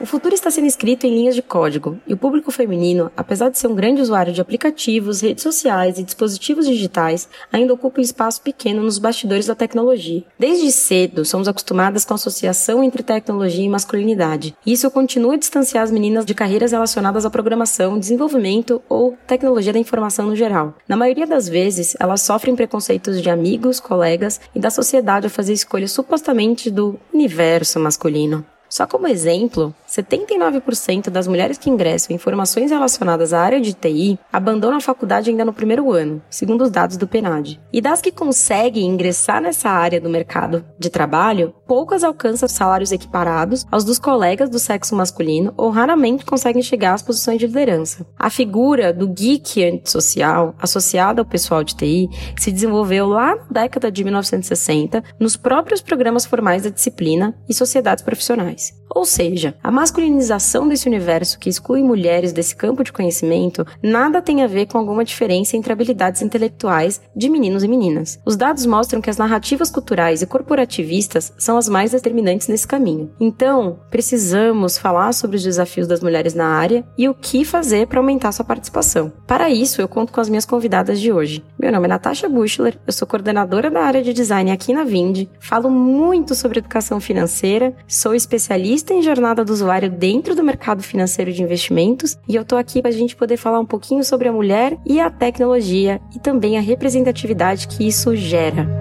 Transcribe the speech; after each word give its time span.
O 0.00 0.06
futuro 0.06 0.34
está 0.34 0.50
sendo 0.50 0.66
escrito 0.66 1.06
em 1.06 1.14
linhas 1.14 1.34
de 1.34 1.42
código, 1.42 2.00
e 2.06 2.14
o 2.14 2.16
público 2.16 2.50
feminino, 2.50 3.12
apesar 3.14 3.50
de 3.50 3.58
ser 3.58 3.66
um 3.66 3.74
grande 3.74 4.00
usuário 4.00 4.32
de 4.32 4.40
aplicativos, 4.40 5.20
redes 5.20 5.42
sociais 5.42 5.98
e 5.98 6.02
dispositivos 6.02 6.66
digitais, 6.66 7.28
ainda 7.52 7.74
ocupa 7.74 8.00
um 8.00 8.02
espaço 8.02 8.40
pequeno 8.40 8.82
nos 8.82 8.98
bastidores 8.98 9.44
da 9.44 9.54
tecnologia. 9.54 10.24
Desde 10.38 10.72
cedo, 10.72 11.22
somos 11.22 11.48
acostumadas 11.48 12.06
com 12.06 12.14
a 12.14 12.16
associação 12.16 12.82
entre 12.82 13.02
tecnologia 13.02 13.62
e 13.62 13.68
masculinidade, 13.68 14.56
e 14.64 14.72
isso 14.72 14.90
continua 14.90 15.34
a 15.34 15.38
distanciar 15.38 15.84
as 15.84 15.90
meninas 15.90 16.24
de 16.24 16.32
carreiras 16.32 16.72
relacionadas 16.72 17.26
à 17.26 17.30
programação, 17.30 17.98
desenvolvimento 17.98 18.80
ou 18.88 19.18
tecnologia 19.26 19.74
da 19.74 19.78
informação 19.78 20.28
no 20.28 20.34
geral. 20.34 20.74
Na 20.88 20.96
maioria 20.96 21.26
das 21.26 21.46
vezes, 21.46 21.94
elas 22.00 22.22
sofrem 22.22 22.56
preconceitos 22.56 23.20
de 23.20 23.28
amigos, 23.28 23.78
colegas 23.78 24.40
e 24.54 24.58
da 24.58 24.70
sociedade 24.70 25.26
ao 25.26 25.30
fazer 25.30 25.52
escolhas 25.52 25.92
supostamente 25.92 26.70
do 26.70 26.98
universo 27.12 27.78
masculino. 27.78 28.46
Só 28.70 28.86
como 28.86 29.08
exemplo, 29.08 29.74
79% 29.88 31.10
das 31.10 31.26
mulheres 31.26 31.58
que 31.58 31.68
ingressam 31.68 32.14
em 32.14 32.18
formações 32.18 32.70
relacionadas 32.70 33.32
à 33.32 33.40
área 33.40 33.60
de 33.60 33.74
TI 33.74 34.16
abandonam 34.32 34.78
a 34.78 34.80
faculdade 34.80 35.28
ainda 35.28 35.44
no 35.44 35.52
primeiro 35.52 35.92
ano, 35.92 36.22
segundo 36.30 36.62
os 36.62 36.70
dados 36.70 36.96
do 36.96 37.08
PNAD. 37.08 37.60
E 37.72 37.80
das 37.80 38.00
que 38.00 38.12
conseguem 38.12 38.86
ingressar 38.86 39.42
nessa 39.42 39.68
área 39.68 40.00
do 40.00 40.08
mercado 40.08 40.64
de 40.78 40.88
trabalho, 40.88 41.52
poucas 41.66 42.04
alcançam 42.04 42.48
salários 42.48 42.92
equiparados 42.92 43.66
aos 43.72 43.84
dos 43.84 43.98
colegas 43.98 44.48
do 44.48 44.60
sexo 44.60 44.94
masculino 44.94 45.52
ou 45.56 45.70
raramente 45.70 46.24
conseguem 46.24 46.62
chegar 46.62 46.94
às 46.94 47.02
posições 47.02 47.40
de 47.40 47.48
liderança. 47.48 48.06
A 48.16 48.30
figura 48.30 48.92
do 48.92 49.08
geek 49.08 49.64
antissocial, 49.64 50.54
associada 50.60 51.20
ao 51.20 51.26
pessoal 51.26 51.64
de 51.64 51.74
TI, 51.74 52.08
se 52.38 52.52
desenvolveu 52.52 53.08
lá 53.08 53.34
na 53.34 53.62
década 53.62 53.90
de 53.90 54.04
1960 54.04 55.02
nos 55.18 55.36
próprios 55.36 55.80
programas 55.80 56.24
formais 56.24 56.62
da 56.62 56.70
disciplina 56.70 57.34
e 57.48 57.54
sociedades 57.54 58.04
profissionais. 58.04 58.59
Ou 58.94 59.04
seja, 59.04 59.54
a 59.62 59.70
masculinização 59.70 60.68
desse 60.68 60.88
universo 60.88 61.38
que 61.38 61.48
exclui 61.48 61.82
mulheres 61.82 62.32
desse 62.32 62.54
campo 62.56 62.82
de 62.82 62.92
conhecimento 62.92 63.64
nada 63.82 64.20
tem 64.20 64.42
a 64.42 64.46
ver 64.46 64.66
com 64.66 64.78
alguma 64.78 65.04
diferença 65.04 65.56
entre 65.56 65.72
habilidades 65.72 66.22
intelectuais 66.22 67.00
de 67.14 67.28
meninos 67.28 67.62
e 67.62 67.68
meninas. 67.68 68.18
Os 68.26 68.36
dados 68.36 68.66
mostram 68.66 69.00
que 69.00 69.08
as 69.08 69.16
narrativas 69.16 69.70
culturais 69.70 70.22
e 70.22 70.26
corporativistas 70.26 71.32
são 71.38 71.56
as 71.56 71.68
mais 71.68 71.92
determinantes 71.92 72.48
nesse 72.48 72.66
caminho. 72.66 73.10
Então, 73.20 73.78
precisamos 73.90 74.76
falar 74.76 75.12
sobre 75.12 75.36
os 75.36 75.42
desafios 75.42 75.86
das 75.86 76.00
mulheres 76.00 76.34
na 76.34 76.46
área 76.46 76.84
e 76.98 77.08
o 77.08 77.14
que 77.14 77.44
fazer 77.44 77.86
para 77.86 78.00
aumentar 78.00 78.32
sua 78.32 78.44
participação. 78.44 79.12
Para 79.26 79.50
isso, 79.50 79.80
eu 79.80 79.88
conto 79.88 80.12
com 80.12 80.20
as 80.20 80.28
minhas 80.28 80.44
convidadas 80.44 81.00
de 81.00 81.12
hoje. 81.12 81.44
Meu 81.58 81.70
nome 81.70 81.86
é 81.86 81.88
Natasha 81.88 82.28
Buchler, 82.28 82.76
eu 82.86 82.92
sou 82.92 83.06
coordenadora 83.06 83.70
da 83.70 83.82
área 83.82 84.02
de 84.02 84.12
design 84.12 84.50
aqui 84.50 84.72
na 84.72 84.82
Vind, 84.82 85.28
falo 85.38 85.70
muito 85.70 86.34
sobre 86.34 86.58
educação 86.58 87.00
financeira, 87.00 87.74
sou 87.86 88.14
especialista 88.14 88.49
especialista 88.50 88.92
em 88.92 89.02
jornada 89.02 89.44
do 89.44 89.52
usuário 89.52 89.88
dentro 89.88 90.34
do 90.34 90.42
mercado 90.42 90.82
financeiro 90.82 91.32
de 91.32 91.40
investimentos 91.40 92.18
e 92.28 92.34
eu 92.34 92.44
tô 92.44 92.56
aqui 92.56 92.82
para 92.82 92.90
a 92.90 92.94
gente 92.94 93.14
poder 93.14 93.36
falar 93.36 93.60
um 93.60 93.66
pouquinho 93.66 94.02
sobre 94.02 94.28
a 94.28 94.32
mulher 94.32 94.76
e 94.84 94.98
a 94.98 95.08
tecnologia 95.08 96.00
e 96.14 96.18
também 96.18 96.58
a 96.58 96.60
representatividade 96.60 97.68
que 97.68 97.86
isso 97.86 98.16
gera. 98.16 98.79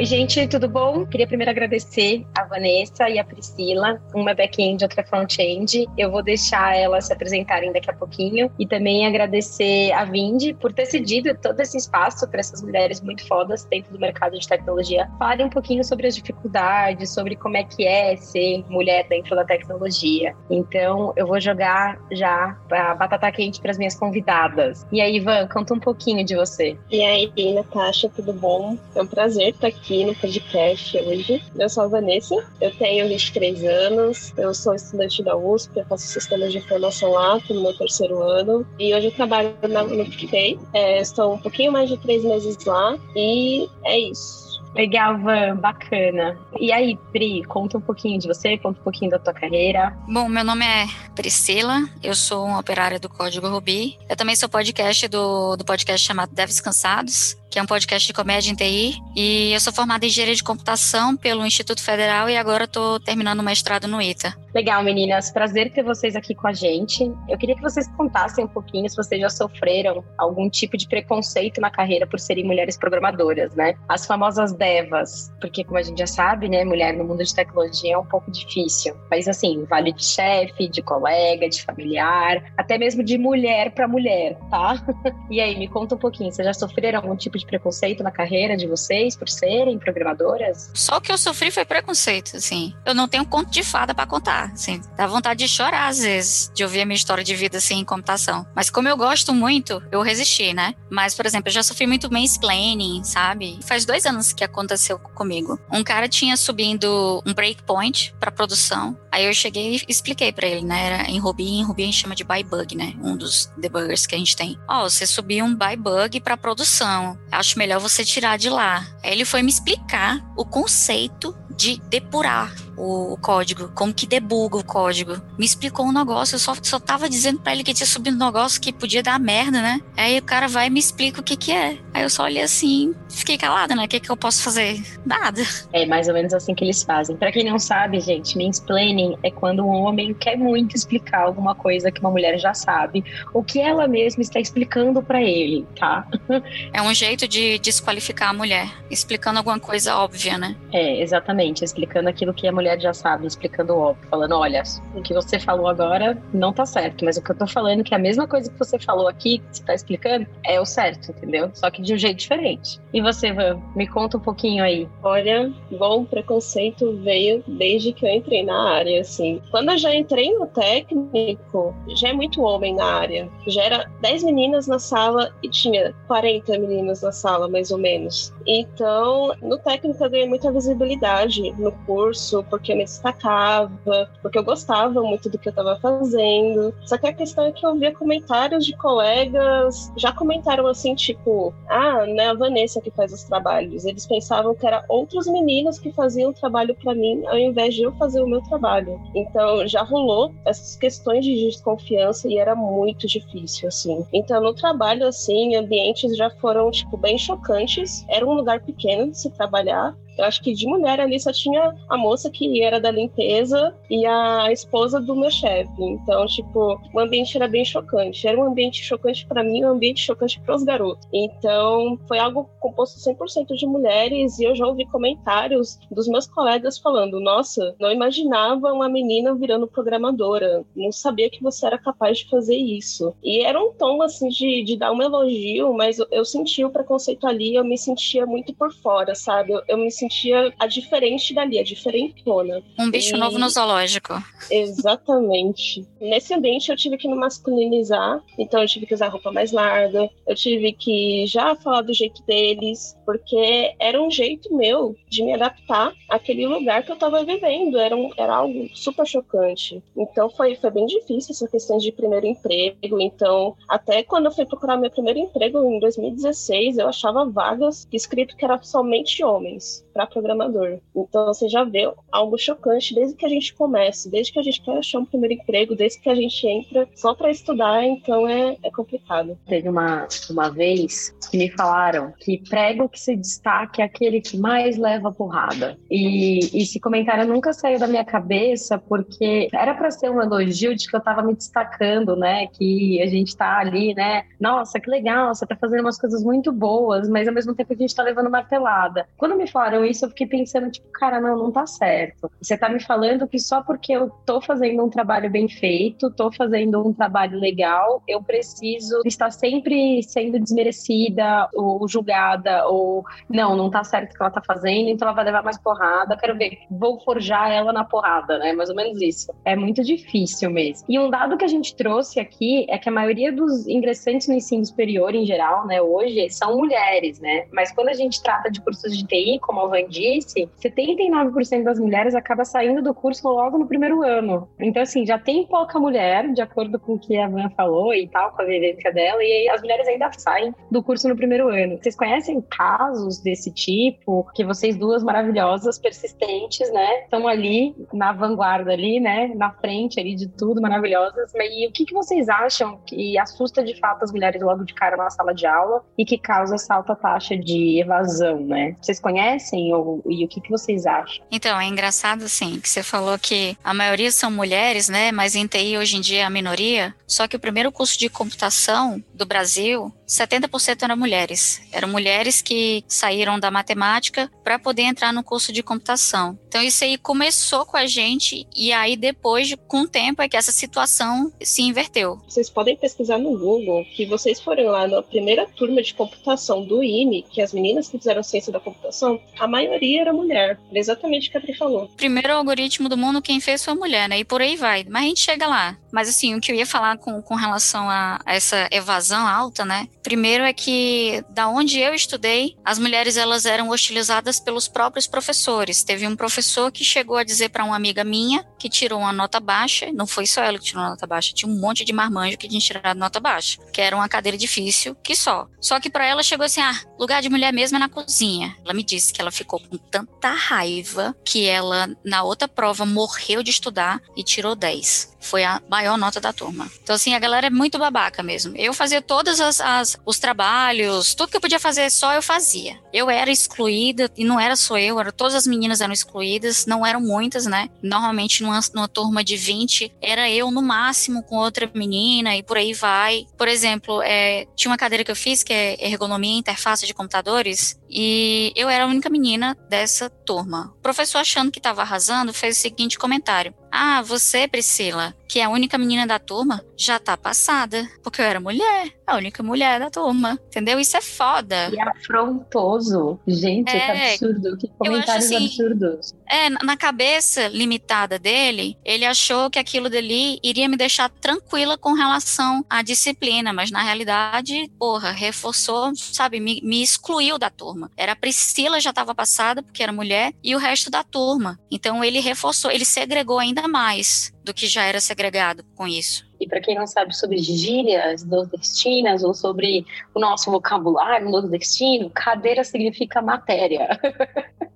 Oi, 0.00 0.06
gente, 0.06 0.48
tudo 0.48 0.66
bom? 0.66 1.04
Queria 1.04 1.26
primeiro 1.26 1.50
agradecer 1.50 2.26
a 2.34 2.44
Vanessa 2.44 3.06
e 3.10 3.18
a 3.18 3.24
Priscila, 3.24 4.00
uma 4.14 4.32
back-end, 4.32 4.82
outra 4.82 5.04
front-end. 5.04 5.86
Eu 5.98 6.10
vou 6.10 6.22
deixar 6.22 6.74
elas 6.74 7.04
se 7.04 7.12
apresentarem 7.12 7.70
daqui 7.70 7.90
a 7.90 7.92
pouquinho 7.92 8.50
e 8.58 8.66
também 8.66 9.06
agradecer 9.06 9.92
a 9.92 10.06
Vind 10.06 10.54
por 10.54 10.72
ter 10.72 10.86
cedido 10.86 11.36
todo 11.36 11.60
esse 11.60 11.76
espaço 11.76 12.26
para 12.30 12.40
essas 12.40 12.62
mulheres 12.62 13.02
muito 13.02 13.26
fodas 13.26 13.66
dentro 13.66 13.92
do 13.92 13.98
mercado 13.98 14.38
de 14.38 14.48
tecnologia. 14.48 15.06
Falem 15.18 15.44
um 15.44 15.50
pouquinho 15.50 15.84
sobre 15.84 16.06
as 16.06 16.14
dificuldades, 16.14 17.12
sobre 17.12 17.36
como 17.36 17.58
é 17.58 17.64
que 17.64 17.86
é 17.86 18.16
ser 18.16 18.64
mulher 18.70 19.06
dentro 19.06 19.36
da 19.36 19.44
tecnologia. 19.44 20.34
Então, 20.48 21.12
eu 21.14 21.26
vou 21.26 21.38
jogar 21.38 22.00
já 22.10 22.56
a 22.70 22.94
batata 22.94 23.30
quente 23.32 23.60
para 23.60 23.72
as 23.72 23.76
minhas 23.76 23.96
convidadas. 23.96 24.86
E 24.90 24.98
aí, 24.98 25.16
Ivan, 25.16 25.46
conta 25.48 25.74
um 25.74 25.78
pouquinho 25.78 26.24
de 26.24 26.34
você. 26.34 26.78
E 26.90 27.02
aí, 27.02 27.30
Natasha, 27.52 28.08
tudo 28.08 28.32
bom? 28.32 28.78
É 28.94 29.02
um 29.02 29.06
prazer 29.06 29.50
estar 29.50 29.66
aqui 29.66 29.89
aqui 29.90 30.04
no 30.04 30.14
podcast 30.14 30.96
hoje. 30.98 31.42
Eu 31.58 31.68
sou 31.68 31.82
a 31.82 31.88
Vanessa, 31.88 32.36
eu 32.60 32.70
tenho 32.76 33.08
23 33.08 33.64
anos, 33.64 34.32
eu 34.38 34.54
sou 34.54 34.74
estudante 34.74 35.20
da 35.24 35.36
USP, 35.36 35.78
eu 35.80 35.84
faço 35.86 36.06
sistemas 36.06 36.52
de 36.52 36.58
informação 36.58 37.10
lá, 37.10 37.36
estou 37.38 37.56
no 37.56 37.62
meu 37.62 37.76
terceiro 37.76 38.22
ano, 38.22 38.64
e 38.78 38.94
hoje 38.94 39.08
eu 39.08 39.12
trabalho 39.12 39.52
na, 39.68 39.82
no 39.82 40.04
PicPay. 40.04 40.60
É, 40.72 41.00
estou 41.00 41.34
um 41.34 41.38
pouquinho 41.38 41.72
mais 41.72 41.88
de 41.88 41.96
três 41.98 42.24
meses 42.24 42.56
lá, 42.64 42.96
e 43.16 43.68
é 43.84 43.98
isso. 43.98 44.48
Legal, 44.76 45.18
Van, 45.18 45.56
bacana. 45.56 46.38
E 46.60 46.70
aí, 46.70 46.96
Pri, 47.10 47.42
conta 47.46 47.76
um 47.76 47.80
pouquinho 47.80 48.20
de 48.20 48.28
você, 48.28 48.56
conta 48.56 48.78
um 48.78 48.84
pouquinho 48.84 49.10
da 49.10 49.18
tua 49.18 49.34
carreira. 49.34 49.98
Bom, 50.08 50.28
meu 50.28 50.44
nome 50.44 50.64
é 50.64 50.86
Priscila, 51.16 51.82
eu 52.00 52.14
sou 52.14 52.44
uma 52.44 52.60
operária 52.60 53.00
do 53.00 53.08
Código 53.08 53.48
Ruby. 53.48 53.98
Eu 54.08 54.14
também 54.14 54.36
sou 54.36 54.48
podcast 54.48 55.08
do, 55.08 55.56
do 55.56 55.64
podcast 55.64 56.06
chamado 56.06 56.32
Devs 56.32 56.60
Cansados 56.60 57.39
que 57.50 57.58
é 57.58 57.62
um 57.62 57.66
podcast 57.66 58.06
de 58.06 58.12
comédia 58.12 58.50
em 58.50 58.54
TI. 58.54 59.02
E 59.16 59.52
eu 59.52 59.60
sou 59.60 59.72
formada 59.72 60.04
em 60.04 60.08
engenharia 60.08 60.34
de 60.34 60.44
computação 60.44 61.16
pelo 61.16 61.44
Instituto 61.44 61.82
Federal 61.82 62.30
e 62.30 62.36
agora 62.36 62.64
estou 62.64 63.00
terminando 63.00 63.40
o 63.40 63.42
mestrado 63.42 63.88
no 63.88 64.00
ITA. 64.00 64.34
Legal, 64.54 64.82
meninas. 64.82 65.30
Prazer 65.30 65.72
ter 65.72 65.82
vocês 65.82 66.16
aqui 66.16 66.34
com 66.34 66.48
a 66.48 66.52
gente. 66.52 67.04
Eu 67.28 67.38
queria 67.38 67.54
que 67.54 67.62
vocês 67.62 67.86
contassem 67.96 68.44
um 68.44 68.48
pouquinho 68.48 68.88
se 68.88 68.96
vocês 68.96 69.20
já 69.20 69.28
sofreram 69.28 70.04
algum 70.18 70.50
tipo 70.50 70.76
de 70.76 70.88
preconceito 70.88 71.60
na 71.60 71.70
carreira 71.70 72.06
por 72.06 72.18
serem 72.18 72.44
mulheres 72.44 72.76
programadoras, 72.76 73.54
né? 73.54 73.74
As 73.88 74.06
famosas 74.06 74.52
devas, 74.52 75.32
porque 75.40 75.62
como 75.64 75.78
a 75.78 75.82
gente 75.82 75.98
já 75.98 76.06
sabe, 76.06 76.48
né, 76.48 76.64
mulher 76.64 76.96
no 76.96 77.04
mundo 77.04 77.24
de 77.24 77.34
tecnologia 77.34 77.94
é 77.94 77.98
um 77.98 78.06
pouco 78.06 78.30
difícil. 78.30 78.94
Mas 79.10 79.28
assim, 79.28 79.64
vale 79.64 79.92
de 79.92 80.04
chefe, 80.04 80.68
de 80.68 80.82
colega, 80.82 81.48
de 81.48 81.62
familiar, 81.62 82.42
até 82.56 82.76
mesmo 82.76 83.04
de 83.04 83.16
mulher 83.18 83.72
para 83.72 83.86
mulher, 83.88 84.36
tá? 84.50 84.80
E 85.30 85.40
aí, 85.40 85.56
me 85.56 85.68
conta 85.68 85.94
um 85.94 85.98
pouquinho, 85.98 86.32
vocês 86.32 86.44
já 86.44 86.52
sofreram 86.52 87.00
algum 87.00 87.14
tipo 87.14 87.38
de 87.40 87.46
preconceito 87.46 88.02
na 88.02 88.10
carreira 88.10 88.56
de 88.56 88.66
vocês 88.66 89.16
por 89.16 89.28
serem 89.28 89.78
programadoras? 89.78 90.70
Só 90.74 90.98
o 90.98 91.00
que 91.00 91.10
eu 91.10 91.18
sofri 91.18 91.50
foi 91.50 91.64
preconceito, 91.64 92.36
assim. 92.36 92.74
Eu 92.84 92.94
não 92.94 93.08
tenho 93.08 93.26
conto 93.26 93.50
de 93.50 93.62
fada 93.62 93.94
para 93.94 94.06
contar, 94.06 94.52
assim. 94.52 94.80
Dá 94.96 95.06
vontade 95.06 95.40
de 95.40 95.48
chorar 95.48 95.88
às 95.88 95.98
vezes, 96.00 96.50
de 96.54 96.62
ouvir 96.62 96.82
a 96.82 96.86
minha 96.86 96.96
história 96.96 97.24
de 97.24 97.34
vida 97.34 97.58
assim 97.58 97.78
em 97.78 97.84
computação. 97.84 98.46
Mas 98.54 98.70
como 98.70 98.88
eu 98.88 98.96
gosto 98.96 99.34
muito, 99.34 99.82
eu 99.90 100.02
resisti, 100.02 100.52
né? 100.52 100.74
Mas, 100.90 101.14
por 101.14 101.26
exemplo, 101.26 101.48
eu 101.48 101.52
já 101.52 101.62
sofri 101.62 101.86
muito 101.86 102.12
mansplaining, 102.12 103.02
sabe? 103.04 103.58
Faz 103.62 103.84
dois 103.84 104.06
anos 104.06 104.32
que 104.32 104.44
aconteceu 104.44 104.98
comigo. 104.98 105.58
Um 105.72 105.82
cara 105.82 106.08
tinha 106.08 106.36
subindo 106.36 107.22
um 107.26 107.32
breakpoint 107.32 108.14
para 108.18 108.30
produção. 108.30 108.96
Aí 109.10 109.26
eu 109.26 109.34
cheguei 109.34 109.76
e 109.76 109.84
expliquei 109.88 110.32
para 110.32 110.46
ele, 110.46 110.64
né? 110.64 110.86
Era 110.86 111.10
em 111.10 111.18
Ruby, 111.18 111.44
em 111.44 111.62
Ruby 111.64 111.82
a 111.82 111.86
gente 111.86 111.98
chama 111.98 112.14
de 112.14 112.24
buy 112.24 112.42
bug, 112.42 112.76
né? 112.76 112.94
Um 113.02 113.16
dos 113.16 113.50
debuggers 113.56 114.06
que 114.06 114.14
a 114.14 114.18
gente 114.18 114.36
tem. 114.36 114.58
Ó, 114.68 114.84
oh, 114.84 114.90
você 114.90 115.06
subiu 115.06 115.44
um 115.44 115.54
buy 115.54 115.76
bug 115.76 116.20
para 116.20 116.36
produção 116.36 117.18
acho 117.30 117.58
melhor 117.58 117.80
você 117.80 118.04
tirar 118.04 118.36
de 118.36 118.48
lá. 118.48 118.86
Ele 119.02 119.24
foi 119.24 119.42
me 119.42 119.50
explicar 119.50 120.20
o 120.36 120.44
conceito 120.44 121.36
de 121.56 121.80
depurar 121.88 122.54
o, 122.80 123.16
código, 123.18 123.70
como 123.74 123.92
que 123.92 124.06
debuga 124.06 124.56
o 124.56 124.64
código. 124.64 125.20
Me 125.38 125.44
explicou 125.44 125.86
um 125.86 125.92
negócio, 125.92 126.36
eu 126.36 126.38
só, 126.38 126.54
só 126.62 126.78
tava 126.78 127.08
dizendo 127.08 127.40
para 127.40 127.52
ele 127.52 127.62
que 127.62 127.74
tinha 127.74 127.86
subido 127.86 128.16
um 128.16 128.26
negócio 128.26 128.60
que 128.60 128.72
podia 128.72 129.02
dar 129.02 129.18
merda, 129.20 129.60
né? 129.60 129.80
Aí 129.96 130.18
o 130.18 130.22
cara 130.22 130.48
vai 130.48 130.68
e 130.68 130.70
me 130.70 130.80
explica 130.80 131.20
o 131.20 131.24
que 131.24 131.36
que 131.36 131.52
é. 131.52 131.78
Aí 131.92 132.02
eu 132.02 132.10
só 132.10 132.24
olhei 132.24 132.42
assim, 132.42 132.94
fiquei 133.08 133.36
calada, 133.36 133.74
né? 133.74 133.84
O 133.84 133.88
que 133.88 134.00
que 134.00 134.10
eu 134.10 134.16
posso 134.16 134.42
fazer? 134.42 134.82
Nada. 135.04 135.42
É 135.72 135.84
mais 135.86 136.08
ou 136.08 136.14
menos 136.14 136.32
assim 136.32 136.54
que 136.54 136.64
eles 136.64 136.82
fazem. 136.82 137.16
Para 137.16 137.32
quem 137.32 137.44
não 137.44 137.58
sabe, 137.58 138.00
gente, 138.00 138.36
mansplaining 138.38 139.16
é 139.22 139.30
quando 139.30 139.64
um 139.64 139.70
homem 139.70 140.14
quer 140.14 140.36
muito 140.36 140.76
explicar 140.76 141.22
alguma 141.22 141.54
coisa 141.54 141.90
que 141.90 142.00
uma 142.00 142.10
mulher 142.10 142.38
já 142.38 142.54
sabe, 142.54 143.04
o 143.34 143.42
que 143.42 143.60
ela 143.60 143.86
mesma 143.86 144.22
está 144.22 144.40
explicando 144.40 145.02
para 145.02 145.22
ele, 145.22 145.66
tá? 145.78 146.06
É 146.72 146.80
um 146.80 146.94
jeito 146.94 147.26
de 147.26 147.58
desqualificar 147.58 148.30
a 148.30 148.32
mulher, 148.32 148.68
explicando 148.90 149.38
alguma 149.38 149.58
coisa 149.58 149.96
óbvia, 149.96 150.38
né? 150.38 150.56
É, 150.72 151.00
exatamente, 151.00 151.64
explicando 151.64 152.08
aquilo 152.08 152.32
que 152.32 152.46
a 152.46 152.52
mulher 152.52 152.69
mulher 152.70 152.80
já 152.80 152.94
sabe, 152.94 153.26
explicando 153.26 153.74
o 153.74 153.78
óbvio, 153.78 154.08
falando: 154.08 154.36
olha, 154.36 154.62
o 154.94 155.02
que 155.02 155.14
você 155.14 155.38
falou 155.38 155.66
agora 155.66 156.20
não 156.32 156.52
tá 156.52 156.64
certo, 156.64 157.04
mas 157.04 157.16
o 157.16 157.22
que 157.22 157.30
eu 157.30 157.36
tô 157.36 157.46
falando, 157.46 157.82
que 157.82 157.94
é 157.94 157.96
a 157.96 158.00
mesma 158.00 158.26
coisa 158.26 158.50
que 158.50 158.58
você 158.58 158.78
falou 158.78 159.08
aqui, 159.08 159.38
que 159.38 159.58
você 159.58 159.64
tá 159.64 159.74
explicando, 159.74 160.26
é 160.44 160.60
o 160.60 160.64
certo, 160.64 161.10
entendeu? 161.10 161.50
Só 161.54 161.70
que 161.70 161.82
de 161.82 161.94
um 161.94 161.98
jeito 161.98 162.18
diferente. 162.18 162.80
E 162.92 163.00
você, 163.00 163.32
Van, 163.32 163.60
me 163.74 163.86
conta 163.86 164.16
um 164.16 164.20
pouquinho 164.20 164.62
aí. 164.62 164.88
Olha, 165.02 165.52
bom, 165.70 166.04
preconceito 166.04 166.96
veio 167.02 167.42
desde 167.46 167.92
que 167.92 168.06
eu 168.06 168.10
entrei 168.10 168.44
na 168.44 168.74
área, 168.74 169.00
assim. 169.00 169.40
Quando 169.50 169.70
eu 169.70 169.78
já 169.78 169.94
entrei 169.94 170.32
no 170.34 170.46
técnico, 170.46 171.74
já 171.96 172.08
é 172.08 172.12
muito 172.12 172.42
homem 172.42 172.74
na 172.74 172.84
área. 172.84 173.28
Já 173.46 173.62
era 173.62 173.90
10 174.00 174.24
meninas 174.24 174.66
na 174.66 174.78
sala 174.78 175.32
e 175.42 175.48
tinha 175.48 175.94
40 176.06 176.58
meninas 176.58 177.02
na 177.02 177.12
sala, 177.12 177.48
mais 177.48 177.70
ou 177.70 177.78
menos. 177.78 178.32
Então, 178.46 179.34
no 179.42 179.58
técnico 179.58 180.02
eu 180.02 180.10
ganhei 180.10 180.28
muita 180.28 180.52
visibilidade 180.52 181.52
no 181.52 181.72
curso, 181.86 182.42
por 182.44 182.59
porque 182.60 182.72
eu 182.72 182.76
me 182.76 182.84
destacava, 182.84 184.08
porque 184.20 184.38
eu 184.38 184.44
gostava 184.44 185.02
muito 185.02 185.28
do 185.28 185.38
que 185.38 185.48
eu 185.48 185.50
estava 185.50 185.76
fazendo. 185.76 186.74
Só 186.84 186.96
que 186.98 187.06
a 187.06 187.12
questão 187.12 187.46
é 187.46 187.52
que 187.52 187.66
eu 187.66 187.74
via 187.74 187.92
comentários 187.92 188.64
de 188.64 188.76
colegas, 188.76 189.90
já 189.96 190.12
comentaram 190.12 190.66
assim, 190.66 190.94
tipo, 190.94 191.52
ah, 191.68 192.04
é 192.06 192.26
a 192.28 192.34
Vanessa 192.34 192.80
que 192.80 192.90
faz 192.90 193.12
os 193.12 193.24
trabalhos. 193.24 193.84
Eles 193.84 194.06
pensavam 194.06 194.54
que 194.54 194.66
era 194.66 194.84
outros 194.88 195.26
meninos 195.26 195.78
que 195.78 195.90
faziam 195.90 196.30
o 196.30 196.34
trabalho 196.34 196.74
para 196.74 196.94
mim, 196.94 197.22
ao 197.26 197.38
invés 197.38 197.74
de 197.74 197.82
eu 197.82 197.92
fazer 197.92 198.20
o 198.20 198.28
meu 198.28 198.42
trabalho. 198.42 199.00
Então 199.14 199.66
já 199.66 199.82
rolou 199.82 200.32
essas 200.44 200.76
questões 200.76 201.24
de 201.24 201.34
desconfiança 201.46 202.28
e 202.28 202.36
era 202.36 202.54
muito 202.54 203.06
difícil, 203.06 203.68
assim. 203.68 204.04
Então 204.12 204.40
no 204.40 204.52
trabalho, 204.52 205.06
assim, 205.06 205.56
ambientes 205.56 206.14
já 206.16 206.28
foram, 206.28 206.70
tipo, 206.70 206.96
bem 206.98 207.16
chocantes. 207.16 208.04
Era 208.08 208.26
um 208.26 208.34
lugar 208.34 208.60
pequeno 208.60 209.10
de 209.10 209.18
se 209.18 209.30
trabalhar, 209.30 209.96
eu 210.20 210.24
acho 210.26 210.42
que 210.42 210.52
de 210.52 210.66
mulher 210.66 211.00
ali 211.00 211.18
só 211.18 211.32
tinha 211.32 211.74
a 211.88 211.96
moça 211.96 212.30
que 212.30 212.62
era 212.62 212.78
da 212.78 212.90
limpeza 212.90 213.74
e 213.88 214.04
a 214.04 214.52
esposa 214.52 215.00
do 215.00 215.16
meu 215.16 215.30
chefe. 215.30 215.70
Então, 215.78 216.26
tipo, 216.26 216.78
o 216.92 217.00
ambiente 217.00 217.36
era 217.36 217.48
bem 217.48 217.64
chocante. 217.64 218.26
Era 218.28 218.38
um 218.38 218.44
ambiente 218.44 218.82
chocante 218.82 219.26
para 219.26 219.42
mim, 219.42 219.64
um 219.64 219.70
ambiente 219.70 220.02
chocante 220.02 220.38
para 220.40 220.54
os 220.54 220.62
garotos. 220.62 221.08
Então, 221.12 221.98
foi 222.06 222.18
algo 222.18 222.48
composto 222.60 223.00
100% 223.00 223.56
de 223.56 223.66
mulheres 223.66 224.38
e 224.38 224.44
eu 224.44 224.54
já 224.54 224.66
ouvi 224.66 224.84
comentários 224.86 225.78
dos 225.90 226.06
meus 226.06 226.26
colegas 226.26 226.78
falando: 226.78 227.18
"Nossa, 227.18 227.74
não 227.80 227.90
imaginava 227.90 228.72
uma 228.72 228.88
menina 228.88 229.34
virando 229.34 229.66
programadora. 229.66 230.64
Não 230.76 230.92
sabia 230.92 231.30
que 231.30 231.42
você 231.42 231.66
era 231.66 231.78
capaz 231.78 232.18
de 232.18 232.28
fazer 232.28 232.56
isso". 232.56 233.14
E 233.22 233.42
era 233.42 233.58
um 233.58 233.72
tom 233.72 234.02
assim 234.02 234.28
de, 234.28 234.62
de 234.64 234.76
dar 234.76 234.92
um 234.92 235.02
elogio, 235.02 235.72
mas 235.72 235.98
eu, 235.98 236.06
eu 236.10 236.24
senti 236.24 236.64
o 236.64 236.70
preconceito 236.70 237.26
ali, 237.26 237.54
eu 237.54 237.64
me 237.64 237.78
sentia 237.78 238.26
muito 238.26 238.52
por 238.54 238.72
fora, 238.72 239.14
sabe? 239.14 239.52
Eu, 239.52 239.62
eu 239.66 239.78
me 239.78 239.90
sentia 239.90 240.09
sentia 240.10 240.52
a 240.58 240.66
diferente 240.66 241.32
dali, 241.32 241.58
a 241.58 241.62
diferentona. 241.62 242.62
Um 242.78 242.90
bicho 242.90 243.14
e... 243.14 243.18
novo 243.18 243.38
no 243.38 243.48
zoológico. 243.48 244.20
Exatamente. 244.50 245.86
Nesse 246.00 246.34
ambiente 246.34 246.70
eu 246.70 246.76
tive 246.76 246.96
que 246.98 247.08
me 247.08 247.14
masculinizar, 247.14 248.20
então 248.36 248.60
eu 248.60 248.66
tive 248.66 248.86
que 248.86 248.94
usar 248.94 249.08
roupa 249.08 249.30
mais 249.30 249.52
larga, 249.52 250.10
eu 250.26 250.34
tive 250.34 250.72
que 250.72 251.24
já 251.26 251.54
falar 251.54 251.82
do 251.82 251.94
jeito 251.94 252.22
deles, 252.24 252.98
porque 253.06 253.74
era 253.78 254.02
um 254.02 254.10
jeito 254.10 254.54
meu 254.54 254.96
de 255.08 255.22
me 255.22 255.32
adaptar 255.32 255.94
àquele 256.08 256.46
lugar 256.46 256.82
que 256.82 256.90
eu 256.90 256.94
estava 256.94 257.24
vivendo, 257.24 257.78
era, 257.78 257.96
um, 257.96 258.10
era 258.16 258.34
algo 258.34 258.68
super 258.74 259.06
chocante. 259.06 259.82
Então 259.96 260.28
foi, 260.30 260.56
foi 260.56 260.70
bem 260.70 260.86
difícil 260.86 261.32
essa 261.32 261.46
questão 261.46 261.78
de 261.78 261.92
primeiro 261.92 262.26
emprego, 262.26 263.00
então 263.00 263.54
até 263.68 264.02
quando 264.02 264.26
eu 264.26 264.32
fui 264.32 264.44
procurar 264.44 264.76
meu 264.76 264.90
primeiro 264.90 265.20
emprego 265.20 265.62
em 265.64 265.78
2016, 265.78 266.78
eu 266.78 266.88
achava 266.88 267.24
vagas 267.26 267.86
escrito 267.92 268.36
que 268.36 268.44
era 268.44 268.60
somente 268.62 269.22
homens 269.22 269.84
para 269.92 270.06
programador. 270.06 270.78
Então 270.94 271.26
você 271.26 271.48
já 271.48 271.64
vê 271.64 271.90
algo 272.10 272.38
chocante 272.38 272.94
desde 272.94 273.16
que 273.16 273.26
a 273.26 273.28
gente 273.28 273.54
começa, 273.54 274.10
desde 274.10 274.32
que 274.32 274.38
a 274.38 274.42
gente 274.42 274.62
quer 274.62 274.78
achar 274.78 274.98
um 274.98 275.04
primeiro 275.04 275.34
emprego, 275.34 275.74
desde 275.74 276.00
que 276.00 276.08
a 276.08 276.14
gente 276.14 276.46
entra 276.46 276.88
só 276.94 277.14
para 277.14 277.30
estudar, 277.30 277.84
então 277.84 278.28
é, 278.28 278.56
é 278.62 278.70
complicado. 278.70 279.38
Teve 279.46 279.68
uma, 279.68 280.06
uma 280.30 280.50
vez 280.50 281.14
que 281.30 281.38
me 281.38 281.50
falaram 281.50 282.12
que 282.18 282.38
prego 282.48 282.88
que 282.88 283.00
se 283.00 283.16
destaque 283.16 283.82
é 283.82 283.84
aquele 283.84 284.20
que 284.20 284.36
mais 284.36 284.76
leva 284.76 285.12
porrada. 285.12 285.78
E 285.90 286.38
esse 286.54 286.80
comentário 286.80 287.26
nunca 287.26 287.52
saiu 287.52 287.78
da 287.78 287.86
minha 287.86 288.04
cabeça 288.04 288.78
porque 288.78 289.48
era 289.52 289.74
para 289.74 289.90
ser 289.90 290.10
um 290.10 290.20
elogio 290.20 290.74
de 290.74 290.88
que 290.88 290.96
eu 290.96 291.00
tava 291.00 291.22
me 291.22 291.34
destacando, 291.34 292.16
né? 292.16 292.46
Que 292.46 293.00
a 293.02 293.06
gente 293.06 293.36
tá 293.36 293.58
ali, 293.58 293.94
né? 293.94 294.24
Nossa, 294.38 294.80
que 294.80 294.90
legal, 294.90 295.34
você 295.34 295.46
tá 295.46 295.56
fazendo 295.56 295.80
umas 295.80 295.98
coisas 295.98 296.22
muito 296.22 296.52
boas, 296.52 297.08
mas 297.08 297.28
ao 297.28 297.34
mesmo 297.34 297.54
tempo 297.54 297.72
a 297.72 297.76
gente 297.76 297.94
tá 297.94 298.02
levando 298.02 298.30
martelada. 298.30 299.06
Quando 299.16 299.36
me 299.36 299.46
falaram 299.46 299.79
isso, 299.84 300.04
eu 300.04 300.08
fiquei 300.10 300.26
pensando, 300.26 300.70
tipo, 300.70 300.88
cara, 300.92 301.20
não, 301.20 301.36
não 301.36 301.52
tá 301.52 301.66
certo. 301.66 302.30
Você 302.40 302.56
tá 302.56 302.68
me 302.68 302.82
falando 302.82 303.26
que 303.26 303.38
só 303.38 303.62
porque 303.62 303.92
eu 303.92 304.10
tô 304.26 304.40
fazendo 304.40 304.84
um 304.84 304.90
trabalho 304.90 305.30
bem 305.30 305.48
feito, 305.48 306.10
tô 306.10 306.30
fazendo 306.32 306.86
um 306.86 306.92
trabalho 306.92 307.38
legal, 307.38 308.02
eu 308.06 308.22
preciso 308.22 309.00
estar 309.04 309.30
sempre 309.30 310.02
sendo 310.02 310.38
desmerecida 310.38 311.48
ou 311.54 311.86
julgada, 311.88 312.66
ou 312.66 313.04
não, 313.28 313.56
não 313.56 313.70
tá 313.70 313.84
certo 313.84 314.12
o 314.12 314.16
que 314.16 314.22
ela 314.22 314.30
tá 314.30 314.42
fazendo, 314.42 314.88
então 314.88 315.06
ela 315.06 315.14
vai 315.14 315.24
levar 315.24 315.42
mais 315.42 315.58
porrada. 315.58 316.16
Quero 316.16 316.36
ver, 316.36 316.58
vou 316.70 317.00
forjar 317.00 317.50
ela 317.50 317.72
na 317.72 317.84
porrada, 317.84 318.38
né? 318.38 318.52
Mais 318.52 318.70
ou 318.70 318.76
menos 318.76 319.00
isso. 319.00 319.32
É 319.44 319.56
muito 319.56 319.82
difícil 319.82 320.50
mesmo. 320.50 320.86
E 320.88 320.98
um 320.98 321.10
dado 321.10 321.36
que 321.36 321.44
a 321.44 321.48
gente 321.48 321.74
trouxe 321.74 322.20
aqui 322.20 322.66
é 322.68 322.78
que 322.78 322.88
a 322.88 322.92
maioria 322.92 323.32
dos 323.32 323.66
ingressantes 323.66 324.28
no 324.28 324.34
ensino 324.34 324.64
superior, 324.64 325.14
em 325.14 325.24
geral, 325.24 325.66
né, 325.66 325.80
hoje, 325.80 326.28
são 326.30 326.56
mulheres, 326.56 327.20
né? 327.20 327.46
Mas 327.52 327.72
quando 327.72 327.88
a 327.88 327.94
gente 327.94 328.22
trata 328.22 328.50
de 328.50 328.60
cursos 328.60 328.96
de 328.96 329.06
TI, 329.06 329.38
como 329.40 329.60
a 329.60 329.64
Van 329.70 329.88
disse, 329.88 330.48
79% 330.62 331.62
das 331.62 331.78
mulheres 331.78 332.14
acaba 332.14 332.44
saindo 332.44 332.82
do 332.82 332.92
curso 332.92 333.28
logo 333.28 333.58
no 333.58 333.66
primeiro 333.66 334.02
ano. 334.02 334.48
Então, 334.58 334.82
assim, 334.82 335.06
já 335.06 335.18
tem 335.18 335.46
pouca 335.46 335.78
mulher, 335.78 336.32
de 336.32 336.42
acordo 336.42 336.78
com 336.78 336.94
o 336.94 336.98
que 336.98 337.16
a 337.16 337.28
Van 337.28 337.48
falou 337.50 337.94
e 337.94 338.08
tal, 338.08 338.32
com 338.32 338.42
a 338.42 338.44
vivência 338.44 338.92
dela, 338.92 339.22
e 339.22 339.48
as 339.48 339.60
mulheres 339.60 339.86
ainda 339.88 340.10
saem 340.12 340.54
do 340.70 340.82
curso 340.82 341.08
no 341.08 341.16
primeiro 341.16 341.48
ano. 341.48 341.78
Vocês 341.80 341.96
conhecem 341.96 342.40
casos 342.42 343.20
desse 343.20 343.52
tipo? 343.52 344.26
Que 344.34 344.44
vocês 344.44 344.76
duas 344.76 345.02
maravilhosas, 345.02 345.78
persistentes, 345.78 346.70
né? 346.72 347.02
Estão 347.02 347.26
ali 347.26 347.74
na 347.92 348.12
vanguarda 348.12 348.72
ali, 348.72 349.00
né? 349.00 349.32
Na 349.34 349.50
frente 349.52 350.00
ali 350.00 350.14
de 350.14 350.28
tudo, 350.28 350.60
maravilhosas. 350.60 351.32
E 351.34 351.66
o 351.66 351.72
que, 351.72 351.84
que 351.84 351.94
vocês 351.94 352.28
acham 352.28 352.78
que 352.86 353.18
assusta 353.18 353.62
de 353.62 353.78
fato 353.78 354.02
as 354.02 354.12
mulheres 354.12 354.42
logo 354.42 354.64
de 354.64 354.74
cara 354.74 354.96
na 354.96 355.10
sala 355.10 355.32
de 355.32 355.46
aula 355.46 355.82
e 355.96 356.04
que 356.04 356.18
causa 356.18 356.54
essa 356.54 356.74
alta 356.74 356.94
taxa 356.94 357.36
de 357.36 357.80
evasão, 357.80 358.40
né? 358.40 358.76
Vocês 358.80 359.00
conhecem 359.00 359.59
ou, 359.72 360.02
e 360.08 360.24
o 360.24 360.28
que, 360.28 360.40
que 360.40 360.50
vocês 360.50 360.86
acham? 360.86 361.24
Então, 361.30 361.60
é 361.60 361.66
engraçado, 361.66 362.24
assim, 362.24 362.60
que 362.60 362.68
você 362.68 362.82
falou 362.82 363.18
que 363.18 363.56
a 363.62 363.74
maioria 363.74 364.10
são 364.10 364.30
mulheres, 364.30 364.88
né? 364.88 365.12
Mas 365.12 365.34
em 365.34 365.46
TI 365.46 365.76
hoje 365.76 365.96
em 365.96 366.00
dia 366.00 366.20
é 366.20 366.24
a 366.24 366.30
minoria. 366.30 366.94
Só 367.06 367.26
que 367.26 367.36
o 367.36 367.40
primeiro 367.40 367.72
curso 367.72 367.98
de 367.98 368.08
computação 368.08 369.02
do 369.12 369.26
Brasil 369.26 369.92
70% 370.10 370.82
eram 370.82 370.96
mulheres. 370.96 371.62
Eram 371.70 371.88
mulheres 371.88 372.42
que 372.42 372.84
saíram 372.88 373.38
da 373.38 373.50
matemática 373.50 374.30
para 374.42 374.58
poder 374.58 374.82
entrar 374.82 375.12
no 375.12 375.22
curso 375.22 375.52
de 375.52 375.62
computação. 375.62 376.36
Então 376.48 376.60
isso 376.60 376.82
aí 376.82 376.98
começou 376.98 377.64
com 377.64 377.76
a 377.76 377.86
gente 377.86 378.46
e 378.56 378.72
aí 378.72 378.96
depois, 378.96 379.54
com 379.68 379.82
o 379.82 379.88
tempo, 379.88 380.20
é 380.20 380.28
que 380.28 380.36
essa 380.36 380.50
situação 380.50 381.32
se 381.40 381.62
inverteu. 381.62 382.20
Vocês 382.28 382.50
podem 382.50 382.76
pesquisar 382.76 383.18
no 383.18 383.38
Google 383.38 383.84
que 383.84 384.04
vocês 384.04 384.40
foram 384.40 384.64
lá 384.64 384.88
na 384.88 385.00
primeira 385.00 385.46
turma 385.46 385.80
de 385.80 385.94
computação 385.94 386.64
do 386.64 386.82
IME, 386.82 387.22
que 387.22 387.40
as 387.40 387.52
meninas 387.52 387.88
que 387.88 387.96
fizeram 387.96 388.22
ciência 388.22 388.52
da 388.52 388.58
computação, 388.58 389.20
a 389.38 389.46
maioria 389.50 390.02
era 390.02 390.12
mulher. 390.12 390.58
Exatamente 390.72 391.28
o 391.28 391.32
que 391.32 391.38
a 391.38 391.40
Pri 391.40 391.54
falou. 391.54 391.88
Primeiro 391.96 392.32
algoritmo 392.32 392.88
do 392.88 392.96
mundo 392.96 393.20
quem 393.22 393.40
fez 393.40 393.64
foi 393.64 393.74
a 393.74 393.76
mulher, 393.76 394.08
né? 394.08 394.18
E 394.18 394.24
por 394.24 394.40
aí 394.40 394.56
vai. 394.56 394.86
Mas 394.88 395.02
a 395.02 395.06
gente 395.06 395.20
chega 395.20 395.46
lá. 395.46 395.76
Mas 395.92 396.08
assim, 396.08 396.34
o 396.34 396.40
que 396.40 396.52
eu 396.52 396.56
ia 396.56 396.66
falar 396.66 396.96
com, 396.98 397.20
com 397.20 397.34
relação 397.34 397.90
a 397.90 398.20
essa 398.24 398.68
evasão 398.70 399.26
alta, 399.26 399.64
né? 399.64 399.88
Primeiro 400.02 400.44
é 400.44 400.52
que 400.52 401.24
da 401.30 401.48
onde 401.48 401.80
eu 401.80 401.94
estudei, 401.94 402.56
as 402.64 402.78
mulheres 402.78 403.16
elas 403.16 403.44
eram 403.44 403.68
hostilizadas 403.68 404.38
pelos 404.38 404.68
próprios 404.68 405.06
professores. 405.06 405.82
Teve 405.82 406.06
um 406.06 406.16
professor 406.16 406.70
que 406.70 406.84
chegou 406.84 407.16
a 407.16 407.24
dizer 407.24 407.48
para 407.48 407.64
uma 407.64 407.76
amiga 407.76 408.04
minha 408.04 408.44
que 408.58 408.68
tirou 408.68 409.00
uma 409.00 409.12
nota 409.12 409.40
baixa, 409.40 409.90
não 409.92 410.06
foi 410.06 410.26
só 410.26 410.42
ela 410.42 410.58
que 410.58 410.64
tirou 410.64 410.82
uma 410.82 410.90
nota 410.90 411.06
baixa, 411.06 411.32
tinha 411.34 411.50
um 411.50 411.58
monte 411.58 411.84
de 411.84 411.92
marmanjo 411.92 412.36
que 412.36 412.48
tinha 412.48 412.60
tirado 412.60 412.98
nota 412.98 413.18
baixa, 413.18 413.58
que 413.72 413.80
era 413.80 413.96
uma 413.96 414.08
cadeira 414.08 414.36
difícil, 414.36 414.94
que 414.96 415.16
só. 415.16 415.48
Só 415.60 415.80
que 415.80 415.90
para 415.90 416.06
ela 416.06 416.22
chegou 416.22 416.44
assim: 416.46 416.60
"Ah, 416.60 416.78
lugar 416.98 417.22
de 417.22 417.28
mulher 417.28 417.52
mesmo 417.52 417.76
é 417.76 417.80
na 417.80 417.88
cozinha". 417.88 418.56
Ela 418.64 418.74
me 418.74 418.82
disse 418.82 419.12
que 419.12 419.20
ela 419.20 419.30
ficou 419.40 419.58
com 419.58 419.76
tanta 419.76 420.30
raiva 420.30 421.16
que 421.24 421.46
ela 421.46 421.88
na 422.04 422.22
outra 422.22 422.46
prova 422.46 422.84
morreu 422.84 423.42
de 423.42 423.50
estudar 423.50 424.00
e 424.16 424.22
tirou 424.22 424.54
10 424.54 425.16
foi 425.20 425.44
a 425.44 425.62
maior 425.68 425.96
nota 425.96 426.20
da 426.20 426.32
turma. 426.32 426.70
Então, 426.82 426.96
assim, 426.96 427.14
a 427.14 427.18
galera 427.18 427.46
é 427.46 427.50
muito 427.50 427.78
babaca 427.78 428.22
mesmo. 428.22 428.56
Eu 428.56 428.72
fazia 428.72 429.02
todas 429.02 429.40
as, 429.40 429.60
as 429.60 429.96
os 430.04 430.18
trabalhos, 430.18 431.14
tudo 431.14 431.30
que 431.30 431.36
eu 431.36 431.40
podia 431.40 431.60
fazer 431.60 431.90
só 431.90 432.12
eu 432.12 432.22
fazia. 432.22 432.78
Eu 432.92 433.10
era 433.10 433.30
excluída, 433.30 434.10
e 434.16 434.24
não 434.24 434.40
era 434.40 434.56
só 434.56 434.78
eu, 434.78 434.98
era, 434.98 435.12
todas 435.12 435.34
as 435.34 435.46
meninas 435.46 435.80
eram 435.80 435.92
excluídas, 435.92 436.66
não 436.66 436.84
eram 436.84 437.00
muitas, 437.00 437.46
né? 437.46 437.68
Normalmente 437.82 438.42
numa, 438.42 438.60
numa 438.74 438.88
turma 438.88 439.22
de 439.22 439.36
20, 439.36 439.92
era 440.00 440.30
eu 440.30 440.50
no 440.50 440.62
máximo 440.62 441.22
com 441.22 441.36
outra 441.36 441.70
menina 441.74 442.36
e 442.36 442.42
por 442.42 442.56
aí 442.56 442.72
vai. 442.72 443.26
Por 443.36 443.48
exemplo, 443.48 444.02
é, 444.02 444.46
tinha 444.56 444.70
uma 444.70 444.78
cadeira 444.78 445.04
que 445.04 445.10
eu 445.10 445.16
fiz 445.16 445.42
que 445.42 445.52
é 445.52 445.86
ergonomia 445.86 446.34
e 446.34 446.38
interface 446.38 446.86
de 446.86 446.94
computadores, 446.94 447.78
e 447.88 448.52
eu 448.54 448.68
era 448.68 448.84
a 448.84 448.86
única 448.86 449.10
menina 449.10 449.56
dessa 449.68 450.08
turma. 450.08 450.72
O 450.78 450.82
professor, 450.82 451.18
achando 451.18 451.50
que 451.50 451.58
estava 451.58 451.82
arrasando, 451.82 452.32
fez 452.32 452.56
o 452.56 452.60
seguinte 452.60 452.98
comentário: 452.98 453.54
Ah, 453.70 454.02
você, 454.02 454.48
Priscila, 454.48 455.14
que 455.28 455.38
é 455.38 455.44
a 455.44 455.48
única 455.48 455.78
menina 455.78 456.06
da 456.06 456.18
turma, 456.18 456.64
já 456.80 456.98
tá 456.98 457.14
passada, 457.14 457.86
porque 458.02 458.22
eu 458.22 458.24
era 458.24 458.40
mulher, 458.40 458.90
a 459.06 459.16
única 459.16 459.42
mulher 459.42 459.78
da 459.78 459.90
turma, 459.90 460.40
entendeu? 460.46 460.80
Isso 460.80 460.96
é 460.96 461.02
foda. 461.02 461.68
E 461.70 461.78
afrontoso. 461.78 463.20
Gente, 463.26 463.68
é, 463.68 464.16
que 464.16 464.24
absurdo, 464.24 464.56
que 464.56 464.68
comentários 464.78 465.26
assim, 465.26 465.44
absurdos. 465.44 466.14
É, 466.26 466.48
na 466.48 466.76
cabeça 466.78 467.48
limitada 467.48 468.18
dele, 468.18 468.78
ele 468.82 469.04
achou 469.04 469.50
que 469.50 469.58
aquilo 469.58 469.90
dali 469.90 470.38
iria 470.42 470.68
me 470.68 470.76
deixar 470.76 471.10
tranquila 471.10 471.76
com 471.76 471.92
relação 471.92 472.64
à 472.68 472.80
disciplina, 472.80 473.52
mas 473.52 473.70
na 473.70 473.82
realidade, 473.82 474.70
porra, 474.78 475.10
reforçou, 475.10 475.92
sabe, 475.94 476.40
me, 476.40 476.62
me 476.64 476.82
excluiu 476.82 477.38
da 477.38 477.50
turma. 477.50 477.90
Era 477.94 478.12
a 478.12 478.16
Priscila 478.16 478.80
já 478.80 478.88
estava 478.88 479.14
passada, 479.14 479.62
porque 479.62 479.82
era 479.82 479.92
mulher, 479.92 480.32
e 480.42 480.54
o 480.54 480.58
resto 480.58 480.90
da 480.90 481.04
turma. 481.04 481.60
Então 481.70 482.02
ele 482.02 482.20
reforçou, 482.20 482.70
ele 482.70 482.86
segregou 482.86 483.38
ainda 483.38 483.68
mais 483.68 484.32
do 484.50 484.54
que 484.54 484.66
já 484.66 484.84
era 484.84 485.00
segregado 485.00 485.64
com 485.76 485.86
isso. 485.86 486.28
E 486.40 486.48
para 486.48 486.60
quem 486.60 486.74
não 486.74 486.86
sabe 486.86 487.14
sobre 487.14 487.38
gírias 487.38 488.24
nordestinas 488.24 489.22
ou 489.22 489.34
sobre 489.34 489.84
o 490.14 490.18
nosso 490.18 490.50
vocabulário 490.50 491.30
nordestino, 491.30 492.10
cadeira 492.10 492.64
significa 492.64 493.20
matéria. 493.20 493.88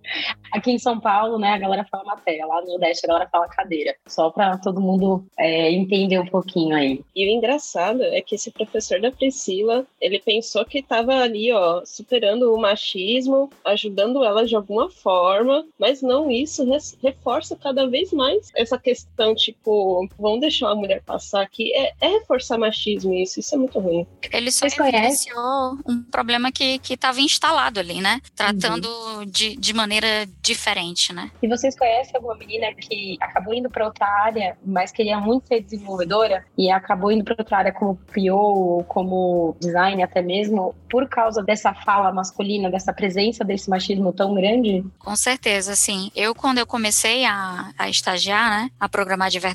Aqui 0.52 0.70
em 0.70 0.78
São 0.78 1.00
Paulo, 1.00 1.38
né, 1.38 1.52
a 1.52 1.58
galera 1.58 1.84
fala 1.90 2.04
matéria, 2.04 2.46
lá 2.46 2.60
no 2.60 2.68
Nordeste 2.68 3.06
a 3.06 3.08
galera 3.08 3.28
fala 3.30 3.48
cadeira. 3.48 3.96
Só 4.06 4.30
para 4.30 4.58
todo 4.58 4.80
mundo 4.80 5.24
é, 5.38 5.72
entender 5.72 6.18
um 6.18 6.26
pouquinho 6.26 6.76
aí. 6.76 7.02
E 7.16 7.26
o 7.26 7.30
engraçado 7.30 8.02
é 8.02 8.20
que 8.20 8.34
esse 8.34 8.50
professor 8.50 9.00
da 9.00 9.10
Priscila, 9.10 9.86
ele 10.00 10.20
pensou 10.20 10.64
que 10.64 10.78
estava 10.78 11.14
ali, 11.16 11.50
ó, 11.50 11.82
superando 11.84 12.54
o 12.54 12.60
machismo, 12.60 13.50
ajudando 13.64 14.22
ela 14.22 14.46
de 14.46 14.54
alguma 14.54 14.90
forma, 14.90 15.66
mas 15.78 16.02
não 16.02 16.30
isso 16.30 16.64
reforça 17.02 17.56
cada 17.56 17.86
vez 17.88 18.12
mais 18.12 18.50
essa 18.54 18.78
questão, 18.78 19.34
tipo, 19.34 19.63
vamos 20.18 20.40
deixar 20.40 20.70
a 20.70 20.74
mulher 20.74 21.02
passar 21.02 21.42
aqui, 21.42 21.72
é, 21.74 21.92
é 22.00 22.08
reforçar 22.08 22.58
machismo 22.58 23.14
isso, 23.14 23.40
isso 23.40 23.54
é 23.54 23.58
muito 23.58 23.78
ruim. 23.78 24.06
Ele 24.32 24.50
só 24.50 24.66
evidenciou 24.66 25.78
um 25.86 26.02
problema 26.02 26.50
que 26.50 26.80
estava 26.88 27.20
instalado 27.20 27.80
ali, 27.80 28.00
né? 28.00 28.20
Tratando 28.34 28.88
uhum. 28.88 29.24
de, 29.24 29.56
de 29.56 29.72
maneira 29.72 30.26
diferente, 30.42 31.12
né? 31.12 31.30
E 31.42 31.48
vocês 31.48 31.76
conhecem 31.76 32.16
alguma 32.16 32.34
menina 32.34 32.72
que 32.74 33.16
acabou 33.20 33.54
indo 33.54 33.70
para 33.70 33.86
outra 33.86 34.06
área, 34.06 34.56
mas 34.64 34.92
queria 34.92 35.18
muito 35.18 35.48
ser 35.48 35.60
desenvolvedora 35.60 36.44
e 36.56 36.70
acabou 36.70 37.10
indo 37.10 37.24
para 37.24 37.36
outra 37.38 37.58
área 37.58 37.72
como 37.72 37.96
PO, 37.96 38.84
como 38.88 39.56
design 39.60 40.02
até 40.02 40.22
mesmo, 40.22 40.74
por 40.90 41.08
causa 41.08 41.42
dessa 41.42 41.72
fala 41.72 42.12
masculina, 42.12 42.70
dessa 42.70 42.92
presença 42.92 43.44
desse 43.44 43.68
machismo 43.68 44.12
tão 44.12 44.34
grande? 44.34 44.84
Com 44.98 45.16
certeza, 45.16 45.74
sim. 45.74 46.10
Eu, 46.14 46.34
quando 46.34 46.58
eu 46.58 46.66
comecei 46.66 47.24
a, 47.24 47.70
a 47.78 47.88
estagiar, 47.88 48.50
né, 48.50 48.70
a 48.78 48.88
programar 48.88 49.30
de 49.30 49.38
verdade, 49.38 49.53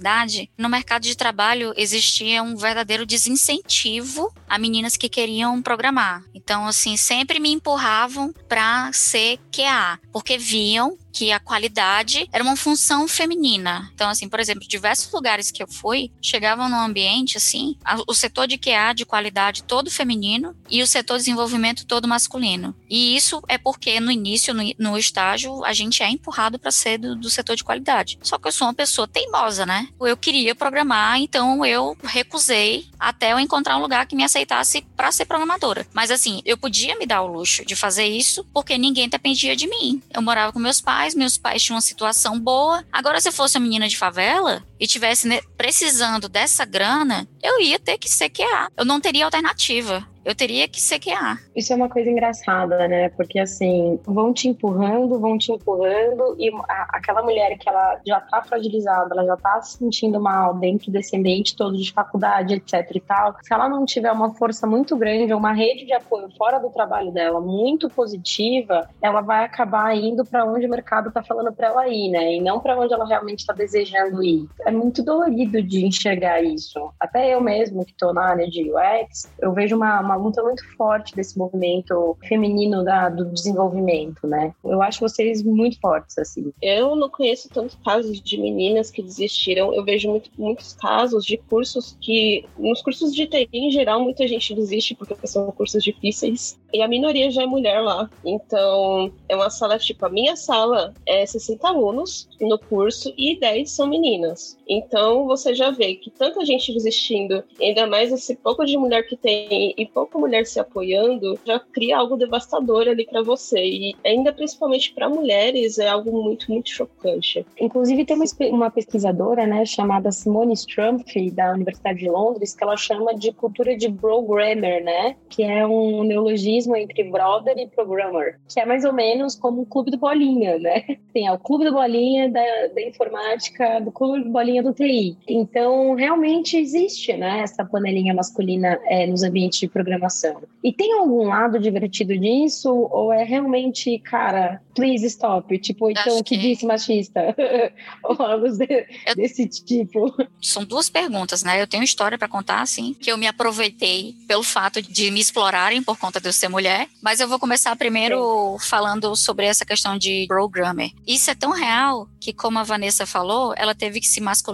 no 0.57 0.69
mercado 0.69 1.03
de 1.03 1.15
trabalho 1.15 1.73
existia 1.75 2.41
um 2.41 2.55
verdadeiro 2.55 3.05
desincentivo 3.05 4.33
a 4.47 4.57
meninas 4.57 4.97
que 4.97 5.09
queriam 5.09 5.61
programar. 5.61 6.23
Então, 6.33 6.67
assim, 6.67 6.97
sempre 6.97 7.39
me 7.39 7.51
empurravam 7.51 8.33
para 8.47 8.91
ser 8.93 9.39
QA, 9.51 9.99
porque 10.11 10.37
viam 10.37 10.97
que 11.11 11.31
a 11.31 11.39
qualidade 11.39 12.27
era 12.31 12.43
uma 12.43 12.55
função 12.55 13.07
feminina. 13.07 13.89
Então, 13.93 14.09
assim, 14.09 14.29
por 14.29 14.39
exemplo, 14.39 14.67
diversos 14.67 15.11
lugares 15.11 15.51
que 15.51 15.61
eu 15.61 15.67
fui 15.67 16.11
chegavam 16.21 16.69
num 16.69 16.79
ambiente 16.79 17.37
assim, 17.37 17.77
o 18.07 18.13
setor 18.13 18.47
de 18.47 18.57
QA 18.57 18.93
de 18.93 19.05
qualidade 19.05 19.63
todo 19.63 19.91
feminino 19.91 20.55
e 20.69 20.81
o 20.81 20.87
setor 20.87 21.17
de 21.17 21.23
desenvolvimento 21.23 21.85
todo 21.85 22.07
masculino. 22.07 22.75
E 22.89 23.15
isso 23.15 23.41
é 23.47 23.57
porque 23.57 23.99
no 23.99 24.11
início, 24.11 24.53
no, 24.53 24.63
no 24.77 24.97
estágio, 24.97 25.63
a 25.65 25.73
gente 25.73 26.03
é 26.03 26.09
empurrado 26.09 26.59
para 26.59 26.71
ser 26.71 26.97
do, 26.97 27.15
do, 27.15 27.29
setor 27.29 27.55
de 27.55 27.63
qualidade. 27.63 28.17
Só 28.21 28.37
que 28.37 28.47
eu 28.47 28.51
sou 28.51 28.67
uma 28.67 28.73
pessoa 28.73 29.07
teimosa, 29.07 29.65
né? 29.65 29.87
Eu 29.99 30.17
queria 30.17 30.55
programar, 30.55 31.19
então 31.19 31.65
eu 31.65 31.97
recusei 32.03 32.87
até 32.99 33.33
eu 33.33 33.39
encontrar 33.39 33.77
um 33.77 33.81
lugar 33.81 34.05
que 34.05 34.15
me 34.15 34.23
aceitasse 34.23 34.85
para 34.95 35.11
ser 35.11 35.25
programadora. 35.25 35.85
Mas 35.93 36.11
assim, 36.11 36.41
eu 36.45 36.57
podia 36.57 36.97
me 36.97 37.05
dar 37.05 37.21
o 37.21 37.27
luxo 37.27 37.65
de 37.65 37.75
fazer 37.75 38.05
isso 38.05 38.45
porque 38.53 38.77
ninguém 38.77 39.09
dependia 39.09 39.55
de 39.55 39.67
mim. 39.67 40.01
Eu 40.13 40.21
morava 40.21 40.51
com 40.51 40.59
meus 40.59 40.81
pais 40.81 40.98
pais, 40.99 41.15
meus 41.15 41.37
pais 41.37 41.63
tinham 41.63 41.75
uma 41.75 41.81
situação 41.81 42.37
boa. 42.37 42.83
Agora, 42.91 43.21
se 43.21 43.29
eu 43.29 43.33
fosse 43.33 43.57
uma 43.57 43.63
menina 43.63 43.87
de 43.87 43.97
favela 43.97 44.61
e 44.79 44.87
tivesse 44.87 45.27
precisando 45.57 46.29
dessa 46.29 46.65
grana, 46.65 47.27
eu 47.41 47.59
ia 47.59 47.79
ter 47.79 47.97
que 47.97 48.09
sequear. 48.09 48.69
Eu 48.77 48.85
não 48.85 48.99
teria 48.99 49.25
alternativa 49.25 50.07
eu 50.29 50.35
teria 50.35 50.67
que 50.67 50.79
sequear. 50.79 51.41
Isso 51.55 51.73
é 51.73 51.75
uma 51.75 51.89
coisa 51.89 52.09
engraçada, 52.09 52.87
né? 52.87 53.09
Porque 53.09 53.39
assim, 53.39 53.99
vão 54.05 54.33
te 54.33 54.47
empurrando, 54.47 55.19
vão 55.19 55.37
te 55.37 55.51
empurrando, 55.51 56.35
e 56.37 56.49
a, 56.69 56.87
aquela 56.93 57.23
mulher 57.23 57.57
que 57.57 57.67
ela 57.67 57.99
já 58.05 58.21
tá 58.21 58.43
fragilizada, 58.43 59.09
ela 59.11 59.25
já 59.25 59.37
tá 59.37 59.59
se 59.61 59.77
sentindo 59.77 60.19
mal 60.19 60.53
dentro 60.53 60.91
desse 60.91 61.17
ambiente 61.17 61.55
todo 61.55 61.75
de 61.75 61.91
faculdade, 61.91 62.53
etc 62.53 62.85
e 62.93 62.99
tal, 62.99 63.35
se 63.41 63.53
ela 63.53 63.67
não 63.67 63.85
tiver 63.85 64.11
uma 64.11 64.33
força 64.35 64.67
muito 64.67 64.95
grande, 64.95 65.33
uma 65.33 65.51
rede 65.51 65.85
de 65.85 65.93
apoio 65.93 66.29
fora 66.37 66.59
do 66.59 66.69
trabalho 66.69 67.11
dela 67.11 67.41
muito 67.41 67.89
positiva, 67.89 68.87
ela 69.01 69.21
vai 69.21 69.45
acabar 69.45 69.95
indo 69.95 70.23
para 70.25 70.45
onde 70.45 70.65
o 70.65 70.69
mercado 70.69 71.11
tá 71.11 71.23
falando 71.23 71.51
para 71.51 71.67
ela 71.69 71.87
ir, 71.87 72.09
né? 72.09 72.35
E 72.35 72.41
não 72.41 72.59
para 72.59 72.77
onde 72.77 72.93
ela 72.93 73.07
realmente 73.07 73.45
tá 73.45 73.53
desejando 73.53 74.23
ir. 74.23 74.47
É 74.69 74.71
muito 74.71 75.01
dolorido 75.01 75.63
de 75.63 75.83
enxergar 75.83 76.43
isso. 76.43 76.91
Até 76.99 77.33
eu 77.33 77.41
mesmo, 77.41 77.83
que 77.83 77.93
tô 77.95 78.13
na 78.13 78.23
área 78.23 78.47
de 78.47 78.71
UX, 78.71 79.27
eu 79.41 79.51
vejo 79.51 79.75
uma, 79.75 79.99
uma 79.99 80.15
luta 80.15 80.43
muito 80.43 80.63
forte 80.77 81.15
desse 81.15 81.35
movimento 81.39 82.15
feminino 82.27 82.83
da, 82.83 83.09
do 83.09 83.25
desenvolvimento, 83.25 84.27
né? 84.27 84.53
Eu 84.63 84.79
acho 84.83 84.99
vocês 84.99 85.41
muito 85.41 85.79
fortes, 85.79 86.19
assim. 86.19 86.53
Eu 86.61 86.95
não 86.95 87.09
conheço 87.09 87.49
tantos 87.49 87.75
casos 87.83 88.21
de 88.21 88.37
meninas 88.37 88.91
que 88.91 89.01
desistiram. 89.01 89.73
Eu 89.73 89.83
vejo 89.83 90.07
muito, 90.07 90.29
muitos 90.37 90.73
casos 90.73 91.25
de 91.25 91.37
cursos 91.37 91.97
que, 91.99 92.45
nos 92.55 92.83
cursos 92.83 93.15
de 93.15 93.25
TI 93.25 93.49
em 93.51 93.71
geral, 93.71 93.99
muita 94.03 94.27
gente 94.27 94.53
desiste 94.53 94.93
porque 94.93 95.15
são 95.25 95.51
cursos 95.51 95.83
difíceis. 95.83 96.59
E 96.71 96.83
a 96.83 96.87
minoria 96.87 97.31
já 97.31 97.41
é 97.41 97.47
mulher 97.47 97.81
lá. 97.81 98.07
Então, 98.23 99.11
é 99.27 99.35
uma 99.35 99.49
sala, 99.49 99.79
tipo, 99.79 100.05
a 100.05 100.09
minha 100.09 100.35
sala 100.35 100.93
é 101.07 101.25
60 101.25 101.67
alunos 101.67 102.29
no 102.39 102.59
curso 102.59 103.11
e 103.17 103.39
10 103.39 103.71
são 103.71 103.87
meninas. 103.87 104.58
Então, 104.69 105.25
você 105.25 105.55
já 105.55 105.71
vê 105.71 105.95
que 105.95 106.11
tanta 106.11 106.45
gente 106.45 106.71
desistindo, 106.71 107.43
ainda 107.59 107.87
mais 107.87 108.11
esse 108.11 108.35
pouco 108.35 108.63
de 108.65 108.77
mulher 108.77 109.03
que 109.07 109.17
tem 109.17 109.73
e 109.75 109.85
pouco 109.85 110.19
mulher 110.19 110.45
se 110.45 110.59
apoiando 110.59 111.39
já 111.43 111.59
cria 111.59 111.97
algo 111.97 112.15
devastador 112.15 112.87
ali 112.87 113.05
para 113.05 113.23
você. 113.23 113.59
E 113.59 113.95
ainda 114.05 114.31
principalmente 114.31 114.93
para 114.93 115.09
mulheres 115.09 115.79
é 115.79 115.87
algo 115.87 116.11
muito, 116.23 116.51
muito 116.51 116.69
chocante. 116.69 117.45
Inclusive, 117.59 118.05
tem 118.05 118.15
uma, 118.15 118.25
uma 118.51 118.69
pesquisadora, 118.69 119.47
né, 119.47 119.65
chamada 119.65 120.11
Simone 120.11 120.53
Strumpf, 120.53 121.31
da 121.31 121.53
Universidade 121.53 121.99
de 121.99 122.09
Londres, 122.09 122.55
que 122.55 122.63
ela 122.63 122.77
chama 122.77 123.15
de 123.15 123.31
cultura 123.31 123.75
de 123.75 123.91
programmer, 123.91 124.83
né, 124.83 125.15
que 125.29 125.41
é 125.43 125.65
um 125.65 126.03
neologismo 126.03 126.75
entre 126.75 127.03
brother 127.03 127.57
e 127.57 127.67
programmer, 127.67 128.39
que 128.47 128.59
é 128.59 128.65
mais 128.65 128.85
ou 128.85 128.93
menos 128.93 129.35
como 129.35 129.61
um 129.61 129.65
clube 129.65 129.89
do 129.89 129.97
bolinha, 129.97 130.59
né? 130.59 130.97
Tem 131.13 131.27
é 131.27 131.31
o 131.31 131.39
clube 131.39 131.65
do 131.65 131.73
bolinha 131.73 132.29
da, 132.29 132.67
da 132.73 132.81
informática, 132.81 133.79
do 133.79 133.91
clube 133.91 134.23
do 134.23 134.29
bolinha 134.29 134.58
do 134.61 134.73
TI. 134.73 135.17
Então, 135.27 135.93
realmente 135.95 136.57
existe, 136.57 137.13
né, 137.13 137.41
essa 137.41 137.65
panelinha 137.65 138.13
masculina 138.13 138.79
é, 138.85 139.05
nos 139.07 139.23
ambientes 139.23 139.59
de 139.59 139.67
programação. 139.67 140.41
E 140.63 140.73
tem 140.73 140.93
algum 140.93 141.27
lado 141.27 141.59
divertido 141.59 142.17
disso? 142.17 142.69
Ou 142.91 143.13
é 143.13 143.23
realmente, 143.23 143.97
cara, 143.99 144.61
please 144.75 145.05
stop? 145.05 145.57
Tipo, 145.59 145.89
então, 145.89 146.17
que, 146.17 146.35
que 146.35 146.37
disse 146.37 146.65
machista? 146.65 147.35
ou 148.03 148.21
algo 148.21 148.49
de, 148.49 148.87
eu... 149.05 149.15
desse 149.15 149.47
tipo. 149.47 150.13
São 150.41 150.65
duas 150.65 150.89
perguntas, 150.89 151.43
né? 151.43 151.61
Eu 151.61 151.67
tenho 151.67 151.83
história 151.83 152.17
para 152.17 152.27
contar, 152.27 152.61
assim, 152.61 152.93
que 152.93 153.11
eu 153.11 153.17
me 153.17 153.27
aproveitei 153.27 154.15
pelo 154.27 154.43
fato 154.43 154.81
de 154.81 155.11
me 155.11 155.19
explorarem 155.19 155.81
por 155.81 155.97
conta 155.97 156.19
de 156.19 156.27
eu 156.27 156.33
ser 156.33 156.49
mulher. 156.49 156.87
Mas 157.01 157.19
eu 157.19 157.27
vou 157.27 157.39
começar 157.39 157.75
primeiro 157.75 158.57
Sim. 158.59 158.69
falando 158.69 159.15
sobre 159.15 159.45
essa 159.45 159.65
questão 159.65 159.97
de 159.97 160.25
programmer. 160.27 160.91
Isso 161.07 161.29
é 161.31 161.35
tão 161.35 161.51
real 161.51 162.07
que, 162.19 162.33
como 162.33 162.59
a 162.59 162.63
Vanessa 162.63 163.05
falou, 163.05 163.53
ela 163.55 163.73
teve 163.73 163.99
que 163.99 164.07
se 164.07 164.19
masculinizar 164.19 164.48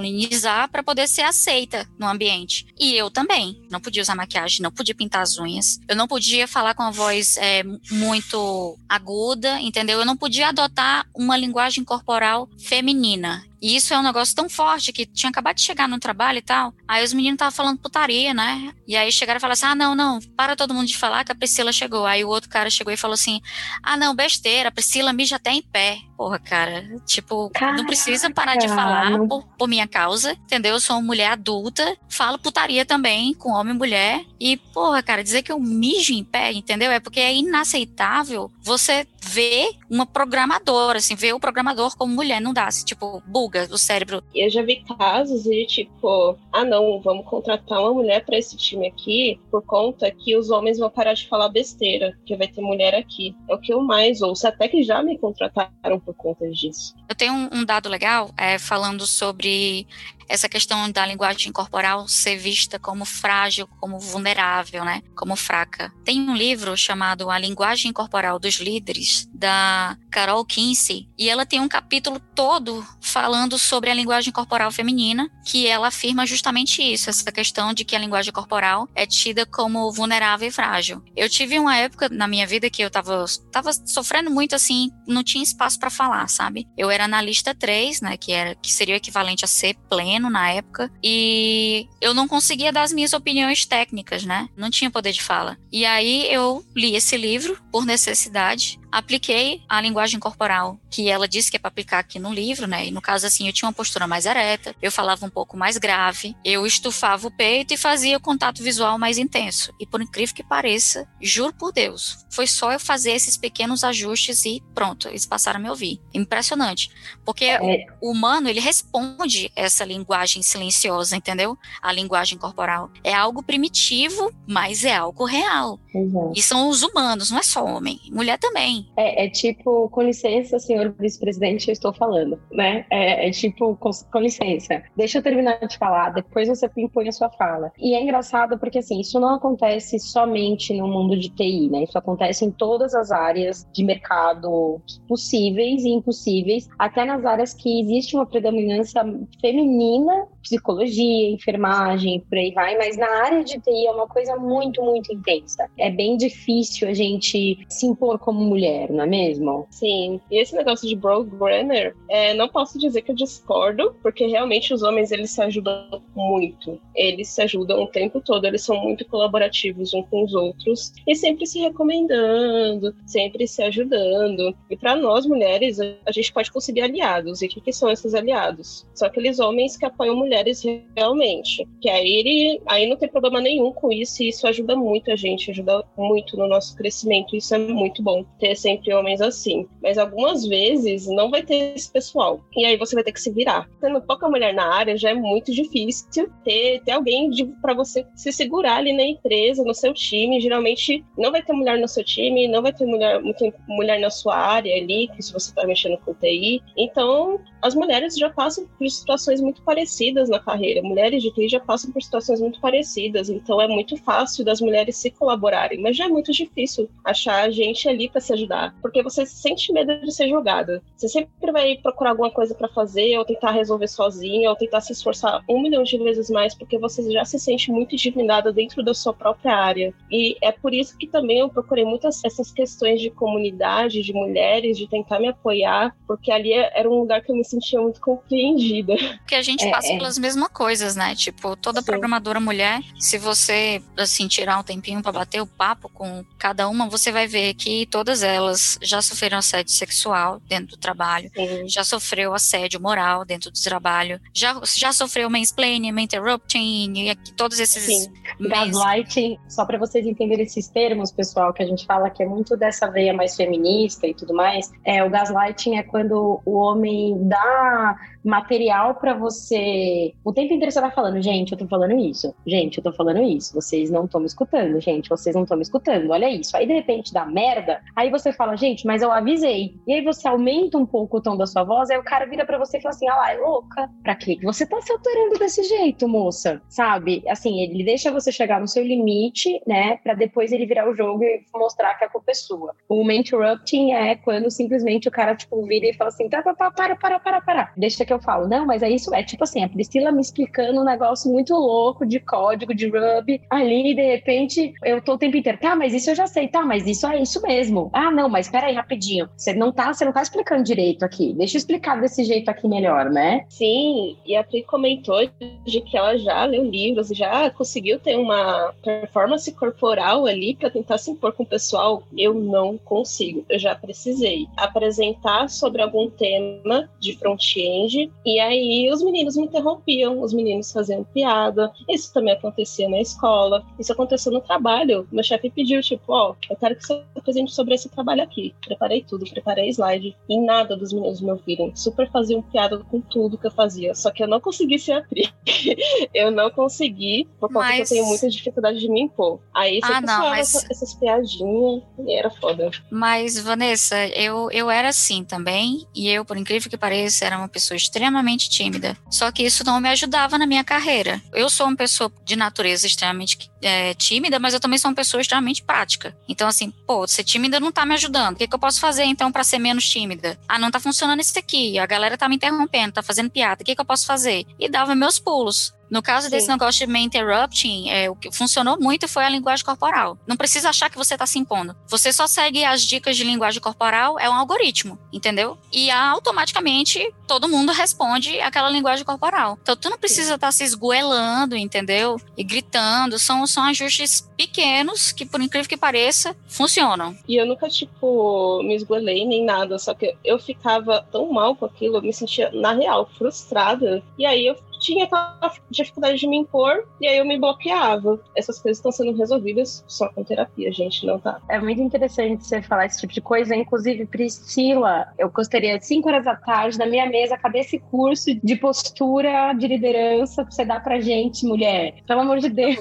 para 0.70 0.84
poder 0.84 1.08
ser 1.08 1.22
aceita 1.22 1.88
no 1.98 2.08
ambiente. 2.08 2.66
E 2.80 2.94
eu 2.94 3.10
também. 3.10 3.62
Não 3.70 3.80
podia 3.80 4.02
usar 4.02 4.16
maquiagem, 4.16 4.62
não 4.62 4.72
podia 4.72 4.96
pintar 4.96 5.22
as 5.22 5.38
unhas. 5.38 5.80
Eu 5.88 5.96
não 5.96 6.08
podia 6.08 6.48
falar 6.48 6.74
com 6.74 6.84
a 6.84 6.92
voz 6.92 7.38
é, 7.38 7.64
muito 7.92 8.78
aguda, 8.88 9.60
entendeu? 9.60 10.00
Eu 10.00 10.06
não 10.06 10.18
podia 10.18 10.50
adotar 10.50 11.06
uma 11.16 11.38
linguagem 11.38 11.84
corporal 11.84 12.50
feminina. 12.58 13.44
E 13.62 13.76
isso 13.76 13.94
é 13.94 14.00
um 14.00 14.04
negócio 14.04 14.36
tão 14.36 14.50
forte 14.50 14.92
que 14.92 15.06
tinha 15.06 15.30
acabado 15.30 15.56
de 15.56 15.62
chegar 15.62 15.88
no 15.88 16.00
trabalho 16.00 16.40
e 16.40 16.42
tal. 16.42 16.74
Aí 16.88 17.04
os 17.04 17.14
meninos 17.14 17.36
estavam 17.36 17.52
falando 17.52 17.80
putaria, 17.80 18.34
né? 18.34 18.74
E 18.88 18.96
aí 18.96 19.12
chegaram 19.12 19.38
e 19.38 19.42
falaram 19.42 19.54
assim: 19.54 19.66
ah, 19.66 19.76
não, 19.76 19.96
não, 19.96 20.20
para 20.36 20.56
todo 20.56 20.74
mundo 20.74 20.88
de 20.88 20.98
falar 20.98 21.24
que 21.24 21.32
a 21.32 21.36
Priscila 21.36 21.72
chegou. 21.72 22.06
Aí 22.06 22.24
o 22.24 22.30
outro 22.30 22.50
cara 22.50 22.70
chegou 22.70 22.94
e 22.94 22.98
falou 22.98 23.16
assim: 23.16 23.42
ah, 23.82 23.98
não, 23.98 24.16
besteira, 24.16 24.70
a 24.70 24.72
Priscila 24.72 25.14
mija 25.14 25.38
até 25.38 25.52
em 25.52 25.62
pé. 25.62 26.00
Porra, 26.18 26.40
cara, 26.40 26.86
tipo, 27.06 27.50
Caraca, 27.50 27.78
não 27.78 27.86
precisa 27.86 28.30
parar 28.30 28.56
de 28.56 28.70
falar 28.70 29.18
por, 29.28 29.46
por, 29.58 29.68
minha 29.68 29.86
causa, 29.86 30.32
entendeu? 30.32 30.76
Eu 30.76 30.80
sou 30.80 30.96
uma 30.96 31.02
mulher 31.02 31.32
adulta, 31.32 31.98
falo 32.10 32.40
putaria 32.40 32.86
também 32.86 33.34
com 33.34 33.52
homem 33.52 33.74
e 33.74 33.78
mulher. 33.78 34.26
E, 34.40 34.56
porra, 34.56 35.04
cara, 35.04 35.24
dizer 35.24 35.42
que 35.42 35.52
eu 35.52 35.60
mijo 35.60 36.14
em 36.14 36.24
pé, 36.24 36.54
entendeu? 36.54 36.90
É 36.90 37.02
porque 37.02 37.20
é 37.20 37.36
inaceitável 37.36 38.50
você 38.65 39.05
vê 39.22 39.75
uma 39.88 40.07
programadora, 40.07 40.98
assim, 40.98 41.15
vê 41.15 41.31
o 41.31 41.39
programador 41.39 41.95
como 41.95 42.15
mulher, 42.15 42.41
não 42.41 42.51
dá, 42.51 42.65
assim, 42.65 42.84
tipo, 42.84 43.22
buga 43.27 43.67
o 43.72 43.77
cérebro. 43.77 44.24
Eu 44.34 44.50
já 44.50 44.63
vi 44.63 44.84
casos 44.98 45.43
de 45.43 45.67
tipo, 45.67 46.36
ah 46.51 46.65
não, 46.65 47.00
vamos 47.00 47.27
contratar 47.27 47.79
uma 47.79 47.93
mulher 47.93 48.25
para 48.25 48.39
esse 48.39 48.57
time 48.57 48.88
aqui 48.88 49.39
por 49.51 49.62
conta 49.62 50.10
que 50.10 50.36
os 50.36 50.50
homens 50.50 50.79
vão 50.79 50.89
parar 50.89 51.13
de 51.13 51.27
falar 51.27 51.50
besteira, 51.50 52.17
que 52.25 52.36
vai 52.36 52.48
ter 52.48 52.62
mulher 52.62 52.95
aqui. 52.95 53.36
É 53.48 53.53
o 53.53 53.60
que 53.60 53.72
eu 53.72 53.81
mais 53.81 54.24
ouço, 54.24 54.48
até 54.48 54.67
que 54.67 54.81
já 54.81 55.03
me 55.03 55.15
contrataram 55.19 56.00
por 56.00 56.15
conta 56.15 56.50
disso. 56.50 56.95
Eu 57.07 57.15
tenho 57.15 57.34
um, 57.34 57.50
um 57.51 57.63
dado 57.63 57.88
legal 57.88 58.31
é, 58.36 58.57
falando 58.57 59.05
sobre 59.05 59.86
essa 60.27 60.50
questão 60.50 60.89
da 60.91 61.05
linguagem 61.05 61.51
corporal 61.51 62.08
ser 62.08 62.38
vista 62.38 62.79
como 62.79 63.05
frágil, 63.05 63.67
como 63.79 64.00
vulnerável, 64.00 64.84
né? 64.84 65.01
Como 65.15 65.36
fraca. 65.36 65.91
Tem 66.03 66.22
um 66.22 66.36
livro 66.36 66.75
chamado 66.75 67.29
A 67.29 67.38
Linguagem 67.38 67.94
Corporal 67.94 68.39
dos 68.39 68.55
Líderes, 68.55 69.27
da 69.34 69.98
Carol 70.12 70.44
Kinsey, 70.46 71.10
e 71.17 71.29
ela 71.29 71.46
tem 71.46 71.60
um 71.60 71.67
capítulo 71.67 72.20
todo 72.20 72.86
falando 73.01 73.58
sobre 73.58 73.89
a 73.89 73.94
linguagem 73.94 74.34
corporal 74.34 74.72
feminina, 74.72 75.29
que 75.46 75.67
ela 75.67 75.88
afirma 75.88 76.25
justamente 76.25 76.82
isso, 76.82 77.10
essa 77.10 77.32
questão 77.32 77.74
de 77.74 77.86
que 77.86 77.96
a 77.96 78.00
linguagem 78.00 78.34
corporal 78.34 78.88
é 78.96 79.05
tida 79.05 79.46
como 79.46 79.91
vulnerável 79.91 80.48
e 80.48 80.51
frágil. 80.51 81.03
Eu 81.15 81.29
tive 81.29 81.60
uma 81.60 81.75
época 81.75 82.10
na 82.10 82.27
minha 82.27 82.48
vida 82.48 82.70
que 82.70 82.82
eu 82.82 82.89
tava, 82.89 83.25
tava 83.51 83.72
sofrendo 83.86 84.32
muito 84.32 84.55
assim, 84.55 84.89
não 85.08 85.24
tinha 85.24 85.44
espaço 85.44 85.79
para 85.79 85.89
falar, 85.89 86.27
sabe? 86.27 86.67
Eu 86.77 86.89
era 86.89 87.05
analista 87.05 87.53
3, 87.53 88.01
né, 88.01 88.17
que 88.17 88.32
era 88.32 88.55
que 88.55 88.72
seria 88.72 88.96
o 88.96 88.98
equivalente 88.98 89.46
a 89.46 89.48
ser 89.48 89.75
pleno 89.89 90.14
na 90.19 90.51
época 90.51 90.91
e 91.03 91.88
eu 92.01 92.13
não 92.13 92.27
conseguia 92.27 92.72
dar 92.72 92.84
as 92.84 92.93
minhas 92.93 93.13
opiniões 93.13 93.65
técnicas, 93.65 94.24
né? 94.24 94.50
Não 94.55 94.69
tinha 94.69 94.91
poder 94.91 95.12
de 95.12 95.22
fala. 95.22 95.57
E 95.72 95.86
aí 95.86 96.31
eu 96.31 96.65
li 96.75 96.95
esse 96.95 97.17
livro 97.17 97.57
por 97.72 97.86
necessidade 97.86 98.79
apliquei 98.96 99.62
a 99.68 99.82
linguagem 99.82 100.18
corporal 100.22 100.80
que 100.90 101.10
ela 101.10 101.28
disse 101.28 101.52
que 101.52 101.58
é 101.58 101.60
para 101.60 101.68
aplicar 101.68 102.00
aqui 102.00 102.18
no 102.18 102.34
livro, 102.34 102.66
né? 102.66 102.86
E 102.86 102.92
no 102.92 103.02
caso 103.02 103.28
assim, 103.28 103.46
eu 103.46 103.52
tinha 103.52 103.68
uma 103.68 103.74
postura 103.74 104.08
mais 104.08 104.25
ereta, 104.25 104.74
eu 104.82 104.90
falava 104.90 105.25
um 105.25 105.30
pouco 105.30 105.58
mais 105.58 105.78
grave, 105.78 106.34
eu 106.46 106.66
estufava 106.66 107.28
o 107.28 107.32
peito 107.32 107.74
e 107.74 107.78
fazia 107.78 108.16
o 108.16 108.22
contato 108.22 108.64
visual 108.64 108.98
mais 108.98 109.18
intenso. 109.18 109.74
E 109.82 109.86
por 109.86 110.02
incrível 110.02 110.34
que 110.34 110.44
pareça, 110.44 111.06
juro 111.22 111.52
por 111.54 111.74
Deus, 111.74 112.25
foi 112.30 112.48
só 112.48 112.72
eu 112.72 112.80
fazer 112.80 113.12
esses 113.12 113.36
pequenos 113.36 113.84
ajustes 113.84 114.46
e 114.46 114.64
pronto, 114.74 115.10
eles 115.10 115.25
passaram 115.25 115.60
a 115.60 115.64
me 115.64 115.70
ouvir. 115.70 116.00
Impressionante, 116.14 116.90
porque 117.25 117.44
é. 117.44 117.88
o 118.02 118.12
humano 118.12 118.48
ele 118.48 118.62
responde 118.62 119.52
essa 119.58 119.84
linguagem 119.84 120.42
silenciosa, 120.42 121.18
entendeu? 121.18 121.58
A 121.82 121.92
linguagem 121.92 122.38
corporal 122.38 122.90
é 123.04 123.14
algo 123.14 123.44
primitivo, 123.44 124.34
mas 124.48 124.86
é 124.86 124.96
algo 124.96 125.25
real. 125.25 125.78
Uhum. 125.94 126.32
E 126.34 126.42
são 126.42 126.70
os 126.70 126.82
humanos, 126.82 127.30
não 127.30 127.40
é 127.40 127.44
só 127.44 127.66
homem, 127.66 128.00
mulher 128.10 128.38
também. 128.38 128.85
É, 128.98 129.25
é 129.25 129.30
tipo, 129.30 129.89
com 129.89 130.01
licença, 130.01 130.60
senhor 130.60 130.94
vice-presidente, 131.00 131.68
eu 131.68 131.74
estou 131.74 131.94
falando, 131.94 132.39
né? 132.51 132.86
É, 132.89 133.27
é 133.27 133.32
tipo, 133.32 133.75
com, 133.75 133.89
com, 134.12 134.20
licença, 134.20 134.84
deixa 134.96 135.20
eu 135.20 135.24
terminar 135.24 135.60
de 135.60 135.77
falar, 135.77 136.12
depois 136.12 136.48
você 136.48 136.70
impõe 136.77 137.08
a 137.08 137.12
sua 137.12 137.30
fala. 137.30 137.72
E 137.80 137.94
é 137.94 138.01
engraçado 138.01 138.58
porque, 138.58 138.80
assim, 138.80 139.00
isso 139.00 139.20
não 139.20 139.36
acontece 139.36 140.00
somente 140.00 140.74
no 140.74 140.88
mundo 140.88 141.18
de 141.18 141.30
TI, 141.30 141.70
né? 141.70 141.84
Isso 141.84 141.98
acontece 141.98 142.46
em 142.46 142.51
todas 142.51 142.94
as 142.94 143.12
áreas 143.12 143.68
de 143.74 143.84
mercado 143.84 144.82
possíveis 145.08 145.84
e 145.84 145.89
impossíveis, 145.89 146.68
até 146.77 147.06
nas 147.06 147.25
áreas 147.25 147.54
que 147.54 147.82
existe 147.82 148.15
uma 148.15 148.25
predominância 148.25 149.04
feminina, 149.42 150.27
psicologia, 150.42 151.32
enfermagem, 151.32 152.22
por 152.22 152.38
aí 152.38 152.51
vai, 152.51 152.77
mas 152.77 152.98
na 152.98 153.10
área 153.24 153.44
de 153.44 153.60
TI 153.60 153.88
é 153.88 153.92
uma 153.92 154.08
coisa 154.08 154.36
muito, 154.36 154.82
muito 154.82 155.13
intensa. 155.13 155.70
É 155.77 155.89
bem 155.89 156.18
difícil 156.18 156.88
a 156.88 156.94
gente 156.94 157.65
se 157.68 157.86
impor 157.86 158.20
como 158.20 158.42
mulher 158.42 158.64
mulher, 158.65 158.89
não 158.89 159.03
é 159.03 159.07
mesmo? 159.07 159.67
Sim. 159.69 160.19
E 160.29 160.41
esse 160.41 160.55
negócio 160.55 160.88
de 160.88 160.95
Programmer, 160.95 161.95
é, 162.10 162.34
não 162.34 162.48
posso 162.48 162.79
dizer 162.79 163.01
que 163.01 163.12
eu 163.12 163.15
discordo, 163.15 163.95
porque 164.01 164.25
realmente 164.25 164.74
os 164.74 164.81
homens 164.81 165.12
eles 165.12 165.31
se 165.31 165.41
ajudam 165.41 166.01
muito. 166.15 166.79
Eles 166.95 167.29
se 167.29 167.41
ajudam 167.41 167.84
o 167.84 167.88
tempo 167.88 168.22
todo, 168.22 168.45
eles 168.45 168.63
são 168.63 168.75
muito 168.81 169.05
colaborativos 169.05 169.93
uns 169.93 170.05
com 170.10 170.24
os 170.24 170.34
outros 170.34 170.93
e 171.07 171.15
sempre 171.15 171.45
se 171.45 171.60
recomendando, 171.60 172.95
sempre 173.05 173.48
se 173.48 173.62
ajudando. 173.63 174.55
E 174.69 174.75
para 174.75 174.95
nós 174.95 175.25
mulheres, 175.25 175.79
a 175.79 176.12
gente 176.12 176.34
pode 176.34 176.51
conseguir 176.51 176.81
aliados. 176.81 177.41
E 177.41 177.45
o 177.45 177.50
que, 177.50 177.62
que 177.62 177.74
são 177.74 177.89
esses 177.89 178.13
aliados? 178.13 178.86
São 178.93 179.07
aqueles 179.07 179.39
homens 179.39 179.77
que 179.77 179.86
apoiam 179.86 180.15
mulheres 180.15 180.63
realmente. 180.95 181.67
Que 181.81 181.89
aí 181.89 182.07
ele 182.07 182.62
aí 182.65 182.88
não 182.88 182.98
tem 182.98 183.10
problema 183.10 183.41
nenhum 183.41 183.72
com 183.72 183.91
isso 183.91 184.24
e 184.24 184.29
isso 184.29 184.48
ajuda 184.48 184.75
muito 184.75 185.12
a 185.12 185.15
gente, 185.15 185.51
ajuda 185.51 185.84
muito 185.98 186.38
no 186.38 186.48
nosso 186.48 186.75
crescimento. 186.75 187.36
Isso 187.36 187.53
é 187.53 187.57
muito 187.57 188.01
bom 188.01 188.24
ter 188.39 188.55
sempre 188.56 188.94
homens 188.94 189.22
assim. 189.22 189.68
Mas 189.82 189.98
algumas 189.98 190.46
vezes 190.46 191.08
não 191.08 191.30
vai 191.30 191.44
ter 191.44 191.76
esse 191.76 191.92
pessoal. 191.92 192.42
E 192.56 192.66
aí 192.66 192.78
você 192.78 192.96
vai 192.96 193.04
ter 193.04 193.12
que 193.12 193.22
se 193.22 193.32
virar. 193.32 193.70
Tendo 193.82 194.02
pouca 194.02 194.30
mulher 194.30 194.54
na 194.54 194.74
área, 194.74 194.98
já 194.98 195.10
é 195.12 195.14
muito 195.14 195.52
difícil 195.52 196.30
ter, 196.44 196.82
ter 196.82 196.92
alguém 196.92 197.30
para 197.62 197.74
você 197.74 198.06
se 198.16 198.32
segurar 198.32 198.78
ali 198.78 198.94
na 198.94 199.04
empresa, 199.04 199.64
no 199.64 199.74
seu 199.74 199.94
time. 199.94 200.42
Geralmente 200.42 201.04
não 201.18 201.32
vai 201.32 201.42
ter 201.42 201.54
mulher 201.54 201.80
no 201.80 201.88
seu 201.88 202.04
time, 202.04 202.48
não 202.48 202.62
vai 202.62 202.74
ter 202.74 202.86
mulher, 202.86 203.22
mulher 203.68 204.00
na 204.00 204.10
sua 204.10 204.36
área 204.36 204.76
ali, 204.76 205.10
se 205.20 205.34
você 205.34 205.50
está 205.50 205.66
mexendo 205.66 205.98
com 206.00 206.14
TI. 206.14 206.62
Então, 206.78 207.39
as 207.62 207.74
mulheres 207.76 208.15
já 208.15 208.30
passam 208.30 208.68
por 208.78 208.89
situações 208.89 209.41
muito 209.41 209.62
parecidas 209.63 210.30
na 210.30 210.39
carreira. 210.39 210.82
Mulheres 210.82 211.24
de 211.24 211.32
TI 211.32 211.50
já 211.50 211.60
passam 211.60 211.91
por 211.91 212.02
situações 212.02 212.39
muito 212.39 212.60
parecidas. 212.60 213.30
Então, 213.30 213.62
é 213.62 213.68
muito 213.68 213.98
fácil 213.98 214.46
das 214.46 214.62
mulheres 214.62 214.98
se 214.98 215.12
colaborarem. 215.12 215.82
Mas 215.82 215.98
já 215.98 216.06
é 216.06 216.08
muito 216.08 216.32
difícil 216.32 216.89
achar 217.04 217.50
gente 217.52 217.88
ali 217.89 218.10
para 218.10 218.22
se 218.22 218.34
ajudar, 218.34 218.44
porque 218.81 219.03
você 219.03 219.25
sente 219.25 219.71
medo 219.71 219.99
de 220.01 220.13
ser 220.13 220.29
jogada. 220.29 220.81
Você 220.95 221.08
sempre 221.08 221.51
vai 221.51 221.77
procurar 221.77 222.12
alguma 222.12 222.31
coisa 222.31 222.53
para 222.55 222.67
fazer, 222.67 223.17
ou 223.17 223.25
tentar 223.25 223.51
resolver 223.51 223.88
sozinha, 223.88 224.49
ou 224.49 224.55
tentar 224.55 224.81
se 224.81 224.93
esforçar 224.93 225.41
um 225.49 225.62
milhão 225.62 225.84
de 225.84 225.97
vezes 225.97 226.29
mais, 226.29 226.53
porque 226.53 226.77
você 226.77 227.12
já 227.12 227.25
se 227.25 227.39
sente 227.39 227.71
muito 227.71 227.93
indignada 227.95 228.51
dentro 228.51 228.84
da 228.84 228.93
sua 228.93 229.13
própria 229.13 229.55
área. 229.55 229.93
E 230.12 230.36
é 230.41 230.51
por 230.51 230.73
isso 230.73 230.97
que 230.97 231.08
também 231.08 231.39
eu 231.39 231.49
procurei 231.49 231.86
muitas 231.86 232.23
essas 232.23 232.51
questões 232.51 233.01
de 233.01 233.10
comunidade, 233.10 234.01
de 234.01 234.13
mulheres, 234.13 234.77
de 234.77 234.88
tentar 234.88 235.19
me 235.19 235.27
apoiar, 235.27 235.95
porque 236.08 236.31
ali 236.31 236.53
era 236.53 236.89
um 236.89 236.99
lugar 236.99 237.21
que 237.21 237.31
eu 237.31 237.36
me 237.36 237.43
sentia 237.43 237.79
muito 237.79 237.99
compreendida. 238.01 238.95
Porque 239.19 239.36
a 239.36 239.41
gente 239.41 239.65
é, 239.65 239.71
passa 239.71 239.91
é. 239.91 239.97
pelas 239.97 240.17
mesmas 240.17 240.49
coisas, 240.49 240.95
né? 240.95 241.15
Tipo, 241.15 241.55
toda 241.55 241.81
Sim. 241.81 241.86
programadora 241.86 242.39
mulher, 242.39 242.81
se 242.99 243.17
você, 243.17 243.81
assim, 243.97 244.27
tirar 244.27 244.60
um 244.60 244.63
tempinho 244.63 245.01
para 245.01 245.12
bater 245.12 245.41
o 245.41 245.47
papo 245.47 245.89
com 245.89 246.23
cada 246.38 246.67
uma, 246.67 246.88
você 246.88 247.12
vai 247.12 247.27
ver 247.27 247.53
que 247.53 247.86
todas 247.88 248.23
elas 248.36 248.78
já 248.82 249.02
sofreram 249.02 249.38
assédio 249.38 249.74
sexual 249.74 250.39
dentro 250.48 250.76
do 250.76 250.78
trabalho, 250.78 251.30
Sim. 251.36 251.67
já 251.67 251.84
sofreu 251.84 252.34
assédio 252.34 252.82
moral 252.82 253.26
dentro 253.26 253.52
do 253.52 253.62
trabalho, 253.62 254.19
já, 254.34 254.60
já 254.76 254.91
sofreu 254.91 255.30
mansplaining, 255.30 256.00
interrupting, 256.00 257.10
e 257.10 257.15
todos 257.36 257.60
esses. 257.60 257.84
Sim. 257.84 258.12
Gaslighting, 258.39 259.38
só 259.48 259.65
para 259.65 259.78
vocês 259.78 260.06
entenderem 260.06 260.45
esses 260.45 260.67
termos, 260.67 261.12
pessoal, 261.12 261.54
que 261.54 261.63
a 261.63 261.65
gente 261.65 261.86
fala 261.86 262.10
que 262.10 262.21
é 262.21 262.26
muito 262.26 262.58
dessa 262.58 262.89
veia 262.89 263.13
mais 263.13 263.36
feminista 263.36 264.08
e 264.08 264.13
tudo 264.13 264.34
mais, 264.34 264.71
é 264.84 265.04
o 265.04 265.10
gaslighting 265.10 265.78
é 265.78 265.84
quando 265.84 266.41
o 266.45 266.54
homem 266.54 267.17
dá 267.28 267.95
material 268.26 268.95
para 268.95 269.13
você. 269.13 270.13
O 270.24 270.34
tempo 270.34 270.54
inteiro 270.54 270.71
você 270.71 270.82
tá 270.82 270.89
falando, 270.89 271.21
gente, 271.21 271.52
eu 271.52 271.58
tô 271.58 271.67
falando 271.67 271.93
isso, 271.93 272.34
gente, 272.45 272.80
eu 272.80 272.84
tô 272.84 272.91
falando 272.91 273.21
isso, 273.21 273.54
vocês 273.54 273.91
não 273.91 274.06
estão 274.06 274.19
me 274.19 274.26
escutando, 274.26 274.82
gente, 274.82 275.10
vocês 275.10 275.36
não 275.36 275.43
estão 275.43 275.56
me 275.56 275.63
escutando, 275.63 276.10
olha 276.10 276.30
isso. 276.30 276.58
Aí 276.58 276.65
de 276.65 276.74
repente 276.74 277.13
dá 277.13 277.26
merda, 277.26 277.82
aí 277.95 278.10
você 278.10 278.25
fala, 278.34 278.56
gente, 278.56 278.86
mas 278.86 279.02
eu 279.02 279.12
avisei. 279.12 279.76
E 279.88 279.94
aí 279.94 280.04
você 280.04 280.28
aumenta 280.28 280.78
um 280.78 280.86
pouco 280.86 281.18
o 281.18 281.22
tom 281.22 281.38
da 281.38 281.46
sua 281.46 281.64
voz, 281.64 281.90
aí 281.90 281.98
o 281.98 282.04
cara 282.04 282.26
vira 282.26 282.46
para 282.46 282.58
você 282.58 282.78
e 282.78 282.82
fala 282.82 282.94
assim: 282.94 283.08
ah 283.10 283.16
lá, 283.16 283.34
é 283.34 283.38
louca, 283.38 283.90
pra 284.04 284.16
quê 284.16 284.38
você 284.44 284.66
tá 284.66 284.80
se 284.82 284.92
alterando 284.92 285.40
desse 285.40 285.64
jeito, 285.64 286.08
moça? 286.08 286.62
Sabe? 286.70 287.24
Assim, 287.28 287.60
ele 287.62 287.84
deixa 287.84 288.12
você 288.12 288.32
chegar 288.32 288.60
no 288.60 288.68
seu 288.68 288.84
limite, 288.84 289.62
né, 289.66 289.98
para 289.98 290.14
depois 290.14 290.52
ele 290.52 290.66
virar 290.66 290.90
o 290.90 290.96
jogo 290.96 291.24
e 291.24 291.44
mostrar 291.54 291.96
que 291.96 292.06
a 292.06 292.10
culpa 292.10 292.32
é 292.32 292.34
sua. 292.34 292.76
O 292.88 293.10
interrupting 293.12 293.92
é 293.92 294.16
quando 294.16 294.52
simplesmente 294.52 295.08
o 295.08 295.12
cara, 295.12 295.36
tipo, 295.36 295.62
vira 295.66 295.88
e 295.88 295.94
fala 295.94 296.10
assim: 296.10 296.30
tá, 296.30 296.42
tá, 296.42 296.54
tá, 296.54 296.72
para, 296.72 296.96
para, 296.96 297.20
para, 297.20 297.42
para. 297.42 297.74
Deixa 297.78 298.06
que 298.06 298.14
eu 298.14 298.20
falo, 298.20 298.48
não, 298.48 298.66
mas 298.66 298.84
é 298.84 298.90
isso, 298.90 299.14
é 299.14 299.24
tipo 299.24 299.44
assim, 299.44 299.64
a 299.64 299.70
Priscila 299.70 300.12
me 300.12 300.22
explicando 300.22 300.82
um 300.82 300.86
negócio 300.86 301.32
muito 301.32 301.54
louco 301.54 302.06
de 302.06 302.20
código, 302.20 302.74
de 302.74 302.88
Ruby, 302.88 303.42
ali, 303.50 303.96
de 303.96 304.02
repente, 304.02 304.74
eu 304.84 305.02
tô 305.02 305.14
o 305.14 305.18
tempo 305.18 305.38
inteiro, 305.38 305.58
tá, 305.58 305.76
mas 305.76 305.94
isso 305.94 306.10
eu 306.10 306.16
já 306.16 306.28
sei, 306.28 306.48
tá, 306.48 306.64
mas 306.66 306.86
isso 306.88 307.08
é 307.08 307.22
isso 307.22 307.42
mesmo. 307.42 307.90
Ah, 307.94 308.12
não, 308.15 308.30
mas 308.30 308.49
peraí, 308.49 308.73
rapidinho, 308.73 309.30
você 309.36 309.54
não 309.54 309.71
tá, 309.71 309.93
você 309.93 310.06
não 310.06 310.13
tá 310.13 310.21
explicando 310.21 310.63
direito 310.63 311.04
aqui, 311.04 311.34
deixa 311.34 311.58
eu 311.58 311.60
explicar 311.60 311.99
desse 311.99 312.23
jeito 312.23 312.49
aqui 312.49 312.67
melhor, 312.67 313.10
né? 313.10 313.45
Sim, 313.49 314.15
e 314.25 314.36
a 314.36 314.43
Pri 314.43 314.63
comentou 314.63 315.19
de 315.65 315.82
que 315.82 315.97
ela 315.97 316.17
já 316.17 316.45
leu 316.45 316.63
livros, 316.63 317.10
já 317.10 317.49
conseguiu 317.49 317.99
ter 317.99 318.17
uma 318.17 318.73
performance 318.84 319.51
corporal 319.51 320.25
ali 320.25 320.56
para 320.56 320.69
tentar 320.69 320.97
se 320.97 321.12
impor 321.12 321.34
com 321.34 321.43
o 321.43 321.45
pessoal, 321.45 322.04
eu 322.17 322.34
não 322.34 322.78
consigo, 322.78 323.45
eu 323.49 323.60
já 323.60 323.75
precisei 323.75 324.47
apresentar 324.58 325.49
sobre 325.49 325.82
algum 325.82 326.10
tema 326.10 326.89
de 326.99 327.17
front-end 327.17 328.12
e 328.25 328.39
aí 328.39 328.89
os 328.91 329.04
meninos 329.04 329.36
me 329.36 329.45
interrompiam, 329.45 330.21
os 330.21 330.34
meninos 330.34 330.71
faziam 330.71 331.04
piada. 331.04 331.71
Isso 331.89 332.13
também 332.13 332.34
acontecia 332.34 332.89
na 332.89 332.99
escola, 332.99 333.63
isso 333.80 333.91
aconteceu 333.91 334.32
no 334.32 334.41
trabalho. 334.41 335.08
Meu 335.12 335.23
chefe 335.23 335.49
pediu, 335.49 335.82
tipo, 335.82 336.13
ó, 336.13 336.32
oh, 336.32 336.36
eu 336.49 336.56
quero 336.56 336.75
que 336.75 336.86
você 336.86 337.04
apresente 337.15 337.51
sobre 337.51 337.75
esse, 337.75 337.89
trabalho 337.89 338.05
aqui. 338.13 338.54
Preparei 338.65 339.04
tudo, 339.04 339.30
preparei 339.30 339.70
slide. 339.70 340.15
E 340.30 340.39
nada 340.39 340.76
dos 340.76 340.94
meninos 340.94 341.22
me 341.22 341.32
ouviram. 341.32 341.76
Super 341.76 342.10
faziam 342.12 342.41
piada 342.41 342.78
com 342.78 343.02
tudo 343.02 343.38
que 343.38 343.48
eu 343.48 343.52
fazia. 343.52 343.94
Só 343.94 344.12
que 344.12 344.24
eu 344.24 344.28
não 344.28 344.39
consegui 344.39 344.80
ser 344.80 344.94
atriz. 344.94 345.34
eu 346.13 346.32
não 346.32 346.50
consegui, 346.50 347.28
por 347.39 347.50
conta 347.50 347.68
mas... 347.68 347.76
que 347.76 347.82
eu 347.82 347.98
tenho 347.98 348.06
muita 348.06 348.30
dificuldade 348.30 348.80
de 348.80 348.89
me 348.89 349.02
impor. 349.02 349.39
Aí 349.54 349.80
você 349.82 349.94
ah, 349.94 350.02
não, 350.02 350.30
mas... 350.30 350.56
essas 350.70 350.94
piadinhas 350.94 351.84
e 352.00 352.13
era 352.13 352.30
foda. 352.30 352.72
Mas, 352.89 353.39
Vanessa, 353.39 354.08
eu, 354.08 354.50
eu 354.52 354.70
era 354.70 354.89
assim 354.89 355.24
também. 355.24 355.88
E 355.94 356.10
eu, 356.10 356.26
por 356.26 356.38
incrível 356.38 356.70
que 356.70 356.78
pareça, 356.78 357.26
era 357.26 357.38
uma 357.38 357.48
pessoa 357.48 357.76
extremamente 357.76 358.50
tímida. 358.50 358.98
Só 359.10 359.32
que 359.32 359.44
isso 359.44 359.63
não 359.63 359.80
me 359.80 359.89
ajudava 359.89 360.38
na 360.38 360.46
minha 360.46 360.63
carreira. 360.63 361.22
Eu 361.34 361.50
sou 361.50 361.68
uma 361.68 361.76
pessoa 361.76 362.12
de 362.24 362.36
natureza 362.36 362.86
extremamente 362.86 363.52
é, 363.62 363.94
tímida, 363.96 364.38
mas 364.39 364.54
eu 364.54 364.60
também 364.60 364.78
sou 364.78 364.89
uma 364.91 364.96
pessoa 364.96 365.22
extremamente 365.22 365.63
prática. 365.63 366.15
Então, 366.28 366.48
assim, 366.48 366.72
pô, 366.86 367.08
ser 367.08 367.24
tímida 367.24 367.60
não 367.60 367.72
tá 367.72 367.86
me 367.86 367.94
ajudando. 367.95 368.36
O 368.36 368.38
que, 368.38 368.47
que 368.47 368.55
eu 368.55 368.60
posso 368.60 368.79
fazer, 368.79 369.03
então, 369.03 369.31
para 369.31 369.43
ser 369.43 369.60
menos 369.60 369.88
tímida? 369.89 370.38
Ah, 370.47 370.60
não 370.60 370.71
tá 370.71 370.79
funcionando 370.79 371.19
isso 371.21 371.38
aqui. 371.38 371.79
A 371.79 371.86
galera 371.86 372.17
tá 372.17 372.29
me 372.29 372.36
interrompendo, 372.36 372.93
tá 372.93 373.03
fazendo 373.03 373.29
piada. 373.29 373.62
O 373.62 373.65
que, 373.65 373.75
que 373.75 373.81
eu 373.81 373.86
posso 373.86 374.05
fazer? 374.05 374.45
E 374.60 374.69
dava 374.69 374.95
meus 374.95 375.19
pulos. 375.19 375.73
No 375.89 376.02
caso 376.02 376.26
Sim. 376.26 376.32
desse 376.32 376.48
negócio 376.48 376.86
de 376.86 376.91
me 376.91 377.00
interrupting, 377.00 377.89
é, 377.89 378.10
o 378.10 378.15
que 378.15 378.32
funcionou 378.32 378.80
muito 378.80 379.08
foi 379.08 379.24
a 379.24 379.30
linguagem 379.30 379.65
corporal. 379.65 380.17
Não 380.28 380.36
precisa 380.36 380.69
achar 380.69 380.89
que 380.89 380.98
você 380.98 381.15
está 381.15 381.26
se 381.26 381.39
impondo. 381.39 381.76
Você 381.88 382.12
só 382.12 382.28
segue 382.28 382.63
as 382.63 382.82
dicas 382.82 383.15
de 383.15 383.24
linguagem 383.24 383.62
corporal, 383.62 384.19
é 384.19 384.30
um 384.30 384.34
algoritmo, 384.34 384.98
entendeu? 385.12 385.58
E 385.71 385.89
automaticamente 385.91 387.13
todo 387.28 387.50
mundo 387.50 387.71
responde 387.71 388.39
aquela 388.39 388.69
linguagem 388.69 389.06
corporal. 389.06 389.58
Então 389.62 389.76
tu 389.76 389.89
não 389.89 389.98
precisa 389.98 390.36
estar 390.36 390.48
tá 390.48 390.52
se 390.52 390.63
esgoelando, 390.63 391.56
entendeu? 391.56 392.19
E 392.38 392.43
gritando. 392.43 393.17
São, 393.19 393.45
são 393.48 393.63
ajustes 393.63 394.30
pequenos 394.38 395.12
que, 395.12 395.26
por 395.26 395.41
incrível 395.41 395.67
que 395.67 395.78
pareça, 395.78 396.36
funcionam. 396.48 397.17
E 397.28 397.36
eu 397.36 397.45
nunca, 397.45 397.69
tipo, 397.69 398.62
me 398.63 398.76
esgoelei 398.76 399.26
nem 399.26 399.43
nada, 399.43 399.80
só 399.80 399.93
que 399.93 400.15
eu 400.24 400.38
ficava 400.38 401.06
tão 401.12 401.32
mal 401.32 401.56
com 401.56 401.65
aquilo, 401.65 401.98
eu 401.98 402.02
me 402.02 402.13
sentia, 402.13 402.52
na 402.52 402.74
real, 402.74 403.10
frustrada. 403.17 404.04
E 404.17 404.26
aí 404.26 404.45
eu 404.45 404.56
tinha 404.86 405.06
aquela 405.06 405.52
dificuldade 405.71 406.19
de 406.19 406.28
me 406.28 406.38
impor 406.38 406.88
e 407.02 407.08
aí 407.08 407.17
eu 407.17 407.26
me 407.26 407.39
bloqueava. 407.39 408.19
Essas 408.36 408.60
coisas 408.60 408.78
estão 408.78 408.91
sendo 408.91 409.17
resolvidas 409.17 409.84
só 409.88 410.08
com 410.10 410.24
terapia, 410.24 410.71
gente, 410.71 411.06
não 411.06 411.19
tá. 411.19 411.41
É 411.50 411.60
muito 411.60 411.82
interessante 411.82 412.45
você 412.45 412.62
falar 412.62 412.86
esse 412.86 413.02
tipo 413.02 413.13
de 413.13 413.21
coisa. 413.21 413.56
Inclusive, 413.56 414.06
Priscila, 414.06 415.08
eu 415.17 415.30
gostaria, 415.30 415.80
cinco 415.82 416.10
horas 416.10 416.24
da 416.24 416.36
tarde, 416.36 416.78
na 416.78 416.86
minha 416.86 417.08
mesa, 417.08 417.38
cadê 417.38 417.60
esse 417.60 417.80
curso 417.80 418.36
de 418.43 418.56
postura 418.56 419.54
de 419.54 419.67
liderança 419.67 420.45
que 420.45 420.54
você 420.54 420.63
dá 420.63 420.80
pra 420.80 421.02
gente, 421.02 421.45
mulher? 421.45 421.95
Pelo 422.06 422.21
amor 422.21 422.39
de 422.39 422.50
Deus. 422.50 422.76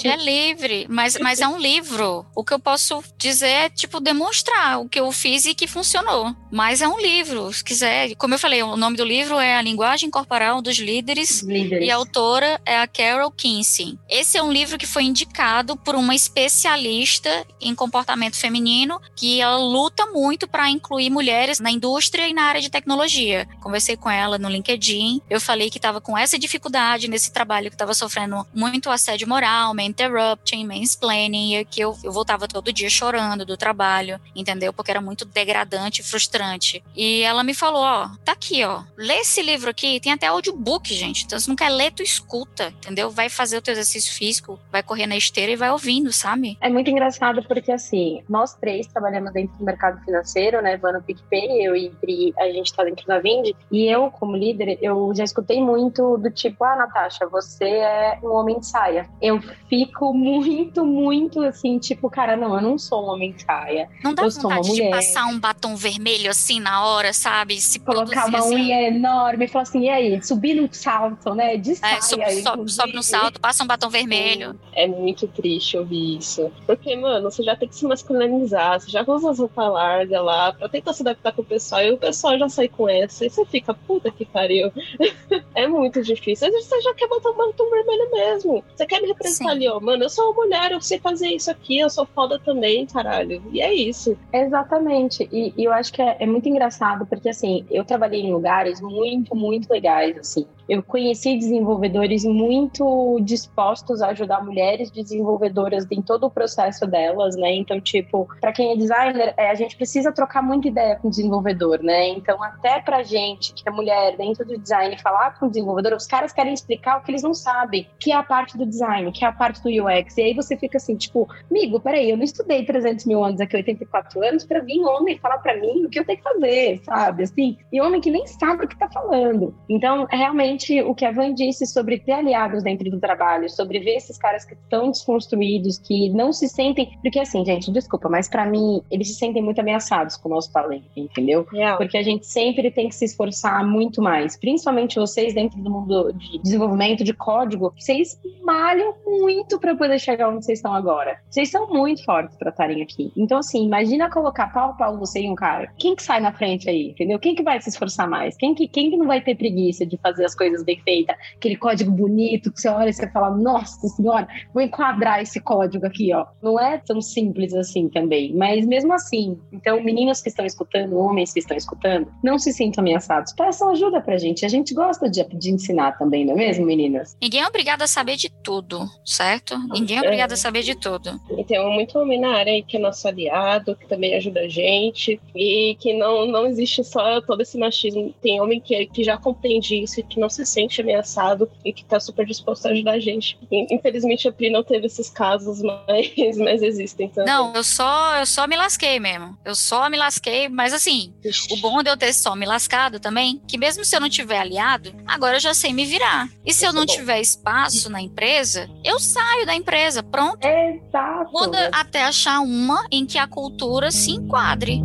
Gente, 0.00 0.08
é 0.08 0.16
livre, 0.16 0.86
mas, 0.88 1.18
mas 1.18 1.40
é 1.40 1.48
um 1.48 1.58
livro. 1.58 2.24
O 2.34 2.42
que 2.42 2.54
eu 2.54 2.58
posso 2.58 3.02
dizer 3.18 3.50
é, 3.50 3.68
tipo, 3.68 4.00
demonstrar 4.00 4.80
o 4.80 4.88
que 4.88 5.00
eu 5.00 5.10
fiz 5.12 5.44
e 5.44 5.54
que 5.54 5.66
funcionou. 5.66 6.34
Mas 6.50 6.80
é 6.80 6.88
um 6.88 6.98
livro, 6.98 7.52
se 7.52 7.62
quiser. 7.62 8.14
Como 8.14 8.34
eu 8.34 8.38
falei, 8.38 8.62
o 8.62 8.76
nome 8.76 8.96
do 8.96 9.04
livro 9.04 9.38
é 9.38 9.56
A 9.56 9.62
Linguagem 9.62 10.10
Corporal 10.10 10.62
dos 10.62 10.78
Líderes 10.78 11.42
Líderes. 11.50 11.86
E 11.86 11.90
a 11.90 11.96
autora 11.96 12.60
é 12.64 12.78
a 12.78 12.86
Carol 12.86 13.30
Kinsey. 13.30 13.98
Esse 14.08 14.38
é 14.38 14.42
um 14.42 14.52
livro 14.52 14.78
que 14.78 14.86
foi 14.86 15.02
indicado 15.02 15.76
por 15.76 15.94
uma 15.94 16.14
especialista 16.14 17.46
em 17.60 17.74
comportamento 17.74 18.36
feminino 18.36 19.00
que 19.16 19.40
ela 19.40 19.58
luta 19.58 20.06
muito 20.06 20.46
para 20.46 20.70
incluir 20.70 21.10
mulheres 21.10 21.58
na 21.58 21.70
indústria 21.70 22.28
e 22.28 22.32
na 22.32 22.44
área 22.44 22.60
de 22.60 22.70
tecnologia. 22.70 23.48
Conversei 23.60 23.96
com 23.96 24.08
ela 24.08 24.38
no 24.38 24.48
LinkedIn. 24.48 25.20
Eu 25.28 25.40
falei 25.40 25.70
que 25.70 25.78
estava 25.78 26.00
com 26.00 26.16
essa 26.16 26.38
dificuldade 26.38 27.08
nesse 27.08 27.32
trabalho, 27.32 27.68
que 27.68 27.74
estava 27.74 27.94
sofrendo 27.94 28.46
muito 28.54 28.88
assédio 28.90 29.28
moral, 29.28 29.74
me 29.74 29.84
interrupting, 29.84 30.64
mansplaining, 30.64 31.56
e 31.56 31.64
que 31.64 31.80
eu, 31.80 31.98
eu 32.04 32.12
voltava 32.12 32.46
todo 32.46 32.72
dia 32.72 32.88
chorando 32.88 33.44
do 33.44 33.56
trabalho, 33.56 34.20
entendeu? 34.36 34.72
Porque 34.72 34.90
era 34.90 35.00
muito 35.00 35.24
degradante 35.24 36.02
frustrante. 36.02 36.82
E 36.94 37.22
ela 37.22 37.42
me 37.42 37.54
falou: 37.54 37.82
ó, 37.82 38.10
tá 38.24 38.32
aqui, 38.32 38.64
ó, 38.64 38.82
lê 38.96 39.16
esse 39.16 39.42
livro 39.42 39.70
aqui, 39.70 39.98
tem 39.98 40.12
até 40.12 40.28
audiobook, 40.28 40.94
gente. 40.94 41.24
Então, 41.24 41.39
se 41.40 41.48
não 41.48 41.56
quer 41.56 41.70
ler, 41.70 41.92
tu 41.92 42.02
escuta, 42.02 42.68
entendeu? 42.68 43.10
Vai 43.10 43.28
fazer 43.28 43.56
o 43.56 43.62
teu 43.62 43.72
exercício 43.72 44.12
físico, 44.14 44.58
vai 44.70 44.82
correr 44.82 45.06
na 45.06 45.16
esteira 45.16 45.52
e 45.52 45.56
vai 45.56 45.70
ouvindo, 45.70 46.12
sabe? 46.12 46.56
É 46.60 46.68
muito 46.68 46.90
engraçado 46.90 47.42
porque, 47.44 47.72
assim, 47.72 48.22
nós 48.28 48.54
três 48.54 48.86
trabalhamos 48.86 49.32
dentro 49.32 49.56
do 49.56 49.64
mercado 49.64 50.02
financeiro, 50.04 50.62
né? 50.62 50.76
Vano 50.76 51.02
PicPay, 51.02 51.66
eu 51.66 51.74
e 51.74 51.90
Pri, 51.90 52.34
a 52.38 52.46
gente 52.50 52.72
tá 52.72 52.84
dentro 52.84 53.06
da 53.06 53.18
Vind. 53.18 53.52
E 53.70 53.86
eu, 53.86 54.10
como 54.10 54.36
líder, 54.36 54.78
eu 54.80 55.12
já 55.14 55.24
escutei 55.24 55.60
muito 55.62 56.16
do 56.18 56.30
tipo, 56.30 56.64
ah, 56.64 56.76
Natasha, 56.76 57.26
você 57.26 57.64
é 57.64 58.18
um 58.22 58.32
homem 58.32 58.58
de 58.58 58.66
saia. 58.66 59.08
Eu 59.20 59.40
fico 59.68 60.12
muito, 60.12 60.84
muito 60.84 61.40
assim, 61.42 61.78
tipo, 61.78 62.10
cara, 62.10 62.36
não, 62.36 62.54
eu 62.54 62.60
não 62.60 62.78
sou 62.78 63.04
um 63.04 63.10
homem 63.10 63.32
de 63.32 63.42
saia. 63.42 63.88
Não 64.02 64.14
dá 64.14 64.24
eu 64.24 64.30
vontade 64.30 64.72
de 64.72 64.90
passar 64.90 65.26
um 65.26 65.38
batom 65.38 65.76
vermelho 65.76 66.30
assim 66.30 66.60
na 66.60 66.84
hora, 66.84 67.12
sabe? 67.12 67.60
Se 67.60 67.78
Colocar 67.78 68.26
uma 68.26 68.38
assim. 68.38 68.54
unha 68.54 68.82
enorme 68.88 69.44
e 69.44 69.48
falar 69.48 69.62
assim, 69.62 69.84
e 69.84 69.88
aí, 69.88 70.22
subir 70.22 70.54
no 70.54 70.72
salto, 70.72 71.29
né? 71.34 71.56
De 71.56 71.74
saia, 71.76 71.96
é, 71.96 72.00
sobe, 72.00 72.42
sobe, 72.42 72.72
sobe, 72.72 72.92
no 72.92 73.02
salto, 73.02 73.40
passa 73.40 73.64
um 73.64 73.66
batom 73.66 73.88
vermelho. 73.88 74.58
É 74.72 74.86
muito 74.86 75.26
triste 75.28 75.76
ouvir 75.76 76.18
isso. 76.18 76.50
Porque, 76.66 76.94
mano, 76.96 77.30
você 77.30 77.42
já 77.42 77.56
tem 77.56 77.68
que 77.68 77.74
se 77.74 77.86
masculinizar, 77.86 78.80
você 78.80 78.90
já 78.90 79.04
usa 79.06 79.30
as 79.30 79.38
roupas 79.38 79.72
largas 79.72 80.22
lá 80.22 80.52
pra 80.52 80.68
tentar 80.68 80.92
se 80.92 81.02
adaptar 81.02 81.32
com 81.32 81.42
o 81.42 81.44
pessoal, 81.44 81.82
e 81.82 81.92
o 81.92 81.98
pessoal 81.98 82.38
já 82.38 82.48
sai 82.48 82.68
com 82.68 82.88
essa, 82.88 83.24
e 83.24 83.30
você 83.30 83.44
fica, 83.44 83.74
puta 83.74 84.10
que 84.10 84.24
pariu. 84.24 84.72
é 85.54 85.66
muito 85.66 86.02
difícil. 86.02 86.48
Às 86.48 86.54
vezes 86.54 86.68
você 86.68 86.80
já 86.82 86.94
quer 86.94 87.08
botar 87.08 87.30
um 87.30 87.36
batom 87.36 87.70
vermelho 87.70 88.10
mesmo. 88.10 88.64
Você 88.74 88.86
quer 88.86 89.00
me 89.00 89.08
representar 89.08 89.50
Sim. 89.50 89.50
ali, 89.50 89.68
ó, 89.68 89.80
mano, 89.80 90.04
eu 90.04 90.10
sou 90.10 90.26
uma 90.26 90.44
mulher, 90.44 90.72
eu 90.72 90.80
sei 90.80 90.98
fazer 90.98 91.28
isso 91.28 91.50
aqui, 91.50 91.78
eu 91.78 91.90
sou 91.90 92.06
foda 92.06 92.38
também, 92.38 92.86
caralho. 92.86 93.42
E 93.52 93.60
é 93.60 93.72
isso. 93.72 94.16
Exatamente. 94.32 95.28
E, 95.32 95.52
e 95.56 95.64
eu 95.64 95.72
acho 95.72 95.92
que 95.92 96.02
é, 96.02 96.16
é 96.20 96.26
muito 96.26 96.48
engraçado, 96.48 97.06
porque 97.06 97.28
assim, 97.28 97.64
eu 97.70 97.84
trabalhei 97.84 98.20
em 98.20 98.32
lugares 98.32 98.80
muito, 98.80 99.34
muito 99.34 99.70
legais, 99.70 100.16
assim 100.18 100.46
eu 100.70 100.82
conheci 101.10 101.36
desenvolvedores 101.36 102.24
muito 102.24 103.18
dispostos 103.22 104.00
a 104.00 104.08
ajudar 104.10 104.44
mulheres 104.44 104.92
desenvolvedoras 104.92 105.84
em 105.90 106.00
todo 106.00 106.26
o 106.26 106.30
processo 106.30 106.86
delas, 106.86 107.34
né? 107.34 107.52
Então, 107.52 107.80
tipo, 107.80 108.28
para 108.40 108.52
quem 108.52 108.72
é 108.72 108.76
designer, 108.76 109.34
é, 109.36 109.50
a 109.50 109.54
gente 109.54 109.76
precisa 109.76 110.12
trocar 110.12 110.40
muita 110.40 110.68
ideia 110.68 110.96
com 110.96 111.08
o 111.08 111.10
desenvolvedor, 111.10 111.82
né? 111.82 112.08
Então, 112.10 112.40
até 112.42 112.80
pra 112.80 113.02
gente 113.02 113.52
que 113.54 113.68
é 113.68 113.72
mulher 113.72 114.16
dentro 114.16 114.46
do 114.46 114.56
design 114.56 114.96
falar 114.98 115.36
com 115.36 115.46
o 115.46 115.48
desenvolvedor, 115.48 115.94
os 115.94 116.06
caras 116.06 116.32
querem 116.32 116.54
explicar 116.54 116.98
o 116.98 117.02
que 117.02 117.10
eles 117.10 117.24
não 117.24 117.34
sabem, 117.34 117.88
que 117.98 118.12
é 118.12 118.14
a 118.14 118.22
parte 118.22 118.56
do 118.56 118.64
design, 118.64 119.10
que 119.10 119.24
é 119.24 119.28
a 119.28 119.32
parte 119.32 119.60
do 119.62 119.68
UX. 119.68 120.16
E 120.16 120.22
aí 120.22 120.34
você 120.34 120.56
fica 120.56 120.76
assim, 120.76 120.94
tipo, 120.94 121.28
amigo, 121.50 121.80
peraí, 121.80 122.10
eu 122.10 122.16
não 122.16 122.24
estudei 122.24 122.64
300 122.64 123.04
mil 123.06 123.24
anos 123.24 123.40
aqui, 123.40 123.56
84 123.56 124.24
anos, 124.24 124.44
para 124.44 124.60
vir 124.60 124.80
homem 124.84 125.18
falar 125.18 125.38
para 125.38 125.56
mim 125.56 125.86
o 125.86 125.90
que 125.90 125.98
eu 125.98 126.04
tenho 126.04 126.18
que 126.18 126.24
fazer, 126.24 126.80
sabe? 126.84 127.24
Assim, 127.24 127.58
e 127.72 127.80
homem 127.80 128.00
que 128.00 128.12
nem 128.12 128.24
sabe 128.28 128.64
o 128.64 128.68
que 128.68 128.78
tá 128.78 128.88
falando. 128.88 129.52
Então, 129.68 130.06
realmente 130.08 130.80
o 130.82 130.94
que 131.00 131.06
a 131.06 131.12
Van 131.12 131.32
disse 131.32 131.66
sobre 131.66 131.98
ter 131.98 132.12
aliados 132.12 132.62
dentro 132.62 132.90
do 132.90 133.00
trabalho, 133.00 133.48
sobre 133.48 133.80
ver 133.80 133.96
esses 133.96 134.18
caras 134.18 134.44
que 134.44 134.52
estão 134.52 134.90
desconstruídos, 134.90 135.78
que 135.78 136.10
não 136.10 136.30
se 136.30 136.46
sentem. 136.46 136.90
Porque, 137.00 137.18
assim, 137.18 137.42
gente, 137.42 137.72
desculpa, 137.72 138.10
mas 138.10 138.28
para 138.28 138.44
mim, 138.44 138.82
eles 138.90 139.08
se 139.08 139.14
sentem 139.14 139.42
muito 139.42 139.58
ameaçados 139.62 140.18
com 140.18 140.28
o 140.28 140.32
nosso 140.32 140.52
talento, 140.52 140.84
entendeu? 140.94 141.46
Yeah. 141.54 141.78
Porque 141.78 141.96
a 141.96 142.02
gente 142.02 142.26
sempre 142.26 142.70
tem 142.70 142.90
que 142.90 142.94
se 142.94 143.06
esforçar 143.06 143.66
muito 143.66 144.02
mais, 144.02 144.38
principalmente 144.38 144.96
vocês 144.96 145.32
dentro 145.32 145.58
do 145.62 145.70
mundo 145.70 146.12
de 146.12 146.38
desenvolvimento 146.42 147.02
de 147.02 147.14
código, 147.14 147.72
vocês 147.78 148.20
malham 148.42 148.92
muito 149.06 149.58
para 149.58 149.74
poder 149.74 149.98
chegar 149.98 150.28
onde 150.28 150.44
vocês 150.44 150.58
estão 150.58 150.74
agora. 150.74 151.18
Vocês 151.30 151.50
são 151.50 151.66
muito 151.66 152.04
fortes 152.04 152.36
para 152.36 152.50
estarem 152.50 152.82
aqui. 152.82 153.10
Então, 153.16 153.38
assim, 153.38 153.64
imagina 153.64 154.10
colocar 154.10 154.52
pau 154.52 154.72
a 154.72 154.72
pau 154.74 154.98
você 154.98 155.22
e 155.22 155.30
um 155.30 155.34
cara. 155.34 155.72
Quem 155.78 155.96
que 155.96 156.02
sai 156.02 156.20
na 156.20 156.32
frente 156.32 156.68
aí, 156.68 156.90
entendeu? 156.90 157.18
Quem 157.18 157.34
que 157.34 157.42
vai 157.42 157.58
se 157.58 157.70
esforçar 157.70 158.06
mais? 158.06 158.36
Quem 158.36 158.54
que, 158.54 158.68
quem 158.68 158.90
que 158.90 158.98
não 158.98 159.06
vai 159.06 159.22
ter 159.22 159.34
preguiça 159.34 159.86
de 159.86 159.96
fazer 159.96 160.26
as 160.26 160.34
coisas? 160.34 160.50
coisas 160.50 160.64
bem 160.64 160.80
feitas, 160.82 160.89
aquele 161.36 161.56
código 161.56 161.90
bonito 161.90 162.52
que 162.52 162.60
você 162.60 162.68
olha 162.68 162.90
e 162.90 162.92
você 162.92 163.08
fala, 163.10 163.30
nossa 163.30 163.88
senhora, 163.88 164.26
vou 164.52 164.62
enquadrar 164.62 165.20
esse 165.22 165.40
código 165.40 165.86
aqui, 165.86 166.12
ó. 166.12 166.26
Não 166.42 166.58
é 166.58 166.78
tão 166.78 167.00
simples 167.00 167.54
assim 167.54 167.88
também, 167.88 168.34
mas 168.34 168.66
mesmo 168.66 168.92
assim, 168.92 169.38
então 169.52 169.82
meninos 169.82 170.20
que 170.20 170.28
estão 170.28 170.44
escutando, 170.44 170.98
homens 170.98 171.32
que 171.32 171.38
estão 171.38 171.56
escutando, 171.56 172.08
não 172.22 172.38
se 172.38 172.52
sintam 172.52 172.82
ameaçados, 172.82 173.32
peçam 173.32 173.70
ajuda 173.70 174.00
pra 174.00 174.18
gente, 174.18 174.44
a 174.44 174.48
gente 174.48 174.74
gosta 174.74 175.08
de, 175.08 175.24
de 175.24 175.50
ensinar 175.50 175.92
também, 175.98 176.24
não 176.24 176.34
é 176.34 176.36
mesmo, 176.36 176.66
meninas? 176.66 177.16
Ninguém 177.20 177.42
é 177.42 177.46
obrigado 177.46 177.82
a 177.82 177.86
saber 177.86 178.16
de 178.16 178.28
tudo, 178.28 178.86
certo? 179.04 179.56
Ninguém 179.72 179.98
é 179.98 180.00
obrigado 180.00 180.32
a 180.32 180.36
saber 180.36 180.62
de 180.62 180.74
tudo. 180.74 181.20
E 181.36 181.44
tem 181.44 181.62
muito 181.72 181.98
homem 181.98 182.20
na 182.20 182.36
área 182.36 182.52
aí 182.52 182.62
que 182.62 182.76
é 182.76 182.80
nosso 182.80 183.06
aliado, 183.06 183.76
que 183.76 183.86
também 183.86 184.14
ajuda 184.14 184.40
a 184.40 184.48
gente, 184.48 185.20
e 185.34 185.76
que 185.78 185.94
não, 185.94 186.26
não 186.26 186.46
existe 186.46 186.82
só 186.82 187.20
todo 187.20 187.42
esse 187.42 187.58
machismo, 187.58 188.14
tem 188.20 188.40
homem 188.40 188.60
que, 188.60 188.86
que 188.86 189.04
já 189.04 189.16
compreende 189.16 189.82
isso 189.82 190.00
e 190.00 190.02
que 190.02 190.18
não 190.18 190.28
se 190.28 190.40
se 190.40 190.46
sente 190.80 190.90
ameaçado 190.90 191.50
e 191.64 191.72
que 191.72 191.84
tá 191.84 192.00
super 192.00 192.26
disposto 192.26 192.66
a 192.66 192.70
ajudar 192.70 192.92
a 192.92 193.00
gente. 193.00 193.38
Infelizmente 193.50 194.26
a 194.26 194.32
Pri 194.32 194.50
não 194.50 194.62
teve 194.62 194.86
esses 194.86 195.08
casos, 195.10 195.60
mas, 195.62 196.36
mas 196.38 196.62
existem 196.62 197.08
também. 197.08 197.32
Não, 197.32 197.54
eu 197.54 197.62
só, 197.62 198.16
eu 198.18 198.26
só 198.26 198.46
me 198.46 198.56
lasquei 198.56 198.98
mesmo. 198.98 199.38
Eu 199.44 199.54
só 199.54 199.88
me 199.88 199.96
lasquei, 199.96 200.48
mas 200.48 200.72
assim, 200.72 201.12
o 201.50 201.56
bom 201.58 201.82
de 201.82 201.90
eu 201.90 201.96
ter 201.96 202.12
só 202.12 202.34
me 202.34 202.46
lascado 202.46 202.98
também, 202.98 203.40
que 203.46 203.58
mesmo 203.58 203.84
se 203.84 203.94
eu 203.94 204.00
não 204.00 204.08
tiver 204.08 204.38
aliado, 204.38 204.92
agora 205.06 205.36
eu 205.36 205.40
já 205.40 205.54
sei 205.54 205.72
me 205.72 205.84
virar. 205.84 206.28
E 206.44 206.52
se 206.52 206.64
eu 206.64 206.72
não 206.72 206.82
é 206.82 206.86
tiver 206.86 207.20
espaço 207.20 207.90
na 207.90 208.00
empresa, 208.00 208.68
eu 208.84 208.98
saio 208.98 209.46
da 209.46 209.54
empresa, 209.54 210.02
pronto. 210.02 210.44
Exato. 210.44 211.32
Muda 211.32 211.70
até 211.72 212.04
achar 212.04 212.40
uma 212.40 212.86
em 212.90 213.06
que 213.06 213.18
a 213.18 213.26
cultura 213.26 213.90
se 213.90 214.12
enquadre. 214.12 214.82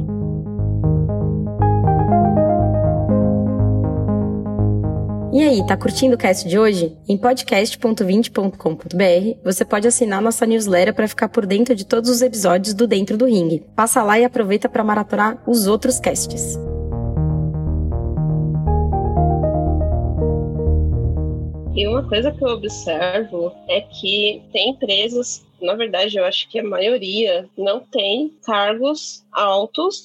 E 5.36 5.42
aí, 5.42 5.68
tá 5.68 5.76
curtindo 5.76 6.16
o 6.16 6.18
cast 6.18 6.48
de 6.48 6.58
hoje? 6.58 6.96
Em 7.10 7.18
podcast.20.com.br 7.18 9.38
você 9.44 9.66
pode 9.66 9.86
assinar 9.86 10.22
nossa 10.22 10.46
newsletter 10.46 10.96
para 10.96 11.10
ficar 11.10 11.28
por 11.28 11.46
dentro 11.46 11.76
de 11.76 11.86
todos 11.86 12.10
os 12.10 12.22
episódios 12.22 12.74
do 12.74 12.88
Dentro 12.88 13.18
do 13.18 13.26
Ring. 13.26 13.62
Passa 13.76 14.02
lá 14.02 14.18
e 14.18 14.24
aproveita 14.24 14.70
para 14.70 14.82
maratonar 14.82 15.44
os 15.46 15.68
outros 15.68 16.00
casts. 16.00 16.58
E 21.76 21.86
uma 21.86 22.08
coisa 22.08 22.32
que 22.32 22.42
eu 22.42 22.52
observo 22.52 23.52
é 23.68 23.82
que 23.82 24.42
tem 24.54 24.70
empresas, 24.70 25.46
na 25.62 25.74
verdade, 25.74 26.16
eu 26.16 26.24
acho 26.24 26.50
que 26.50 26.60
a 26.60 26.64
maioria 26.64 27.46
não 27.58 27.82
tem 27.82 28.32
cargos 28.46 29.26
altos 29.34 30.02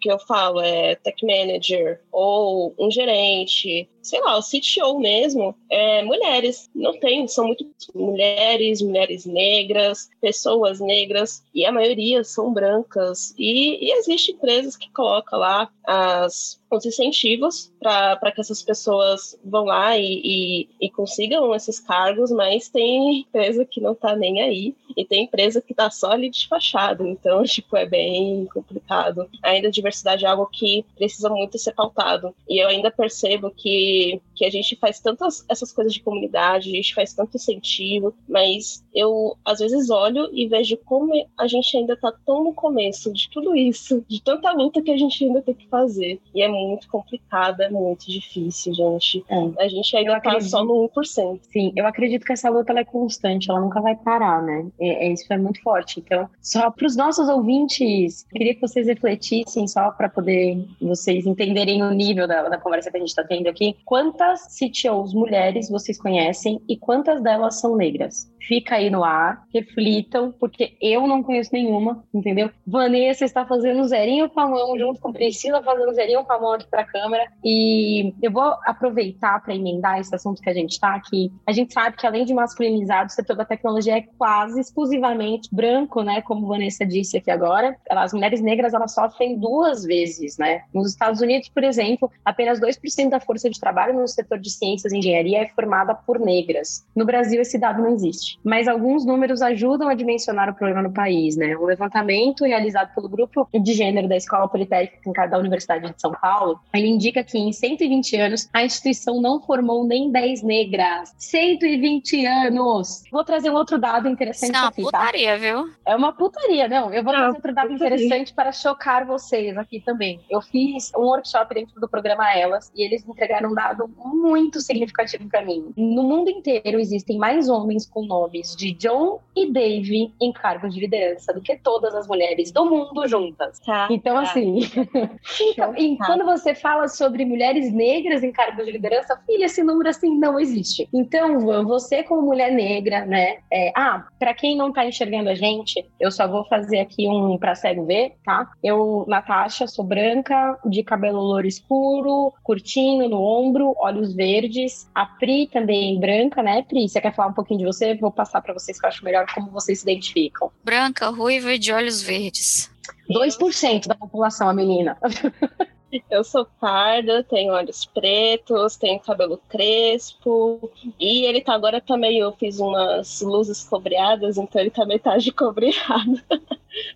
que 0.00 0.10
eu 0.10 0.18
falo 0.20 0.62
é 0.62 0.94
tech 0.94 1.22
manager 1.22 2.00
ou 2.10 2.74
um 2.78 2.90
gerente, 2.90 3.89
sei 4.02 4.20
lá, 4.20 4.38
o 4.38 4.42
CTO 4.42 4.98
mesmo, 4.98 5.54
é 5.70 6.02
mulheres. 6.02 6.70
Não 6.74 6.98
tem, 6.98 7.26
são 7.28 7.46
muito 7.46 7.66
mulheres, 7.94 8.82
mulheres 8.82 9.26
negras, 9.26 10.08
pessoas 10.20 10.80
negras, 10.80 11.42
e 11.54 11.64
a 11.64 11.72
maioria 11.72 12.24
são 12.24 12.52
brancas. 12.52 13.34
E, 13.38 13.84
e 13.84 13.92
existe 13.98 14.32
empresas 14.32 14.76
que 14.76 14.90
colocam 14.92 15.38
lá 15.38 15.70
as 15.84 16.60
os 16.76 16.86
incentivos 16.86 17.72
para 17.80 18.30
que 18.32 18.40
essas 18.40 18.62
pessoas 18.62 19.36
vão 19.44 19.64
lá 19.64 19.98
e, 19.98 20.20
e, 20.24 20.68
e, 20.80 20.90
consigam 20.90 21.54
esses 21.54 21.80
cargos, 21.80 22.30
mas 22.30 22.68
tem 22.68 23.20
empresa 23.20 23.64
que 23.64 23.80
não 23.80 23.94
tá 23.94 24.14
nem 24.14 24.40
aí 24.40 24.74
e 24.96 25.04
tem 25.04 25.24
empresa 25.24 25.60
que 25.60 25.74
tá 25.74 25.90
só 25.90 26.12
ali 26.12 26.30
de 26.30 26.46
fachada, 26.46 27.06
então, 27.06 27.42
tipo, 27.44 27.76
é 27.76 27.86
bem 27.86 28.46
complicado. 28.46 29.28
Ainda 29.42 29.68
a 29.68 29.70
diversidade 29.70 30.24
é 30.24 30.28
algo 30.28 30.46
que 30.46 30.84
precisa 30.96 31.28
muito 31.28 31.58
ser 31.58 31.72
pautado. 31.72 32.34
E 32.48 32.62
eu 32.62 32.68
ainda 32.68 32.90
percebo 32.90 33.50
que, 33.50 33.89
que 34.34 34.44
a 34.44 34.50
gente 34.50 34.76
faz 34.76 35.00
tantas 35.00 35.44
essas 35.48 35.72
coisas 35.72 35.92
de 35.92 36.02
comunidade, 36.02 36.70
a 36.70 36.74
gente 36.74 36.94
faz 36.94 37.12
tanto 37.12 37.36
incentivo, 37.36 38.14
mas 38.28 38.84
eu 38.94 39.36
às 39.44 39.58
vezes 39.58 39.90
olho 39.90 40.30
e 40.32 40.48
vejo 40.48 40.76
como 40.78 41.12
a 41.38 41.46
gente 41.46 41.76
ainda 41.76 41.96
tá 41.96 42.12
tão 42.24 42.44
no 42.44 42.54
começo 42.54 43.12
de 43.12 43.28
tudo 43.30 43.54
isso, 43.54 44.04
de 44.08 44.22
tanta 44.22 44.50
luta 44.52 44.82
que 44.82 44.90
a 44.90 44.96
gente 44.96 45.24
ainda 45.24 45.42
tem 45.42 45.54
que 45.54 45.68
fazer. 45.68 46.20
E 46.34 46.42
é 46.42 46.48
muito 46.48 46.88
complicado, 46.88 47.60
é 47.60 47.68
muito 47.68 48.10
difícil, 48.10 48.74
gente. 48.74 49.24
É. 49.28 49.62
A 49.62 49.68
gente 49.68 49.96
ainda 49.96 50.12
eu 50.12 50.22
tá 50.22 50.30
acredito... 50.30 50.50
só 50.50 50.64
no 50.64 50.88
1%. 50.88 51.40
Sim, 51.52 51.72
eu 51.76 51.86
acredito 51.86 52.24
que 52.24 52.32
essa 52.32 52.48
luta 52.48 52.72
é 52.72 52.84
constante, 52.84 53.50
ela 53.50 53.60
nunca 53.60 53.80
vai 53.80 53.96
parar, 53.96 54.42
né? 54.42 54.66
É, 54.80 55.06
é, 55.06 55.12
isso 55.12 55.30
é 55.30 55.36
muito 55.36 55.62
forte. 55.62 56.00
Então, 56.00 56.28
só 56.40 56.70
para 56.70 56.86
os 56.86 56.96
nossos 56.96 57.28
ouvintes, 57.28 58.26
queria 58.30 58.54
que 58.54 58.60
vocês 58.60 58.86
refletissem 58.86 59.66
só 59.66 59.90
para 59.90 60.08
poder 60.08 60.64
vocês 60.80 61.26
entenderem 61.26 61.82
o 61.82 61.90
nível 61.90 62.26
da, 62.26 62.48
da 62.48 62.58
conversa 62.58 62.90
que 62.90 62.96
a 62.96 63.00
gente 63.00 63.08
está 63.08 63.24
tendo 63.24 63.48
aqui. 63.48 63.76
Quantas 63.84 64.56
CTOs 64.56 65.14
mulheres 65.14 65.68
vocês 65.68 65.98
conhecem 65.98 66.60
e 66.68 66.76
quantas 66.76 67.22
delas 67.22 67.60
são 67.60 67.76
negras? 67.76 68.30
Fica 68.46 68.76
aí 68.76 68.88
no 68.88 69.04
ar, 69.04 69.44
reflitam, 69.52 70.32
porque 70.32 70.76
eu 70.80 71.06
não 71.06 71.22
conheço 71.22 71.50
nenhuma, 71.52 72.04
entendeu? 72.12 72.50
Vanessa 72.66 73.24
está 73.24 73.44
fazendo 73.44 73.84
zerinho 73.84 74.30
com 74.30 74.40
a 74.40 74.48
mão, 74.48 74.78
junto 74.78 75.00
com 75.00 75.12
Priscila 75.12 75.62
fazendo 75.62 75.92
zerinho 75.92 76.24
com 76.24 76.32
a 76.32 76.40
mão 76.40 76.52
aqui 76.52 76.66
para 76.68 76.82
a 76.82 76.86
câmera. 76.86 77.24
E 77.44 78.14
eu 78.22 78.30
vou 78.30 78.54
aproveitar 78.64 79.42
para 79.42 79.54
emendar 79.54 79.98
esse 79.98 80.14
assunto 80.14 80.40
que 80.40 80.48
a 80.48 80.54
gente 80.54 80.72
está 80.72 80.94
aqui. 80.94 81.30
A 81.46 81.52
gente 81.52 81.72
sabe 81.72 81.96
que 81.96 82.06
além 82.06 82.24
de 82.24 82.32
masculinizado, 82.32 83.10
o 83.10 83.12
setor 83.12 83.36
da 83.36 83.44
tecnologia 83.44 83.98
é 83.98 84.02
quase 84.16 84.60
exclusivamente 84.60 85.48
branco, 85.52 86.02
né? 86.02 86.22
Como 86.22 86.46
Vanessa 86.46 86.86
disse 86.86 87.18
aqui 87.18 87.30
agora. 87.30 87.76
As 87.90 88.12
mulheres 88.12 88.40
negras 88.40 88.72
elas 88.72 88.94
sofrem 88.94 89.38
duas 89.38 89.84
vezes, 89.84 90.38
né? 90.38 90.62
Nos 90.72 90.90
Estados 90.90 91.20
Unidos, 91.20 91.48
por 91.48 91.64
exemplo, 91.64 92.10
apenas 92.24 92.60
2% 92.60 93.08
da 93.10 93.20
força 93.20 93.50
de 93.50 93.58
trabalho 93.60 93.69
no 93.92 94.06
setor 94.06 94.38
de 94.38 94.50
ciências 94.50 94.92
e 94.92 94.98
engenharia 94.98 95.42
é 95.42 95.48
formada 95.48 95.94
por 95.94 96.18
negras. 96.18 96.86
No 96.94 97.04
Brasil, 97.04 97.40
esse 97.40 97.58
dado 97.58 97.82
não 97.82 97.94
existe. 97.94 98.38
Mas 98.44 98.68
alguns 98.68 99.04
números 99.04 99.42
ajudam 99.42 99.88
a 99.88 99.94
dimensionar 99.94 100.48
o 100.48 100.54
problema 100.54 100.82
no 100.82 100.92
país, 100.92 101.36
né? 101.36 101.56
Um 101.56 101.64
levantamento 101.64 102.44
realizado 102.44 102.94
pelo 102.94 103.08
Grupo 103.08 103.48
de 103.52 103.72
Gênero 103.72 104.08
da 104.08 104.16
Escola 104.16 104.48
Politécnica 104.48 105.26
da 105.26 105.38
Universidade 105.38 105.92
de 105.92 106.00
São 106.00 106.12
Paulo, 106.12 106.60
ele 106.74 106.88
indica 106.88 107.22
que 107.24 107.38
em 107.38 107.52
120 107.52 108.16
anos 108.16 108.48
a 108.52 108.64
instituição 108.64 109.20
não 109.20 109.40
formou 109.40 109.84
nem 109.84 110.10
10 110.10 110.42
negras. 110.42 111.14
120 111.18 112.26
anos! 112.26 113.02
Vou 113.10 113.24
trazer 113.24 113.50
um 113.50 113.54
outro 113.54 113.78
dado 113.78 114.08
interessante 114.08 114.50
Isso 114.50 114.56
é 114.56 114.60
uma 114.60 114.68
aqui, 114.68 114.82
tá? 114.82 114.90
putaria, 114.90 115.38
viu? 115.38 115.70
É 115.86 115.96
uma 115.96 116.12
putaria, 116.12 116.68
não. 116.68 116.92
Eu 116.92 117.02
vou 117.02 117.12
trazer 117.12 117.36
outro 117.36 117.54
dado 117.54 117.72
interessante 117.72 118.34
para 118.34 118.52
chocar 118.52 119.04
vocês 119.04 119.56
aqui 119.56 119.80
também. 119.80 120.20
Eu 120.28 120.40
fiz 120.40 120.92
um 120.96 121.02
workshop 121.02 121.54
dentro 121.54 121.80
do 121.80 121.88
programa 121.88 122.32
Elas 122.32 122.70
e 122.74 122.82
eles 122.82 123.06
entregaram 123.06 123.50
um 123.50 123.54
dado 123.60 123.88
muito 123.98 124.60
significativo 124.60 125.28
para 125.28 125.44
mim. 125.44 125.72
No 125.76 126.02
mundo 126.02 126.30
inteiro 126.30 126.80
existem 126.80 127.18
mais 127.18 127.48
homens 127.48 127.86
com 127.86 128.04
nomes 128.04 128.56
de 128.56 128.72
John 128.72 129.20
e 129.36 129.52
Dave 129.52 130.12
em 130.20 130.32
cargos 130.32 130.74
de 130.74 130.80
liderança 130.80 131.32
do 131.32 131.40
que 131.40 131.56
todas 131.56 131.94
as 131.94 132.06
mulheres 132.06 132.50
do 132.50 132.64
mundo 132.64 133.06
juntas. 133.06 133.58
Tá, 133.60 133.88
então, 133.90 134.14
tá. 134.14 134.22
assim, 134.22 134.60
então, 135.40 135.76
e 135.76 135.96
quando 135.98 136.24
você 136.24 136.54
fala 136.54 136.88
sobre 136.88 137.24
mulheres 137.24 137.72
negras 137.72 138.22
em 138.22 138.32
cargos 138.32 138.64
de 138.64 138.72
liderança, 138.72 139.20
filha, 139.26 139.44
esse 139.44 139.62
número 139.62 139.88
assim 139.88 140.16
não 140.16 140.38
existe. 140.38 140.88
Então, 140.92 141.40
você 141.64 142.02
como 142.02 142.22
mulher 142.22 142.52
negra, 142.52 143.04
né? 143.04 143.38
É, 143.52 143.72
ah, 143.76 144.06
para 144.18 144.34
quem 144.34 144.56
não 144.56 144.72
tá 144.72 144.86
enxergando 144.86 145.28
a 145.28 145.34
gente, 145.34 145.84
eu 145.98 146.10
só 146.10 146.26
vou 146.26 146.44
fazer 146.46 146.78
aqui 146.78 147.06
um 147.08 147.36
para 147.36 147.54
cego 147.54 147.84
ver, 147.84 148.14
tá? 148.24 148.48
Eu, 148.62 149.04
Natasha, 149.06 149.66
sou 149.66 149.84
branca, 149.84 150.58
de 150.64 150.82
cabelo 150.82 151.20
louro 151.20 151.46
escuro, 151.46 152.32
curtinho 152.42 153.08
no 153.08 153.20
ombro, 153.20 153.49
olhos 153.78 154.14
verdes. 154.14 154.88
A 154.94 155.06
Pri 155.06 155.46
também 155.46 155.98
branca, 155.98 156.42
né, 156.42 156.62
Pri? 156.62 156.88
Você 156.88 157.00
quer 157.00 157.14
falar 157.14 157.28
um 157.28 157.34
pouquinho 157.34 157.60
de 157.60 157.66
você? 157.66 157.94
Vou 157.94 158.10
passar 158.10 158.40
para 158.40 158.54
vocês 158.54 158.78
que 158.78 158.86
eu 158.86 158.88
acho 158.88 159.04
melhor 159.04 159.26
como 159.34 159.50
vocês 159.50 159.80
se 159.80 159.90
identificam. 159.90 160.50
Branca, 160.64 161.08
ruiva 161.08 161.52
e 161.52 161.58
de 161.58 161.72
olhos 161.72 162.02
verdes. 162.02 162.70
2% 163.10 163.86
da 163.86 163.94
população, 163.94 164.48
a 164.48 164.54
menina. 164.54 164.96
Eu 166.08 166.22
sou 166.22 166.46
parda, 166.60 167.24
tenho 167.24 167.52
olhos 167.52 167.84
pretos, 167.84 168.76
tenho 168.76 169.00
cabelo 169.00 169.40
crespo. 169.48 170.70
E 171.00 171.24
ele 171.24 171.40
tá 171.40 171.54
agora 171.54 171.80
também, 171.80 172.18
eu 172.18 172.32
fiz 172.32 172.60
umas 172.60 173.20
luzes 173.20 173.64
cobreadas, 173.64 174.38
então 174.38 174.60
ele 174.60 174.70
tá 174.70 175.16
de 175.16 175.32
cobreado. 175.34 176.22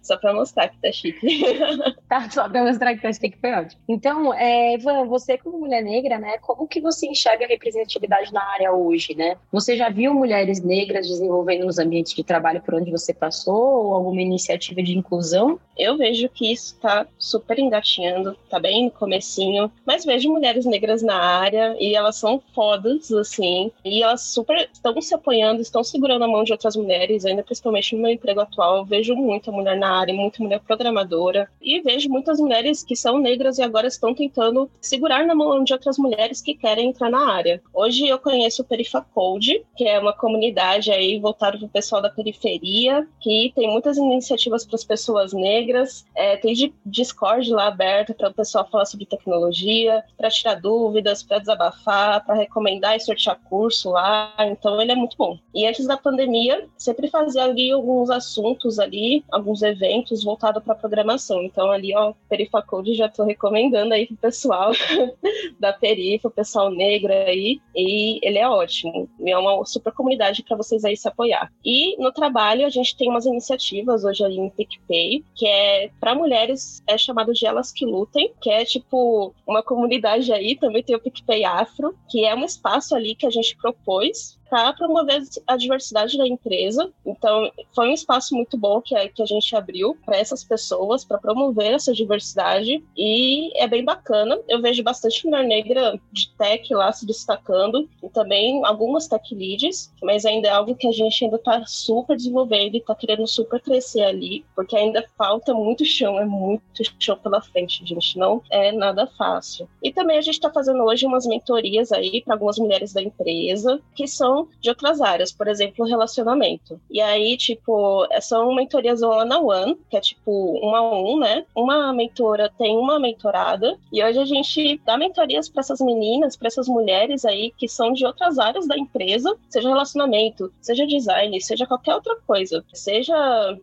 Só 0.02 0.16
pra 0.16 0.32
mostrar 0.32 0.68
que 0.68 0.78
tá 0.78 0.92
chique. 0.92 1.42
tá, 2.08 2.30
só 2.30 2.48
pra 2.48 2.64
mostrar 2.64 2.94
que 2.94 3.02
tá 3.02 3.12
chique 3.12 3.38
foi 3.40 3.52
ótimo. 3.52 3.80
Então, 3.88 4.32
é, 4.34 4.74
Ivan, 4.74 5.06
você 5.06 5.36
como 5.38 5.58
mulher 5.58 5.82
negra, 5.82 6.18
né, 6.18 6.38
como 6.38 6.68
que 6.68 6.80
você 6.80 7.06
enxerga 7.06 7.44
a 7.44 7.48
representatividade 7.48 8.32
na 8.32 8.42
área 8.52 8.72
hoje, 8.72 9.14
né? 9.14 9.36
Você 9.50 9.76
já 9.76 9.88
viu 9.88 10.14
mulheres 10.14 10.62
negras 10.62 11.08
desenvolvendo 11.08 11.64
nos 11.64 11.78
ambientes 11.78 12.14
de 12.14 12.22
trabalho 12.22 12.62
por 12.62 12.74
onde 12.74 12.90
você 12.90 13.12
passou 13.12 13.86
ou 13.86 13.94
alguma 13.94 14.22
iniciativa 14.22 14.82
de 14.82 14.96
inclusão? 14.96 15.58
Eu 15.76 15.96
vejo 15.96 16.28
que 16.28 16.52
isso 16.52 16.78
tá 16.80 17.06
super 17.18 17.58
engatinhando, 17.58 18.36
tá 18.48 18.60
bem 18.60 18.84
no 18.84 18.90
comecinho, 18.90 19.70
mas 19.84 20.04
vejo 20.04 20.30
mulheres 20.30 20.64
negras 20.64 21.02
na 21.02 21.16
área 21.16 21.76
e 21.80 21.96
elas 21.96 22.16
são 22.16 22.40
fodas, 22.54 23.10
assim, 23.10 23.72
e 23.84 24.02
elas 24.02 24.22
super 24.22 24.68
estão 24.72 25.00
se 25.00 25.14
apoiando, 25.14 25.60
estão 25.60 25.82
segurando 25.82 26.24
a 26.24 26.28
mão 26.28 26.44
de 26.44 26.52
outras 26.52 26.76
mulheres, 26.76 27.24
ainda 27.24 27.42
principalmente 27.42 27.96
no 27.96 28.02
meu 28.02 28.12
emprego 28.12 28.40
atual, 28.40 28.76
eu 28.76 28.84
vejo 28.84 29.16
muita 29.16 29.50
mulher 29.50 29.63
mulher 29.64 29.78
na 29.78 29.98
área, 30.00 30.14
muita 30.14 30.42
mulher 30.42 30.60
programadora. 30.60 31.48
E 31.60 31.80
vejo 31.80 32.08
muitas 32.08 32.38
mulheres 32.38 32.82
que 32.82 32.94
são 32.94 33.18
negras 33.18 33.58
e 33.58 33.62
agora 33.62 33.86
estão 33.86 34.14
tentando 34.14 34.70
segurar 34.80 35.26
na 35.26 35.34
mão 35.34 35.64
de 35.64 35.72
outras 35.72 35.98
mulheres 35.98 36.40
que 36.40 36.54
querem 36.54 36.90
entrar 36.90 37.10
na 37.10 37.32
área. 37.32 37.62
Hoje 37.72 38.06
eu 38.06 38.18
conheço 38.18 38.62
o 38.62 38.64
Perifacode, 38.64 39.64
que 39.76 39.84
é 39.84 39.98
uma 39.98 40.12
comunidade 40.12 40.90
aí 40.90 41.18
voltada 41.18 41.56
para 41.56 41.66
o 41.66 41.70
pessoal 41.70 42.02
da 42.02 42.10
periferia, 42.10 43.06
que 43.20 43.52
tem 43.54 43.70
muitas 43.70 43.96
iniciativas 43.96 44.64
para 44.64 44.76
as 44.76 44.84
pessoas 44.84 45.32
negras. 45.32 46.04
É, 46.14 46.36
tem 46.36 46.54
Discord 46.84 47.50
lá 47.50 47.68
aberto 47.68 48.14
para 48.14 48.28
o 48.28 48.34
pessoal 48.34 48.68
falar 48.70 48.84
sobre 48.84 49.06
tecnologia, 49.06 50.04
para 50.16 50.30
tirar 50.30 50.54
dúvidas, 50.54 51.22
para 51.22 51.38
desabafar, 51.38 52.24
para 52.24 52.34
recomendar 52.34 52.96
e 52.96 53.00
sortear 53.00 53.38
curso 53.48 53.90
lá. 53.90 54.34
Então 54.40 54.80
ele 54.80 54.92
é 54.92 54.94
muito 54.94 55.16
bom. 55.16 55.38
E 55.54 55.66
antes 55.66 55.86
da 55.86 55.96
pandemia, 55.96 56.66
sempre 56.76 57.08
fazia 57.08 57.44
ali 57.44 57.70
alguns 57.70 58.10
assuntos 58.10 58.78
ali, 58.78 59.24
alguns 59.30 59.53
alguns 59.54 59.62
eventos 59.62 60.24
voltados 60.24 60.62
para 60.62 60.74
programação. 60.74 61.42
Então, 61.42 61.70
ali, 61.70 61.94
ó, 61.94 62.12
Perifacode 62.28 62.94
já 62.94 63.06
estou 63.06 63.24
recomendando 63.24 63.94
aí 63.94 64.06
pro 64.06 64.16
pessoal 64.16 64.72
da 65.58 65.72
Perifa, 65.72 66.28
o 66.28 66.30
pessoal 66.30 66.70
negro 66.70 67.12
aí, 67.12 67.60
e 67.74 68.18
ele 68.22 68.38
é 68.38 68.48
ótimo. 68.48 69.08
É 69.24 69.38
uma 69.38 69.64
super 69.64 69.92
comunidade 69.92 70.42
para 70.42 70.56
vocês 70.56 70.84
aí 70.84 70.96
se 70.96 71.08
apoiar. 71.08 71.52
E 71.64 71.96
no 72.02 72.12
trabalho, 72.12 72.66
a 72.66 72.70
gente 72.70 72.96
tem 72.96 73.08
umas 73.08 73.26
iniciativas 73.26 74.04
hoje 74.04 74.24
ali 74.24 74.38
em 74.38 74.50
PicPay, 74.50 75.24
que 75.34 75.46
é 75.46 75.90
para 76.00 76.14
mulheres, 76.14 76.82
é 76.86 76.98
chamado 76.98 77.32
de 77.32 77.46
Elas 77.46 77.70
que 77.70 77.86
Lutem, 77.86 78.32
que 78.40 78.50
é 78.50 78.64
tipo 78.64 79.34
uma 79.46 79.62
comunidade 79.62 80.32
aí, 80.32 80.56
também 80.56 80.82
tem 80.82 80.96
o 80.96 81.00
PicPay 81.00 81.44
Afro, 81.44 81.94
que 82.10 82.24
é 82.24 82.34
um 82.34 82.44
espaço 82.44 82.94
ali 82.94 83.14
que 83.14 83.26
a 83.26 83.30
gente 83.30 83.56
propôs 83.56 84.38
para 84.54 84.72
promover 84.72 85.20
a 85.48 85.56
diversidade 85.56 86.16
da 86.16 86.28
empresa. 86.28 86.88
Então, 87.04 87.50
foi 87.74 87.88
um 87.88 87.92
espaço 87.92 88.36
muito 88.36 88.56
bom 88.56 88.80
que 88.80 88.94
a, 88.94 89.08
que 89.08 89.20
a 89.20 89.26
gente 89.26 89.56
abriu 89.56 89.98
para 90.06 90.16
essas 90.16 90.44
pessoas, 90.44 91.04
para 91.04 91.18
promover 91.18 91.72
essa 91.72 91.92
diversidade. 91.92 92.80
E 92.96 93.50
é 93.60 93.66
bem 93.66 93.84
bacana. 93.84 94.38
Eu 94.48 94.62
vejo 94.62 94.80
bastante 94.84 95.26
mulher 95.26 95.42
negra 95.42 95.98
de 96.12 96.30
tech 96.38 96.72
lá 96.72 96.92
se 96.92 97.04
destacando, 97.04 97.88
e 98.00 98.08
também 98.10 98.64
algumas 98.64 99.08
tech 99.08 99.34
leads, 99.34 99.92
mas 100.00 100.24
ainda 100.24 100.46
é 100.46 100.52
algo 100.52 100.76
que 100.76 100.86
a 100.86 100.92
gente 100.92 101.24
ainda 101.24 101.34
está 101.34 101.64
super 101.66 102.16
desenvolvendo 102.16 102.76
e 102.76 102.78
está 102.78 102.94
querendo 102.94 103.26
super 103.26 103.60
crescer 103.60 104.02
ali, 104.02 104.44
porque 104.54 104.76
ainda 104.76 105.04
falta 105.18 105.52
muito 105.52 105.84
chão, 105.84 106.16
é 106.20 106.24
muito 106.24 106.80
chão 107.00 107.18
pela 107.18 107.42
frente, 107.42 107.84
gente. 107.84 108.16
Não 108.16 108.40
é 108.52 108.70
nada 108.70 109.08
fácil. 109.18 109.68
E 109.82 109.92
também 109.92 110.16
a 110.16 110.22
gente 110.22 110.34
está 110.34 110.52
fazendo 110.52 110.84
hoje 110.84 111.06
umas 111.06 111.26
mentorias 111.26 111.90
aí 111.90 112.22
para 112.22 112.34
algumas 112.34 112.56
mulheres 112.56 112.92
da 112.92 113.02
empresa, 113.02 113.82
que 113.96 114.06
são 114.06 114.43
de 114.60 114.68
outras 114.68 115.00
áreas, 115.00 115.32
por 115.32 115.48
exemplo, 115.48 115.86
relacionamento. 115.86 116.80
E 116.90 117.00
aí, 117.00 117.36
tipo, 117.36 118.06
são 118.20 118.54
mentorias 118.54 119.02
one 119.02 119.32
on 119.34 119.46
one, 119.46 119.78
que 119.90 119.96
é 119.96 120.00
tipo 120.00 120.60
um 120.62 120.74
a 120.74 120.82
um, 120.82 121.18
né? 121.18 121.44
Uma 121.54 121.92
mentora 121.92 122.50
tem 122.58 122.76
uma 122.76 122.98
mentorada, 122.98 123.76
e 123.92 124.02
hoje 124.02 124.18
a 124.18 124.24
gente 124.24 124.80
dá 124.84 124.96
mentorias 124.96 125.48
para 125.48 125.60
essas 125.60 125.80
meninas, 125.80 126.36
para 126.36 126.48
essas 126.48 126.68
mulheres 126.68 127.24
aí 127.24 127.52
que 127.56 127.68
são 127.68 127.92
de 127.92 128.04
outras 128.06 128.38
áreas 128.38 128.66
da 128.66 128.76
empresa, 128.76 129.34
seja 129.48 129.68
relacionamento, 129.68 130.52
seja 130.60 130.86
design, 130.86 131.40
seja 131.40 131.66
qualquer 131.66 131.94
outra 131.94 132.16
coisa, 132.26 132.64
seja, 132.72 133.14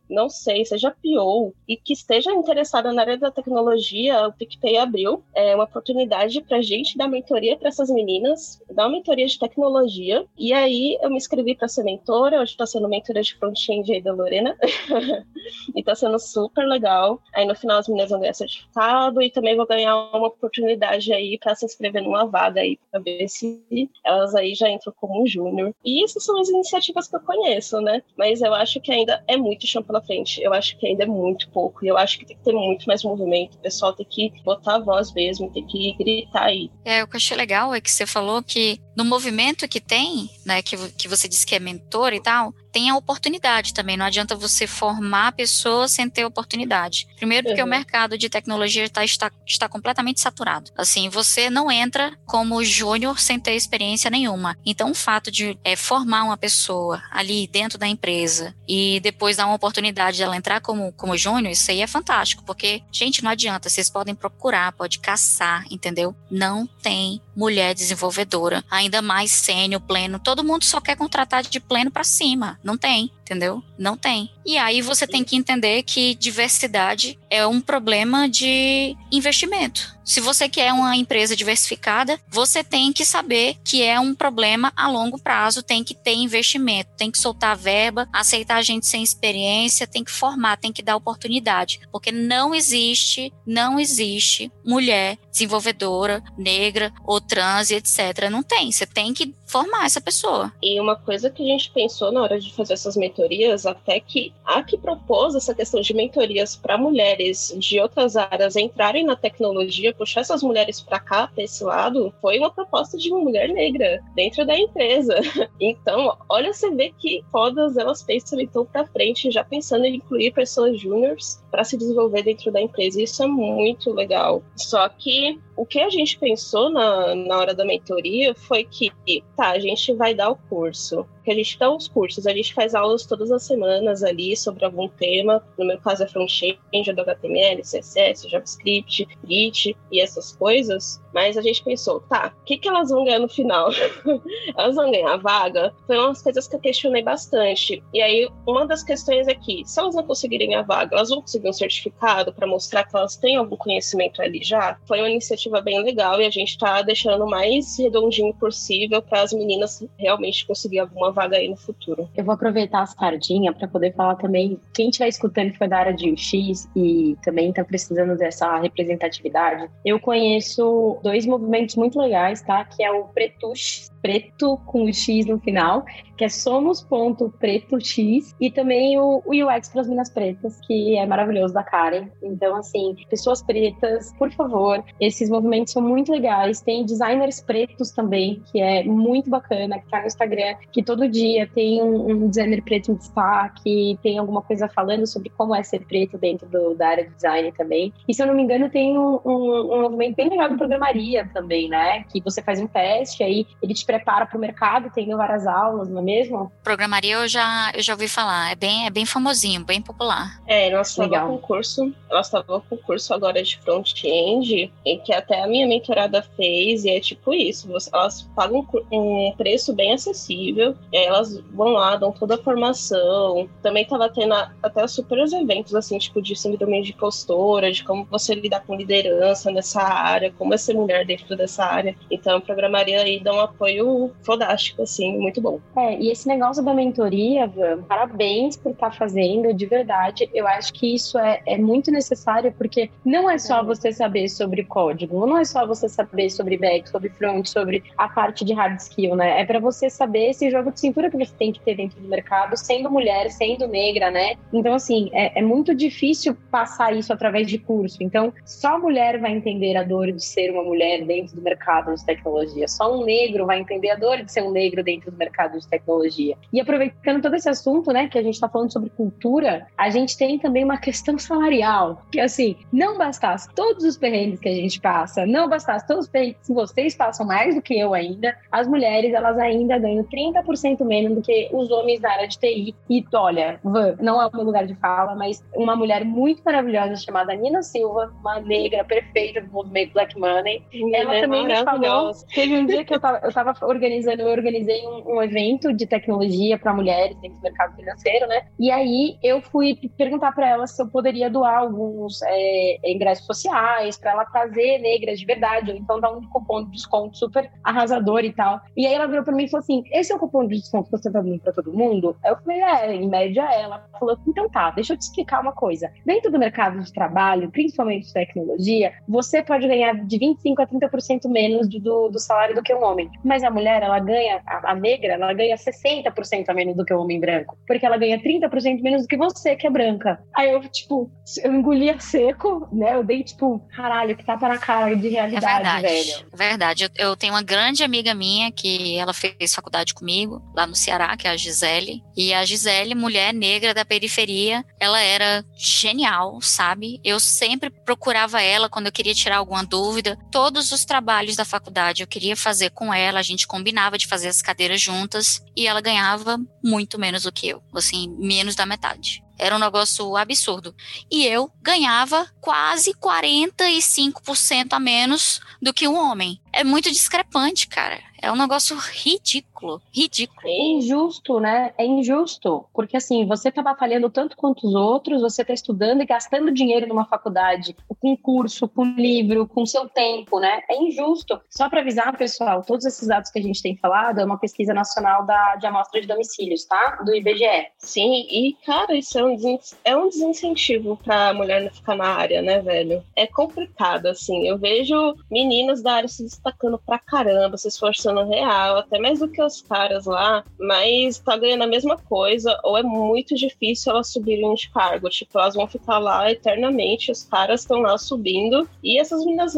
não 0.09 0.29
sei, 0.29 0.65
seja 0.65 0.91
PO, 0.91 1.53
e 1.67 1.77
que 1.77 1.93
esteja 1.93 2.31
interessada 2.31 2.91
na 2.93 3.01
área 3.01 3.17
da 3.17 3.31
tecnologia, 3.31 4.27
o 4.27 4.33
PicPay 4.33 4.77
abriu 4.77 5.23
é 5.33 5.55
uma 5.55 5.63
oportunidade 5.63 6.41
para 6.41 6.61
gente 6.61 6.97
dar 6.97 7.07
mentoria 7.07 7.57
para 7.57 7.69
essas 7.69 7.89
meninas, 7.89 8.61
dar 8.69 8.83
uma 8.85 8.97
mentoria 8.97 9.25
de 9.25 9.39
tecnologia, 9.39 10.25
e 10.37 10.53
aí 10.53 10.60
aí 10.61 10.97
eu 11.01 11.09
me 11.09 11.17
inscrevi 11.17 11.55
para 11.55 11.67
ser 11.67 11.83
mentora, 11.83 12.39
hoje 12.41 12.51
estou 12.51 12.67
sendo 12.67 12.87
mentora 12.87 13.21
de 13.21 13.35
front-end 13.35 13.91
aí 13.91 14.01
da 14.01 14.13
Lorena, 14.13 14.57
e 15.75 15.79
está 15.79 15.95
sendo 15.95 16.19
super 16.19 16.65
legal. 16.67 17.21
Aí 17.33 17.45
no 17.45 17.55
final 17.55 17.79
as 17.79 17.87
meninas 17.87 18.09
vão 18.09 18.19
ganhar 18.19 18.33
certificado 18.33 19.21
e 19.21 19.29
também 19.29 19.55
vou 19.55 19.67
ganhar 19.67 19.95
uma 19.95 20.27
oportunidade 20.27 21.11
aí 21.13 21.37
para 21.37 21.55
se 21.55 21.65
inscrever 21.65 22.03
numa 22.03 22.25
vaga 22.25 22.61
aí, 22.61 22.77
para 22.89 22.99
ver 23.01 23.27
se 23.27 23.61
elas 24.05 24.35
aí 24.35 24.53
já 24.55 24.69
entram 24.69 24.93
como 24.97 25.27
júnior. 25.27 25.73
E 25.83 26.03
essas 26.03 26.23
são 26.23 26.39
as 26.39 26.49
iniciativas 26.49 27.07
que 27.07 27.15
eu 27.15 27.21
conheço, 27.21 27.79
né? 27.81 28.01
Mas 28.17 28.41
eu 28.41 28.53
acho 28.53 28.79
que 28.79 28.91
ainda 28.91 29.23
é 29.27 29.37
muito 29.37 29.67
chão 29.67 29.83
pela 29.83 30.01
frente, 30.01 30.41
eu 30.41 30.53
acho 30.53 30.77
que 30.77 30.87
ainda 30.87 31.03
é 31.03 31.07
muito 31.07 31.49
pouco, 31.49 31.83
e 31.83 31.87
eu 31.87 31.97
acho 31.97 32.19
que 32.19 32.25
tem 32.25 32.37
que 32.37 32.43
ter 32.43 32.53
muito 32.53 32.85
mais 32.85 33.03
movimento, 33.03 33.55
o 33.55 33.61
pessoal 33.61 33.93
tem 33.93 34.05
que 34.05 34.31
botar 34.43 34.75
a 34.75 34.79
voz 34.79 35.13
mesmo, 35.13 35.51
tem 35.51 35.65
que 35.65 35.93
gritar 35.93 36.45
aí. 36.45 36.69
É, 36.85 37.03
o 37.03 37.07
que 37.07 37.15
eu 37.15 37.17
achei 37.17 37.35
legal 37.35 37.73
é 37.73 37.81
que 37.81 37.89
você 37.89 38.05
falou 38.05 38.43
que 38.43 38.79
no 38.95 39.05
movimento 39.05 39.67
que 39.67 39.79
tem, 39.79 40.29
né, 40.45 40.61
que, 40.61 40.75
que 40.91 41.07
você 41.07 41.27
disse 41.27 41.45
que 41.45 41.55
é 41.55 41.59
mentor 41.59 42.13
e 42.13 42.21
tal, 42.21 42.53
tem 42.71 42.89
a 42.89 42.95
oportunidade 42.95 43.73
também. 43.73 43.97
Não 43.97 44.05
adianta 44.05 44.35
você 44.35 44.65
formar 44.65 45.33
pessoas 45.33 45.91
sem 45.91 46.09
ter 46.09 46.25
oportunidade. 46.25 47.07
Primeiro, 47.17 47.47
porque 47.47 47.61
uhum. 47.61 47.67
o 47.67 47.69
mercado 47.69 48.17
de 48.17 48.29
tecnologia 48.29 48.89
tá, 48.89 49.03
está, 49.03 49.31
está 49.45 49.67
completamente 49.67 50.21
saturado. 50.21 50.71
Assim, 50.77 51.09
você 51.09 51.49
não 51.49 51.71
entra 51.71 52.17
como 52.25 52.63
júnior 52.63 53.19
sem 53.19 53.39
ter 53.39 53.55
experiência 53.55 54.09
nenhuma. 54.09 54.57
Então, 54.65 54.91
o 54.91 54.95
fato 54.95 55.29
de 55.29 55.57
é, 55.63 55.75
formar 55.75 56.23
uma 56.23 56.37
pessoa 56.37 57.01
ali 57.11 57.47
dentro 57.47 57.77
da 57.77 57.87
empresa 57.87 58.55
e 58.67 58.99
depois 59.01 59.37
dar 59.37 59.45
uma 59.45 59.55
oportunidade 59.55 60.17
dela 60.17 60.35
entrar 60.35 60.61
como, 60.61 60.91
como 60.93 61.17
júnior, 61.17 61.51
isso 61.51 61.69
aí 61.71 61.81
é 61.81 61.87
fantástico. 61.87 62.43
Porque, 62.45 62.81
gente, 62.91 63.23
não 63.23 63.31
adianta. 63.31 63.69
Vocês 63.69 63.89
podem 63.89 64.15
procurar, 64.15 64.71
pode 64.73 64.99
caçar, 64.99 65.65
entendeu? 65.69 66.15
Não 66.29 66.65
tem 66.81 67.21
mulher 67.35 67.73
desenvolvedora, 67.73 68.63
ainda 68.69 69.01
mais 69.01 69.31
sênior, 69.31 69.81
pleno. 69.81 70.19
Todo 70.19 70.43
mundo 70.43 70.63
só 70.63 70.79
quer 70.79 70.95
contratar 70.95 71.43
de 71.43 71.59
pleno 71.59 71.91
para 71.91 72.03
cima. 72.03 72.59
Não 72.63 72.77
tem 72.77 73.11
entendeu? 73.31 73.63
Não 73.77 73.95
tem. 73.95 74.29
E 74.45 74.57
aí 74.57 74.81
você 74.81 75.05
tem 75.05 75.23
que 75.23 75.35
entender 75.35 75.83
que 75.83 76.15
diversidade 76.15 77.17
é 77.29 77.45
um 77.45 77.61
problema 77.61 78.27
de 78.27 78.95
investimento. 79.11 79.95
Se 80.03 80.19
você 80.19 80.49
quer 80.49 80.73
uma 80.73 80.95
empresa 80.97 81.35
diversificada, 81.35 82.19
você 82.27 82.63
tem 82.63 82.91
que 82.91 83.05
saber 83.05 83.55
que 83.63 83.81
é 83.81 83.99
um 83.99 84.13
problema 84.13 84.73
a 84.75 84.89
longo 84.89 85.17
prazo, 85.17 85.63
tem 85.63 85.83
que 85.83 85.93
ter 85.93 86.13
investimento, 86.13 86.89
tem 86.97 87.11
que 87.11 87.19
soltar 87.19 87.55
verba, 87.55 88.09
aceitar 88.11 88.61
gente 88.63 88.87
sem 88.87 89.03
experiência, 89.03 89.87
tem 89.87 90.03
que 90.03 90.11
formar, 90.11 90.57
tem 90.57 90.73
que 90.73 90.81
dar 90.81 90.95
oportunidade, 90.95 91.79
porque 91.91 92.11
não 92.11 92.53
existe, 92.53 93.31
não 93.45 93.79
existe 93.79 94.51
mulher 94.65 95.17
desenvolvedora, 95.31 96.21
negra 96.37 96.91
ou 97.05 97.21
trans, 97.21 97.71
etc. 97.71 98.29
Não 98.29 98.43
tem. 98.43 98.71
Você 98.71 98.85
tem 98.85 99.13
que 99.13 99.33
formar 99.45 99.85
essa 99.85 100.01
pessoa. 100.01 100.51
E 100.61 100.79
uma 100.79 100.95
coisa 100.95 101.29
que 101.29 101.43
a 101.43 101.45
gente 101.45 101.71
pensou 101.71 102.11
na 102.11 102.21
hora 102.21 102.39
de 102.39 102.53
fazer 102.53 102.73
essas 102.73 102.95
mentorias, 102.95 103.65
até 103.65 103.99
que 103.99 104.33
a 104.57 104.63
que 104.63 104.77
propôs 104.77 105.35
essa 105.35 105.55
questão 105.55 105.81
de 105.81 105.93
mentorias 105.93 106.55
para 106.55 106.77
mulheres 106.77 107.55
de 107.57 107.79
outras 107.79 108.15
áreas 108.17 108.55
entrarem 108.55 109.05
na 109.05 109.15
tecnologia, 109.15 109.93
puxar 109.93 110.21
essas 110.21 110.43
mulheres 110.43 110.81
para 110.81 110.99
cá, 110.99 111.27
para 111.27 111.43
esse 111.43 111.63
lado, 111.63 112.13
foi 112.21 112.37
uma 112.37 112.51
proposta 112.51 112.97
de 112.97 113.09
uma 113.11 113.19
mulher 113.19 113.49
negra 113.49 114.01
dentro 114.15 114.45
da 114.45 114.57
empresa. 114.57 115.15
Então, 115.59 116.17
olha, 116.27 116.53
você 116.53 116.71
vê 116.71 116.91
que 116.97 117.23
todas 117.31 117.77
elas 117.77 118.01
pensam 118.01 118.39
então 118.39 118.65
para 118.65 118.85
frente, 118.85 119.29
já 119.31 119.43
pensando 119.43 119.85
em 119.85 119.95
incluir 119.95 120.31
pessoas 120.31 120.79
júniores 120.79 121.40
para 121.51 121.65
se 121.65 121.77
desenvolver 121.77 122.23
dentro 122.23 122.51
da 122.51 122.61
empresa. 122.61 123.01
Isso 123.01 123.21
é 123.21 123.27
muito 123.27 123.91
legal. 123.91 124.41
Só 124.55 124.87
que 124.87 125.37
o 125.55 125.65
que 125.65 125.79
a 125.79 125.89
gente 125.89 126.17
pensou 126.17 126.71
na, 126.71 127.13
na 127.13 127.37
hora 127.37 127.53
da 127.53 127.65
mentoria 127.65 128.33
foi 128.33 128.63
que, 128.63 128.91
tá, 129.35 129.51
a 129.51 129.59
gente 129.59 129.93
vai 129.93 130.13
dar 130.15 130.31
o 130.31 130.35
curso, 130.49 131.05
que 131.23 131.29
a 131.29 131.35
gente 131.35 131.59
dá 131.59 131.69
os 131.69 131.87
cursos, 131.87 132.25
a 132.25 132.33
gente 132.33 132.53
faz 132.53 132.73
aulas 132.73 133.05
todas 133.05 133.31
as 133.31 133.43
semanas 133.43 134.01
ali 134.03 134.35
sobre 134.35 134.65
algum 134.65 134.87
tema, 134.87 135.43
no 135.57 135.65
meu 135.65 135.79
caso 135.79 136.03
é 136.03 136.07
front-end, 136.07 136.89
HTML, 136.89 137.61
CSS, 137.61 138.27
JavaScript, 138.27 139.07
Git 139.27 139.77
e 139.91 140.01
essas 140.01 140.35
coisas, 140.35 140.99
mas 141.13 141.37
a 141.37 141.41
gente 141.41 141.63
pensou, 141.63 141.99
tá, 142.01 142.33
o 142.41 142.45
que, 142.45 142.57
que 142.57 142.67
elas 142.67 142.89
vão 142.89 143.03
ganhar 143.05 143.19
no 143.19 143.29
final? 143.29 143.69
elas 144.57 144.75
vão 144.75 144.89
ganhar 144.89 145.17
vaga? 145.17 145.73
Foi 145.85 145.97
umas 145.97 146.21
coisas 146.21 146.47
que 146.47 146.55
eu 146.55 146.59
questionei 146.59 147.03
bastante. 147.03 147.83
E 147.93 148.01
aí, 148.01 148.27
uma 148.47 148.65
das 148.65 148.83
questões 148.83 149.27
é 149.27 149.35
que, 149.35 149.63
se 149.65 149.79
elas 149.79 149.93
não 149.93 150.03
conseguirem 150.03 150.55
a 150.55 150.61
vaga, 150.61 150.95
elas 150.95 151.09
vão 151.09 151.21
conseguir 151.21 151.40
um 151.47 151.53
certificado 151.53 152.33
para 152.33 152.47
mostrar 152.47 152.83
que 152.83 152.95
elas 152.95 153.15
têm 153.15 153.37
algum 153.37 153.55
conhecimento 153.55 154.21
ali 154.21 154.43
já? 154.43 154.77
Foi 154.87 154.99
uma 154.99 155.09
iniciativa 155.09 155.61
bem 155.61 155.83
legal 155.83 156.21
e 156.21 156.25
a 156.25 156.29
gente 156.29 156.49
está 156.49 156.81
deixando 156.81 157.23
o 157.23 157.29
mais 157.29 157.77
redondinho 157.77 158.33
possível 158.33 159.01
para 159.01 159.21
as 159.21 159.33
meninas 159.33 159.83
realmente 159.97 160.45
conseguir 160.45 160.79
alguma 160.79 161.11
vaga 161.11 161.37
aí 161.37 161.47
no 161.47 161.57
futuro. 161.57 162.09
Eu 162.15 162.23
vou 162.23 162.33
aproveitar 162.33 162.81
a 162.81 162.85
sardinha 162.85 163.53
para 163.53 163.67
poder 163.67 163.93
falar 163.93 164.15
também, 164.15 164.59
quem 164.73 164.89
estiver 164.89 165.07
escutando 165.07 165.51
que 165.51 165.57
foi 165.57 165.67
da 165.67 165.77
área 165.77 165.93
de 165.93 166.11
UX 166.11 166.69
e 166.75 167.17
também 167.23 167.49
está 167.49 167.63
precisando 167.63 168.17
dessa 168.17 168.57
representatividade, 168.57 169.69
eu 169.85 169.99
conheço 169.99 170.99
dois 171.03 171.25
movimentos 171.25 171.75
muito 171.75 171.99
legais, 171.99 172.41
tá? 172.41 172.65
Que 172.65 172.83
é 172.83 172.91
o 172.91 173.05
Pretush, 173.05 173.89
preto 174.01 174.57
com 174.65 174.85
o 174.85 174.93
X 174.93 175.25
no 175.25 175.39
final, 175.39 175.85
que 176.17 176.25
é 176.25 176.29
somos.pretox, 176.29 178.35
e 178.39 178.51
também 178.51 178.99
o, 178.99 179.21
o 179.25 179.31
UX 179.31 179.69
para 179.69 179.81
as 179.81 179.87
Minas 179.87 180.09
Pretas, 180.09 180.59
que 180.61 180.97
é 180.97 181.05
maravilhoso 181.05 181.53
da 181.53 181.63
Karen. 181.63 182.07
Então, 182.21 182.55
assim, 182.55 182.95
pessoas 183.09 183.41
pretas, 183.41 184.13
por 184.17 184.31
favor, 184.31 184.83
esses 184.99 185.29
movimentos 185.29 185.73
são 185.73 185.81
muito 185.81 186.11
legais. 186.11 186.61
Tem 186.61 186.85
designers 186.85 187.41
pretos 187.41 187.91
também, 187.91 188.41
que 188.51 188.59
é 188.59 188.83
muito 188.83 189.29
bacana, 189.29 189.79
que 189.79 189.89
tá 189.89 190.01
no 190.01 190.07
Instagram, 190.07 190.55
que 190.71 190.83
todo 190.83 191.07
dia 191.07 191.49
tem 191.53 191.81
um, 191.81 192.11
um 192.11 192.29
designer 192.29 192.61
preto 192.61 192.91
em 192.91 192.95
destaque, 192.95 193.97
tem 194.03 194.17
alguma 194.17 194.41
coisa 194.41 194.67
falando 194.67 195.07
sobre 195.07 195.29
como 195.29 195.55
é 195.55 195.63
ser 195.63 195.85
preto 195.85 196.17
dentro 196.17 196.47
do, 196.47 196.75
da 196.75 196.89
área 196.89 197.05
de 197.05 197.15
design 197.15 197.51
também. 197.51 197.93
E 198.07 198.13
se 198.13 198.21
eu 198.21 198.27
não 198.27 198.35
me 198.35 198.43
engano, 198.43 198.69
tem 198.69 198.97
um, 198.97 199.19
um, 199.25 199.75
um 199.75 199.81
movimento 199.81 200.15
bem 200.15 200.29
legal 200.29 200.49
de 200.49 200.57
programaria 200.57 201.29
também, 201.33 201.67
né? 201.67 202.03
Que 202.03 202.21
você 202.21 202.41
faz 202.41 202.59
um 202.59 202.67
teste, 202.67 203.23
aí 203.23 203.47
ele 203.61 203.73
te 203.73 203.85
prepara 203.91 204.25
para 204.25 204.37
o 204.37 204.41
mercado, 204.41 204.89
tendo 204.93 205.17
várias 205.17 205.45
aulas, 205.45 205.89
não 205.89 205.99
é 205.99 206.03
mesmo? 206.03 206.51
Programaria 206.63 207.15
eu 207.15 207.27
já, 207.27 207.71
eu 207.73 207.81
já 207.81 207.93
ouvi 207.93 208.07
falar, 208.07 208.51
é 208.51 208.55
bem, 208.55 208.85
é 208.85 208.89
bem 208.89 209.05
famosinho, 209.05 209.65
bem 209.65 209.81
popular. 209.81 210.39
É, 210.47 210.69
nós 210.69 210.89
estava 210.89 211.27
com 211.27 211.37
curso, 211.37 211.93
nós 212.09 212.27
estava 212.27 212.61
com 212.61 212.77
curso 212.77 213.13
agora 213.13 213.43
de 213.43 213.59
front-end, 213.59 214.71
em 214.85 214.99
que 214.99 215.13
até 215.13 215.43
a 215.43 215.47
minha 215.47 215.67
mentorada 215.67 216.21
fez, 216.37 216.85
e 216.85 216.91
é 216.91 216.99
tipo 217.01 217.33
isso, 217.33 217.69
elas 217.91 218.21
pagam 218.33 218.65
um 218.91 219.33
preço 219.35 219.73
bem 219.73 219.93
acessível, 219.93 220.75
elas 220.93 221.37
vão 221.51 221.69
lá, 221.69 221.97
dão 221.97 222.13
toda 222.13 222.35
a 222.35 222.37
formação, 222.37 223.49
também 223.61 223.83
estava 223.83 224.09
tendo 224.09 224.33
até 224.63 224.87
super 224.87 225.19
eventos, 225.19 225.75
assim, 225.75 225.97
tipo 225.97 226.21
de 226.21 226.35
síndrome 226.35 226.81
de 226.81 226.93
postura, 226.93 227.71
de 227.71 227.83
como 227.83 228.05
você 228.05 228.33
lidar 228.33 228.61
com 228.61 228.75
liderança 228.75 229.51
nessa 229.51 229.81
área, 229.81 230.31
como 230.37 230.53
é 230.53 230.57
ser 230.57 230.75
mulher 230.75 231.05
dentro 231.05 231.35
dessa 231.35 231.65
área. 231.65 231.95
Então, 232.09 232.37
a 232.37 232.41
programaria 232.41 233.01
aí 233.01 233.19
dá 233.19 233.33
um 233.33 233.41
apoio 233.41 233.80
fodástico, 234.21 234.83
assim, 234.83 235.17
muito 235.17 235.41
bom. 235.41 235.59
É, 235.75 235.97
e 235.99 236.11
esse 236.11 236.27
negócio 236.27 236.63
da 236.63 236.73
mentoria, 236.73 237.47
Van, 237.47 237.83
parabéns 237.83 238.57
por 238.57 238.71
estar 238.71 238.89
tá 238.89 238.95
fazendo, 238.95 239.53
de 239.53 239.65
verdade. 239.65 240.29
Eu 240.33 240.47
acho 240.47 240.73
que 240.73 240.93
isso 240.95 241.17
é, 241.17 241.41
é 241.45 241.57
muito 241.57 241.91
necessário, 241.91 242.53
porque 242.57 242.89
não 243.05 243.29
é 243.29 243.37
só 243.37 243.61
é. 243.61 243.63
você 243.63 243.91
saber 243.91 244.29
sobre 244.29 244.63
código, 244.63 245.25
não 245.25 245.37
é 245.37 245.45
só 245.45 245.65
você 245.65 245.87
saber 245.89 246.29
sobre 246.29 246.57
back, 246.57 246.89
sobre 246.89 247.09
front, 247.09 247.47
sobre 247.47 247.83
a 247.97 248.07
parte 248.07 248.45
de 248.45 248.53
hard 248.53 248.79
skill, 248.79 249.15
né? 249.15 249.41
É 249.41 249.45
para 249.45 249.59
você 249.59 249.89
saber 249.89 250.29
esse 250.29 250.49
jogo 250.49 250.71
de 250.71 250.79
cintura 250.79 251.09
que 251.09 251.17
você 251.17 251.33
tem 251.37 251.51
que 251.51 251.59
ter 251.59 251.75
dentro 251.75 251.99
do 251.99 252.07
mercado, 252.07 252.55
sendo 252.57 252.89
mulher, 252.89 253.29
sendo 253.31 253.67
negra, 253.67 254.11
né? 254.11 254.35
Então, 254.53 254.73
assim, 254.73 255.09
é, 255.13 255.39
é 255.39 255.41
muito 255.41 255.73
difícil 255.73 256.35
passar 256.49 256.95
isso 256.95 257.11
através 257.11 257.47
de 257.47 257.57
curso. 257.57 257.97
Então, 258.01 258.33
só 258.45 258.75
a 258.75 258.79
mulher 258.79 259.19
vai 259.19 259.31
entender 259.31 259.75
a 259.75 259.83
dor 259.83 260.11
de 260.11 260.23
ser 260.23 260.51
uma 260.51 260.63
mulher 260.63 261.05
dentro 261.05 261.35
do 261.35 261.41
mercado 261.41 261.93
de 261.93 262.05
tecnologia. 262.05 262.67
Só 262.67 262.95
um 262.95 263.03
negro 263.03 263.45
vai 263.45 263.59
entender 263.59 263.70
a 263.91 263.95
dor 263.95 264.17
de 264.23 264.31
ser 264.31 264.43
um 264.43 264.51
negro 264.51 264.83
dentro 264.83 265.11
do 265.11 265.17
mercado 265.17 265.59
de 265.59 265.67
tecnologia. 265.67 266.35
E 266.51 266.59
aproveitando 266.59 267.21
todo 267.21 267.35
esse 267.35 267.49
assunto, 267.49 267.91
né, 267.91 268.07
que 268.07 268.17
a 268.17 268.23
gente 268.23 268.35
está 268.35 268.49
falando 268.49 268.71
sobre 268.71 268.89
cultura, 268.89 269.67
a 269.77 269.89
gente 269.89 270.17
tem 270.17 270.37
também 270.39 270.63
uma 270.63 270.77
questão 270.77 271.17
salarial, 271.17 272.01
que 272.11 272.19
assim, 272.19 272.55
não 272.71 272.97
bastasse 272.97 273.47
todos 273.53 273.83
os 273.83 273.97
perrengues 273.97 274.39
que 274.39 274.49
a 274.49 274.53
gente 274.53 274.79
passa, 274.79 275.25
não 275.25 275.47
bastasse 275.47 275.85
todos 275.87 276.05
os 276.05 276.11
perrengues 276.11 276.47
que 276.47 276.53
vocês 276.53 276.95
passam 276.95 277.25
mais 277.25 277.55
do 277.55 277.61
que 277.61 277.77
eu 277.77 277.93
ainda, 277.93 278.35
as 278.51 278.67
mulheres, 278.67 279.13
elas 279.13 279.37
ainda 279.37 279.77
ganham 279.77 280.03
30% 280.03 280.83
menos 280.83 281.15
do 281.15 281.21
que 281.21 281.49
os 281.51 281.69
homens 281.71 281.99
da 281.99 282.11
área 282.11 282.27
de 282.27 282.37
TI. 282.37 282.75
E 282.89 283.05
olha, 283.13 283.59
não 283.99 284.21
é 284.21 284.27
o 284.27 284.31
meu 284.33 284.43
lugar 284.43 284.65
de 284.65 284.75
fala, 284.75 285.15
mas 285.15 285.43
uma 285.55 285.75
mulher 285.75 286.03
muito 286.03 286.41
maravilhosa 286.43 286.95
chamada 286.95 287.33
Nina 287.33 287.61
Silva, 287.61 288.13
uma 288.19 288.39
negra 288.39 288.83
perfeita 288.83 289.41
do 289.41 289.51
movimento 289.51 289.93
Black 289.93 290.17
Money, 290.19 290.63
ela 290.93 291.15
é 291.15 291.21
também 291.21 291.45
me 291.45 291.63
falou. 291.63 292.11
Teve 292.33 292.57
um 292.57 292.65
dia 292.65 292.83
que 292.83 292.93
eu 292.93 292.99
tava, 292.99 293.19
eu 293.23 293.31
tava 293.31 293.53
organizando, 293.61 294.21
eu 294.21 294.29
organizei 294.29 294.85
um, 294.87 295.15
um 295.15 295.21
evento 295.21 295.73
de 295.73 295.85
tecnologia 295.85 296.57
para 296.57 296.73
mulheres 296.73 297.17
dentro 297.21 297.37
do 297.37 297.43
mercado 297.43 297.75
financeiro, 297.75 298.27
né? 298.27 298.43
E 298.59 298.71
aí 298.71 299.17
eu 299.23 299.41
fui 299.41 299.77
perguntar 299.97 300.31
para 300.33 300.49
ela 300.49 300.67
se 300.67 300.81
eu 300.81 300.87
poderia 300.87 301.29
doar 301.29 301.59
alguns 301.59 302.21
é, 302.23 302.91
ingressos 302.91 303.25
sociais 303.25 303.97
para 303.97 304.11
ela 304.11 304.25
trazer 304.25 304.79
negras 304.79 305.19
de 305.19 305.25
verdade, 305.25 305.71
ou 305.71 305.77
então 305.77 305.99
dar 305.99 306.11
um 306.11 306.21
cupom 306.29 306.65
de 306.65 306.71
desconto 306.71 307.17
super 307.17 307.51
arrasador 307.63 308.23
e 308.23 308.33
tal. 308.33 308.59
E 308.75 308.85
aí 308.85 308.93
ela 308.93 309.07
virou 309.07 309.23
para 309.23 309.35
mim 309.35 309.45
e 309.45 309.49
falou 309.49 309.63
assim: 309.63 309.83
esse 309.91 310.11
é 310.11 310.15
o 310.15 310.19
cupom 310.19 310.47
de 310.47 310.57
desconto 310.57 310.89
que 310.89 310.97
você 310.97 311.11
tá 311.11 311.21
dando 311.21 311.39
para 311.39 311.53
todo 311.53 311.73
mundo? 311.73 312.15
Eu 312.25 312.35
falei: 312.37 312.61
é, 312.61 312.93
em 312.93 313.07
média 313.07 313.41
é. 313.51 313.61
Ela 313.61 313.85
falou: 313.99 314.17
então 314.27 314.49
tá, 314.49 314.71
deixa 314.71 314.93
eu 314.93 314.97
te 314.97 315.01
explicar 315.01 315.41
uma 315.41 315.53
coisa. 315.53 315.91
Dentro 316.05 316.31
do 316.31 316.39
mercado 316.39 316.79
de 316.79 316.91
trabalho, 316.91 317.51
principalmente 317.51 318.07
de 318.07 318.13
tecnologia, 318.13 318.93
você 319.07 319.43
pode 319.43 319.67
ganhar 319.67 319.93
de 320.05 320.17
25 320.17 320.61
a 320.61 320.67
30% 320.67 321.29
menos 321.29 321.67
do, 321.67 322.09
do 322.09 322.19
salário 322.19 322.55
do 322.55 322.63
que 322.63 322.73
um 322.73 322.83
homem. 322.83 323.09
Mas 323.23 323.43
a 323.43 323.50
mulher, 323.51 323.83
ela 323.83 323.99
ganha, 323.99 324.41
a, 324.45 324.71
a 324.71 324.75
negra, 324.75 325.13
ela 325.13 325.33
ganha 325.33 325.55
60% 325.55 326.45
a 326.47 326.53
menos 326.53 326.75
do 326.75 326.85
que 326.85 326.93
o 326.93 326.99
homem 326.99 327.19
branco. 327.19 327.57
Porque 327.67 327.85
ela 327.85 327.97
ganha 327.97 328.19
30% 328.19 328.81
menos 328.81 329.03
do 329.03 329.07
que 329.07 329.17
você, 329.17 329.55
que 329.55 329.67
é 329.67 329.69
branca. 329.69 330.19
Aí 330.35 330.51
eu, 330.51 330.61
tipo, 330.69 331.11
eu 331.43 331.53
engolia 331.53 331.99
seco, 331.99 332.67
né? 332.71 332.95
Eu 332.95 333.03
dei, 333.03 333.23
tipo, 333.23 333.59
caralho, 333.75 334.15
que 334.15 334.25
tapa 334.25 334.47
na 334.47 334.57
cara 334.57 334.95
de 334.95 335.09
realidade, 335.09 335.45
é 335.45 335.79
verdade, 335.79 335.81
velho. 335.81 336.27
É 336.33 336.37
verdade. 336.37 336.83
Eu, 336.83 336.89
eu 336.95 337.15
tenho 337.15 337.33
uma 337.33 337.43
grande 337.43 337.83
amiga 337.83 338.13
minha 338.13 338.51
que 338.51 338.97
ela 338.97 339.13
fez 339.13 339.53
faculdade 339.53 339.93
comigo, 339.93 340.41
lá 340.55 340.65
no 340.65 340.75
Ceará, 340.75 341.15
que 341.17 341.27
é 341.27 341.31
a 341.31 341.37
Gisele. 341.37 342.01
E 342.15 342.33
a 342.33 342.43
Gisele, 342.45 342.95
mulher 342.95 343.33
negra 343.33 343.73
da 343.73 343.85
periferia, 343.85 344.63
ela 344.79 345.01
era 345.01 345.43
genial, 345.55 346.39
sabe? 346.41 346.99
Eu 347.03 347.19
sempre 347.19 347.69
procurava 347.69 348.41
ela 348.41 348.69
quando 348.69 348.87
eu 348.87 348.91
queria 348.91 349.13
tirar 349.13 349.37
alguma 349.37 349.63
dúvida. 349.63 350.17
Todos 350.31 350.71
os 350.71 350.85
trabalhos 350.85 351.35
da 351.35 351.45
faculdade 351.45 352.01
eu 352.01 352.07
queria 352.07 352.35
fazer 352.35 352.69
com 352.71 352.93
ela, 352.93 353.19
a 353.19 353.23
gente 353.23 353.40
combinava 353.47 353.97
de 353.97 354.07
fazer 354.07 354.27
as 354.27 354.41
cadeiras 354.41 354.81
juntas 354.81 355.43
e 355.55 355.67
ela 355.67 355.81
ganhava 355.81 356.39
muito 356.63 356.99
menos 356.99 357.23
do 357.23 357.31
que 357.31 357.49
eu, 357.49 357.63
assim, 357.73 358.13
menos 358.17 358.55
da 358.55 358.65
metade. 358.65 359.23
Era 359.37 359.55
um 359.55 359.59
negócio 359.59 360.15
absurdo. 360.17 360.75
E 361.09 361.25
eu 361.25 361.51
ganhava 361.61 362.27
quase 362.39 362.93
45% 362.93 364.73
a 364.73 364.79
menos 364.79 365.39
do 365.61 365.73
que 365.73 365.87
um 365.87 365.95
homem. 365.95 366.40
É 366.53 366.63
muito 366.63 366.91
discrepante, 366.91 367.67
cara. 367.67 367.99
É 368.21 368.31
um 368.31 368.35
negócio 368.35 368.77
ridículo, 368.77 369.81
ridículo. 369.91 370.47
É 370.47 370.63
injusto, 370.73 371.39
né? 371.39 371.73
É 371.75 371.83
injusto. 371.83 372.65
Porque 372.71 372.95
assim, 372.95 373.25
você 373.25 373.51
tá 373.51 373.63
batalhando 373.63 374.11
tanto 374.11 374.37
quanto 374.37 374.67
os 374.67 374.75
outros, 374.75 375.23
você 375.23 375.43
tá 375.43 375.53
estudando 375.53 376.01
e 376.01 376.05
gastando 376.05 376.51
dinheiro 376.51 376.87
numa 376.87 377.05
faculdade, 377.05 377.75
com 377.99 378.15
curso, 378.15 378.67
com 378.67 378.83
livro, 378.83 379.47
com 379.47 379.65
seu 379.65 379.89
tempo, 379.89 380.39
né? 380.39 380.61
É 380.69 380.77
injusto. 380.83 381.41
Só 381.49 381.67
para 381.67 381.81
avisar, 381.81 382.15
pessoal, 382.15 382.63
todos 382.63 382.85
esses 382.85 383.07
dados 383.07 383.31
que 383.31 383.39
a 383.39 383.41
gente 383.41 383.61
tem 383.61 383.75
falado 383.75 384.19
é 384.19 384.25
uma 384.25 384.37
pesquisa 384.37 384.71
nacional 384.71 385.25
da, 385.25 385.55
de 385.55 385.65
amostra 385.65 385.99
de 385.99 386.05
domicílios, 386.05 386.65
tá? 386.65 387.01
Do 387.03 387.15
IBGE. 387.15 387.69
Sim, 387.79 388.27
e 388.29 388.55
cara, 388.63 388.95
isso 388.95 389.17
é 389.17 389.25
um, 389.25 389.59
é 389.83 389.97
um 389.97 390.09
desincentivo 390.09 390.95
pra 391.03 391.33
mulher 391.33 391.63
não 391.63 391.71
ficar 391.71 391.95
na 391.95 392.07
área, 392.07 392.43
né, 392.43 392.59
velho? 392.61 393.03
É 393.15 393.25
complicado, 393.25 394.05
assim. 394.05 394.47
Eu 394.47 394.59
vejo 394.59 395.15
meninas 395.31 395.81
da 395.81 395.93
área 395.93 396.07
se 396.07 396.23
destacando 396.41 396.79
pra 396.79 396.97
caramba, 396.97 397.55
se 397.57 397.67
esforçando 397.67 398.27
real, 398.27 398.77
até 398.77 398.99
mais 398.99 399.19
do 399.19 399.27
que 399.27 399.41
os 399.41 399.61
caras 399.61 400.05
lá, 400.05 400.43
mas 400.59 401.19
tá 401.19 401.37
ganhando 401.37 401.63
a 401.63 401.67
mesma 401.67 401.97
coisa, 401.97 402.59
ou 402.63 402.77
é 402.77 402.83
muito 402.83 403.35
difícil 403.35 403.91
elas 403.91 404.11
subirem 404.11 404.53
de 404.55 404.69
cargo. 404.71 405.09
Tipo, 405.09 405.39
elas 405.39 405.55
vão 405.55 405.67
ficar 405.67 405.99
lá 405.99 406.29
eternamente, 406.31 407.11
os 407.11 407.23
caras 407.23 407.61
estão 407.61 407.81
lá 407.81 407.97
subindo, 407.97 408.67
e 408.83 408.99
essas 408.99 409.23
meninas, 409.23 409.53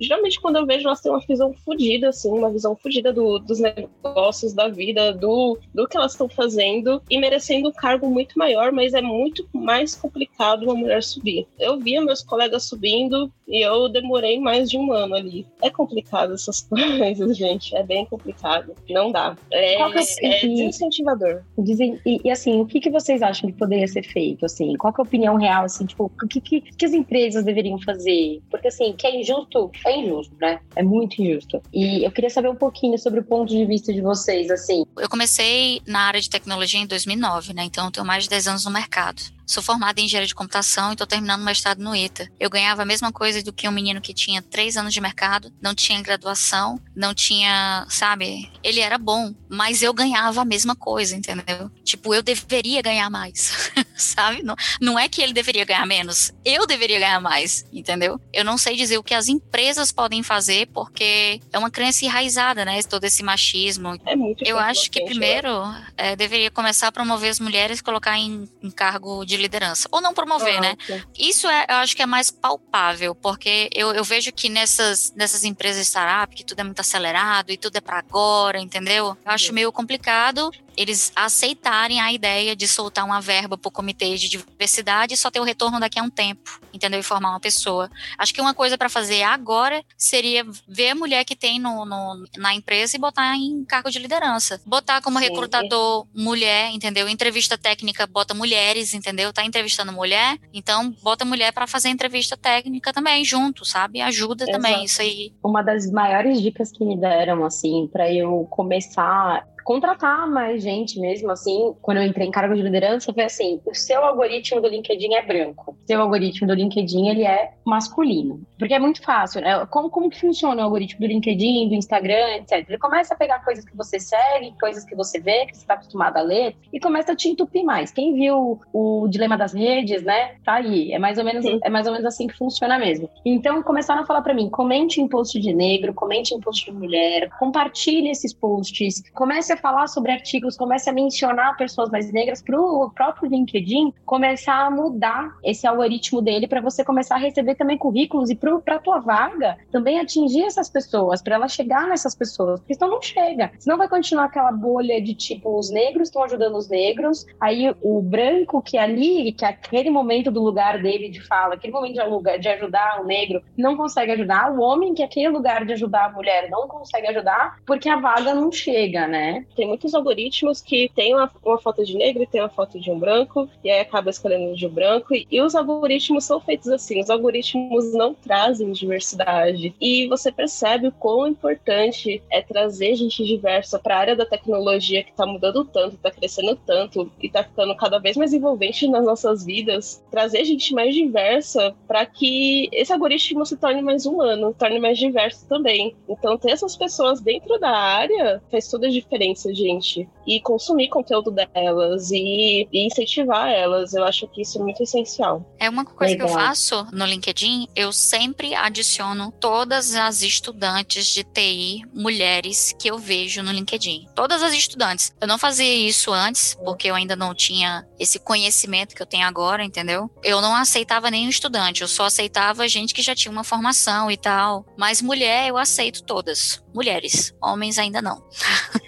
geralmente 0.00 0.40
quando 0.40 0.56
eu 0.56 0.66
vejo, 0.66 0.86
elas 0.86 1.00
têm 1.00 1.10
uma 1.10 1.20
visão 1.20 1.52
fodida, 1.52 2.08
assim, 2.08 2.30
uma 2.30 2.50
visão 2.50 2.76
fodida 2.76 3.12
do, 3.12 3.38
dos 3.38 3.58
negócios, 3.58 4.52
da 4.52 4.68
vida, 4.68 5.12
do, 5.12 5.58
do 5.74 5.88
que 5.88 5.96
elas 5.96 6.12
estão 6.12 6.28
fazendo, 6.28 7.02
e 7.10 7.18
merecendo 7.18 7.68
um 7.68 7.72
cargo 7.72 8.08
muito 8.08 8.38
maior, 8.38 8.70
mas 8.70 8.94
é 8.94 9.02
muito 9.02 9.46
mais 9.52 9.94
complicado 9.94 10.62
uma 10.62 10.74
mulher 10.74 11.02
subir. 11.02 11.46
Eu 11.58 11.78
via 11.78 12.00
meus 12.00 12.22
colegas 12.22 12.64
subindo, 12.64 13.32
e 13.48 13.64
eu 13.64 13.88
demorei 13.88 14.38
mais 14.38 14.68
de 14.68 14.76
um 14.76 14.92
ano 14.92 15.14
ali. 15.14 15.46
É 15.62 15.70
complicado 15.70 16.27
essas 16.34 16.62
coisas, 16.68 17.36
gente. 17.36 17.76
É 17.76 17.82
bem 17.82 18.06
complicado. 18.06 18.74
Não 18.88 19.10
dá. 19.10 19.36
É, 19.50 19.76
é, 19.76 19.98
é 20.22 20.40
desincentivador. 20.40 21.42
Dizem, 21.58 22.00
e, 22.04 22.20
e, 22.24 22.30
assim, 22.30 22.60
o 22.60 22.66
que, 22.66 22.80
que 22.80 22.90
vocês 22.90 23.22
acham 23.22 23.50
que 23.50 23.56
poderia 23.56 23.86
ser 23.86 24.02
feito? 24.02 24.46
Assim, 24.46 24.76
qual 24.76 24.92
é 24.96 25.00
a 25.00 25.02
opinião 25.02 25.36
real? 25.36 25.64
Assim, 25.64 25.86
tipo, 25.86 26.04
o 26.22 26.28
que, 26.28 26.40
que, 26.40 26.60
que 26.60 26.84
as 26.84 26.92
empresas 26.92 27.44
deveriam 27.44 27.78
fazer? 27.80 28.40
Porque 28.50 28.68
assim, 28.68 28.92
que 28.92 29.06
é 29.06 29.20
injusto, 29.20 29.70
é 29.86 29.96
injusto, 29.96 30.34
né? 30.40 30.60
É 30.76 30.82
muito 30.82 31.20
injusto. 31.22 31.62
E 31.72 32.04
eu 32.04 32.10
queria 32.10 32.30
saber 32.30 32.48
um 32.48 32.56
pouquinho 32.56 32.98
sobre 32.98 33.20
o 33.20 33.24
ponto 33.24 33.48
de 33.48 33.64
vista 33.64 33.92
de 33.92 34.00
vocês, 34.00 34.50
assim. 34.50 34.84
Eu 34.96 35.08
comecei 35.08 35.80
na 35.86 36.00
área 36.00 36.20
de 36.20 36.30
tecnologia 36.30 36.80
em 36.80 36.86
2009, 36.86 37.52
né? 37.52 37.64
Então 37.64 37.86
eu 37.86 37.90
tenho 37.90 38.06
mais 38.06 38.24
de 38.24 38.30
10 38.30 38.48
anos 38.48 38.64
no 38.64 38.70
mercado. 38.70 39.37
Sou 39.48 39.62
formada 39.62 39.98
em 39.98 40.04
engenharia 40.04 40.26
de 40.26 40.34
computação 40.34 40.90
e 40.90 40.92
estou 40.92 41.06
terminando 41.06 41.40
o 41.40 41.44
mestrado 41.44 41.78
no 41.78 41.96
ITA. 41.96 42.30
Eu 42.38 42.50
ganhava 42.50 42.82
a 42.82 42.84
mesma 42.84 43.10
coisa 43.10 43.42
do 43.42 43.50
que 43.50 43.66
um 43.66 43.72
menino 43.72 43.98
que 43.98 44.12
tinha 44.12 44.42
três 44.42 44.76
anos 44.76 44.92
de 44.92 45.00
mercado, 45.00 45.50
não 45.58 45.74
tinha 45.74 46.02
graduação, 46.02 46.78
não 46.94 47.14
tinha, 47.14 47.86
sabe? 47.88 48.52
Ele 48.62 48.80
era 48.80 48.98
bom, 48.98 49.34
mas 49.48 49.82
eu 49.82 49.94
ganhava 49.94 50.42
a 50.42 50.44
mesma 50.44 50.76
coisa, 50.76 51.16
entendeu? 51.16 51.70
Tipo, 51.82 52.14
eu 52.14 52.22
deveria 52.22 52.82
ganhar 52.82 53.08
mais, 53.08 53.72
sabe? 53.96 54.42
Não, 54.42 54.54
não 54.82 54.98
é 54.98 55.08
que 55.08 55.22
ele 55.22 55.32
deveria 55.32 55.64
ganhar 55.64 55.86
menos, 55.86 56.30
eu 56.44 56.66
deveria 56.66 56.98
ganhar 56.98 57.20
mais, 57.20 57.64
entendeu? 57.72 58.20
Eu 58.34 58.44
não 58.44 58.58
sei 58.58 58.76
dizer 58.76 58.98
o 58.98 59.02
que 59.02 59.14
as 59.14 59.28
empresas 59.28 59.90
podem 59.90 60.22
fazer, 60.22 60.66
porque 60.74 61.40
é 61.50 61.58
uma 61.58 61.70
crença 61.70 62.04
enraizada, 62.04 62.66
né? 62.66 62.82
Todo 62.82 63.04
esse 63.04 63.22
machismo. 63.22 63.98
É 64.04 64.14
muito 64.14 64.44
Eu 64.46 64.58
acho 64.58 64.90
que 64.90 65.02
primeiro 65.04 65.50
é, 65.96 66.14
deveria 66.14 66.50
começar 66.50 66.88
a 66.88 66.92
promover 66.92 67.30
as 67.30 67.40
mulheres, 67.40 67.80
colocar 67.80 68.18
em, 68.18 68.46
em 68.62 68.70
cargo 68.70 69.24
de 69.24 69.37
liderança. 69.38 69.88
Ou 69.90 70.00
não 70.00 70.12
promover, 70.12 70.56
ah, 70.58 70.60
né? 70.60 70.76
Okay. 70.82 71.02
Isso 71.18 71.48
é, 71.48 71.66
eu 71.68 71.76
acho 71.76 71.96
que 71.96 72.02
é 72.02 72.06
mais 72.06 72.30
palpável, 72.30 73.14
porque 73.14 73.68
eu, 73.74 73.92
eu 73.92 74.04
vejo 74.04 74.32
que 74.32 74.48
nessas, 74.48 75.12
nessas 75.16 75.44
empresas 75.44 75.86
startup, 75.86 76.34
que 76.34 76.44
tudo 76.44 76.60
é 76.60 76.64
muito 76.64 76.80
acelerado 76.80 77.50
e 77.50 77.56
tudo 77.56 77.76
é 77.76 77.80
para 77.80 77.98
agora, 77.98 78.60
entendeu? 78.60 79.16
Eu 79.24 79.32
acho 79.32 79.52
meio 79.52 79.72
complicado 79.72 80.50
eles 80.78 81.10
aceitarem 81.16 82.00
a 82.00 82.12
ideia 82.12 82.54
de 82.54 82.68
soltar 82.68 83.04
uma 83.04 83.20
verba 83.20 83.58
para 83.58 83.68
o 83.68 83.72
comitê 83.72 84.14
de 84.14 84.28
diversidade 84.28 85.12
e 85.12 85.16
só 85.16 85.28
ter 85.28 85.40
o 85.40 85.42
retorno 85.42 85.80
daqui 85.80 85.98
a 85.98 86.02
um 86.04 86.08
tempo. 86.08 86.60
entendeu? 86.72 87.00
E 87.00 87.02
formar 87.02 87.30
uma 87.30 87.40
pessoa. 87.40 87.90
Acho 88.16 88.32
que 88.32 88.40
uma 88.40 88.54
coisa 88.54 88.78
para 88.78 88.88
fazer 88.88 89.24
agora 89.24 89.82
seria 89.96 90.46
ver 90.68 90.90
a 90.90 90.94
mulher 90.94 91.24
que 91.24 91.34
tem 91.34 91.58
no, 91.58 91.84
no, 91.84 92.24
na 92.36 92.54
empresa 92.54 92.94
e 92.94 93.00
botar 93.00 93.36
em 93.36 93.64
cargo 93.64 93.90
de 93.90 93.98
liderança. 93.98 94.60
Botar 94.64 95.02
como 95.02 95.18
Sim. 95.18 95.24
recrutador 95.24 96.06
mulher, 96.14 96.70
entendeu? 96.70 97.08
Entrevista 97.08 97.58
técnica, 97.58 98.06
bota 98.06 98.32
mulheres, 98.32 98.94
entendeu? 98.94 99.32
Tá 99.32 99.44
entrevistando 99.44 99.92
mulher, 99.92 100.38
então 100.54 100.94
bota 101.02 101.24
mulher 101.24 101.52
para 101.52 101.66
fazer 101.66 101.88
entrevista 101.88 102.36
técnica 102.36 102.92
também 102.92 103.24
junto, 103.24 103.64
sabe? 103.64 104.00
Ajuda 104.00 104.44
Exato. 104.44 104.52
também 104.52 104.84
isso 104.84 105.02
aí. 105.02 105.32
Uma 105.42 105.62
das 105.62 105.90
maiores 105.90 106.40
dicas 106.40 106.70
que 106.70 106.84
me 106.84 106.96
deram 106.96 107.44
assim 107.44 107.88
para 107.92 108.12
eu 108.12 108.46
começar 108.48 109.44
contratar 109.68 110.26
mais 110.26 110.62
gente 110.62 110.98
mesmo, 110.98 111.30
assim, 111.30 111.74
quando 111.82 111.98
eu 111.98 112.04
entrei 112.04 112.26
em 112.26 112.30
cargo 112.30 112.54
de 112.54 112.62
liderança, 112.62 113.12
foi 113.12 113.24
assim, 113.24 113.60
o 113.66 113.74
seu 113.74 114.02
algoritmo 114.02 114.62
do 114.62 114.68
LinkedIn 114.68 115.12
é 115.12 115.22
branco, 115.22 115.72
o 115.72 115.86
seu 115.86 116.00
algoritmo 116.00 116.48
do 116.48 116.54
LinkedIn, 116.54 117.08
ele 117.08 117.26
é 117.26 117.50
masculino. 117.66 118.40
Porque 118.58 118.72
é 118.72 118.78
muito 118.78 119.02
fácil, 119.02 119.42
né? 119.42 119.66
Como, 119.66 119.90
como 119.90 120.08
que 120.08 120.18
funciona 120.18 120.62
o 120.62 120.64
algoritmo 120.64 121.00
do 121.00 121.06
LinkedIn, 121.06 121.68
do 121.68 121.74
Instagram, 121.74 122.36
etc. 122.36 122.64
Ele 122.66 122.78
começa 122.78 123.12
a 123.12 123.16
pegar 123.16 123.44
coisas 123.44 123.62
que 123.62 123.76
você 123.76 124.00
segue, 124.00 124.54
coisas 124.58 124.86
que 124.86 124.96
você 124.96 125.20
vê, 125.20 125.44
que 125.44 125.54
você 125.54 125.60
está 125.60 125.74
acostumado 125.74 126.16
a 126.16 126.22
ler, 126.22 126.56
e 126.72 126.80
começa 126.80 127.12
a 127.12 127.14
te 127.14 127.28
entupir 127.28 127.62
mais. 127.62 127.92
Quem 127.92 128.14
viu 128.14 128.58
o 128.72 129.06
Dilema 129.06 129.36
das 129.36 129.52
Redes, 129.52 130.02
né, 130.02 130.36
tá 130.46 130.54
aí. 130.54 130.92
É 130.92 130.98
mais 130.98 131.18
ou 131.18 131.24
menos, 131.24 131.44
é 131.44 131.68
mais 131.68 131.86
ou 131.86 131.92
menos 131.92 132.06
assim 132.06 132.26
que 132.26 132.38
funciona 132.38 132.78
mesmo. 132.78 133.10
Então, 133.22 133.62
começaram 133.62 134.00
a 134.00 134.06
falar 134.06 134.22
para 134.22 134.32
mim, 134.32 134.48
comente 134.48 134.98
em 134.98 135.06
post 135.06 135.38
de 135.38 135.52
negro, 135.52 135.92
comente 135.92 136.34
em 136.34 136.40
post 136.40 136.64
de 136.64 136.72
mulher, 136.72 137.28
compartilhe 137.38 138.08
esses 138.08 138.32
posts, 138.32 139.02
comece 139.12 139.52
a 139.52 139.57
falar 139.58 139.86
sobre 139.86 140.12
artigos, 140.12 140.56
comece 140.56 140.88
a 140.88 140.92
mencionar 140.92 141.56
pessoas 141.56 141.90
mais 141.90 142.12
negras 142.12 142.42
para 142.42 142.60
o 142.60 142.90
próprio 142.90 143.30
LinkedIn 143.30 143.92
começar 144.04 144.66
a 144.66 144.70
mudar 144.70 145.36
esse 145.44 145.66
algoritmo 145.66 146.22
dele 146.22 146.48
para 146.48 146.60
você 146.60 146.84
começar 146.84 147.16
a 147.16 147.18
receber 147.18 147.54
também 147.54 147.76
currículos 147.76 148.30
e 148.30 148.34
para 148.34 148.76
a 148.76 148.78
tua 148.78 148.98
vaga 148.98 149.58
também 149.70 150.00
atingir 150.00 150.44
essas 150.44 150.68
pessoas, 150.68 151.22
para 151.22 151.34
ela 151.34 151.48
chegar 151.48 151.86
nessas 151.86 152.14
pessoas, 152.14 152.60
porque 152.60 152.74
senão 152.74 152.90
não 152.90 153.02
chega. 153.02 153.50
Senão 153.58 153.76
vai 153.76 153.88
continuar 153.88 154.24
aquela 154.24 154.52
bolha 154.52 155.00
de 155.00 155.14
tipo, 155.14 155.58
os 155.58 155.70
negros 155.70 156.08
estão 156.08 156.22
ajudando 156.24 156.56
os 156.56 156.68
negros, 156.68 157.26
aí 157.40 157.74
o 157.82 158.00
branco 158.00 158.62
que 158.62 158.76
é 158.76 158.82
ali, 158.82 159.32
que 159.32 159.44
é 159.44 159.48
aquele 159.48 159.90
momento 159.90 160.30
do 160.30 160.42
lugar 160.42 160.80
dele 160.80 161.08
de 161.08 161.20
fala, 161.20 161.54
aquele 161.54 161.72
momento 161.72 161.94
de, 161.94 162.38
de 162.38 162.48
ajudar 162.48 163.00
o 163.00 163.04
negro, 163.04 163.42
não 163.56 163.76
consegue 163.76 164.12
ajudar, 164.12 164.52
o 164.52 164.60
homem 164.60 164.94
que 164.94 165.02
é 165.02 165.04
aquele 165.04 165.28
lugar 165.28 165.64
de 165.64 165.72
ajudar 165.72 166.06
a 166.06 166.12
mulher 166.12 166.48
não 166.50 166.68
consegue 166.68 167.08
ajudar, 167.08 167.58
porque 167.66 167.88
a 167.88 167.96
vaga 167.96 168.34
não 168.34 168.50
chega, 168.50 169.06
né? 169.06 169.37
Tem 169.54 169.66
muitos 169.66 169.94
algoritmos 169.94 170.60
que 170.60 170.90
tem 170.94 171.14
uma, 171.14 171.30
uma 171.44 171.58
foto 171.58 171.84
de 171.84 171.96
negro 171.96 172.22
e 172.22 172.26
tem 172.26 172.40
uma 172.40 172.48
foto 172.48 172.78
de 172.78 172.90
um 172.90 172.98
branco, 172.98 173.48
e 173.62 173.70
aí 173.70 173.80
acaba 173.80 174.10
escolhendo 174.10 174.56
de 174.56 174.66
um 174.66 174.70
branco. 174.70 175.14
E 175.14 175.40
os 175.40 175.54
algoritmos 175.54 176.24
são 176.24 176.40
feitos 176.40 176.68
assim: 176.68 177.00
os 177.00 177.10
algoritmos 177.10 177.92
não 177.92 178.14
trazem 178.14 178.70
diversidade. 178.72 179.74
E 179.80 180.06
você 180.08 180.30
percebe 180.32 180.88
o 180.88 180.92
quão 180.92 181.28
importante 181.28 182.22
é 182.30 182.42
trazer 182.42 182.94
gente 182.96 183.24
diversa 183.24 183.78
para 183.78 183.96
a 183.96 183.98
área 183.98 184.16
da 184.16 184.26
tecnologia 184.26 185.02
que 185.02 185.10
está 185.10 185.26
mudando 185.26 185.64
tanto, 185.64 185.96
está 185.96 186.10
crescendo 186.10 186.56
tanto 186.56 187.10
e 187.20 187.26
está 187.26 187.44
ficando 187.44 187.74
cada 187.76 187.98
vez 187.98 188.16
mais 188.16 188.32
envolvente 188.32 188.88
nas 188.88 189.04
nossas 189.04 189.44
vidas. 189.44 190.02
Trazer 190.10 190.44
gente 190.44 190.74
mais 190.74 190.94
diversa 190.94 191.74
para 191.86 192.04
que 192.06 192.68
esse 192.72 192.92
algoritmo 192.92 193.44
se 193.44 193.56
torne 193.56 193.82
mais 193.82 194.06
humano, 194.06 194.54
torne 194.58 194.78
mais 194.78 194.98
diverso 194.98 195.46
também. 195.48 195.94
Então, 196.08 196.36
ter 196.36 196.50
essas 196.50 196.76
pessoas 196.76 197.20
dentro 197.20 197.58
da 197.58 197.70
área 197.70 198.42
faz 198.50 198.68
toda 198.68 198.86
a 198.86 198.90
diferença 198.90 199.27
gente 199.54 200.08
e 200.26 200.40
consumir 200.40 200.88
conteúdo 200.88 201.30
delas 201.30 202.10
e, 202.10 202.68
e, 202.72 202.86
incentivar 202.86 203.48
elas. 203.48 203.94
Eu 203.94 204.04
acho 204.04 204.28
que 204.28 204.42
isso 204.42 204.58
é 204.58 204.62
muito 204.62 204.82
essencial. 204.82 205.44
É 205.58 205.68
uma 205.70 205.84
coisa 205.84 206.12
Legal. 206.12 206.26
que 206.26 206.32
eu 206.32 206.38
faço 206.38 206.86
no 206.92 207.06
LinkedIn, 207.06 207.68
eu 207.74 207.92
sempre 207.92 208.54
adiciono 208.54 209.32
todas 209.40 209.94
as 209.94 210.22
estudantes 210.22 211.06
de 211.06 211.24
TI 211.24 211.82
mulheres 211.94 212.74
que 212.78 212.88
eu 212.88 212.98
vejo 212.98 213.42
no 213.42 213.52
LinkedIn. 213.52 214.06
Todas 214.14 214.42
as 214.42 214.52
estudantes. 214.52 215.14
Eu 215.20 215.26
não 215.26 215.38
fazia 215.38 215.72
isso 215.74 216.12
antes, 216.12 216.54
porque 216.62 216.88
eu 216.88 216.94
ainda 216.94 217.16
não 217.16 217.34
tinha 217.34 217.86
esse 217.98 218.18
conhecimento 218.18 218.94
que 218.94 219.02
eu 219.02 219.06
tenho 219.06 219.26
agora, 219.26 219.64
entendeu? 219.64 220.10
Eu 220.22 220.40
não 220.40 220.54
aceitava 220.54 221.10
nenhum 221.10 221.30
estudante, 221.30 221.82
eu 221.82 221.88
só 221.88 222.04
aceitava 222.04 222.68
gente 222.68 222.92
que 222.92 223.02
já 223.02 223.14
tinha 223.14 223.32
uma 223.32 223.44
formação 223.44 224.10
e 224.10 224.16
tal. 224.16 224.66
Mas 224.76 225.00
mulher 225.00 225.48
eu 225.48 225.56
aceito 225.56 226.02
todas. 226.02 226.62
Mulheres, 226.74 227.34
homens 227.40 227.78
ainda 227.78 228.02
não. 228.02 228.22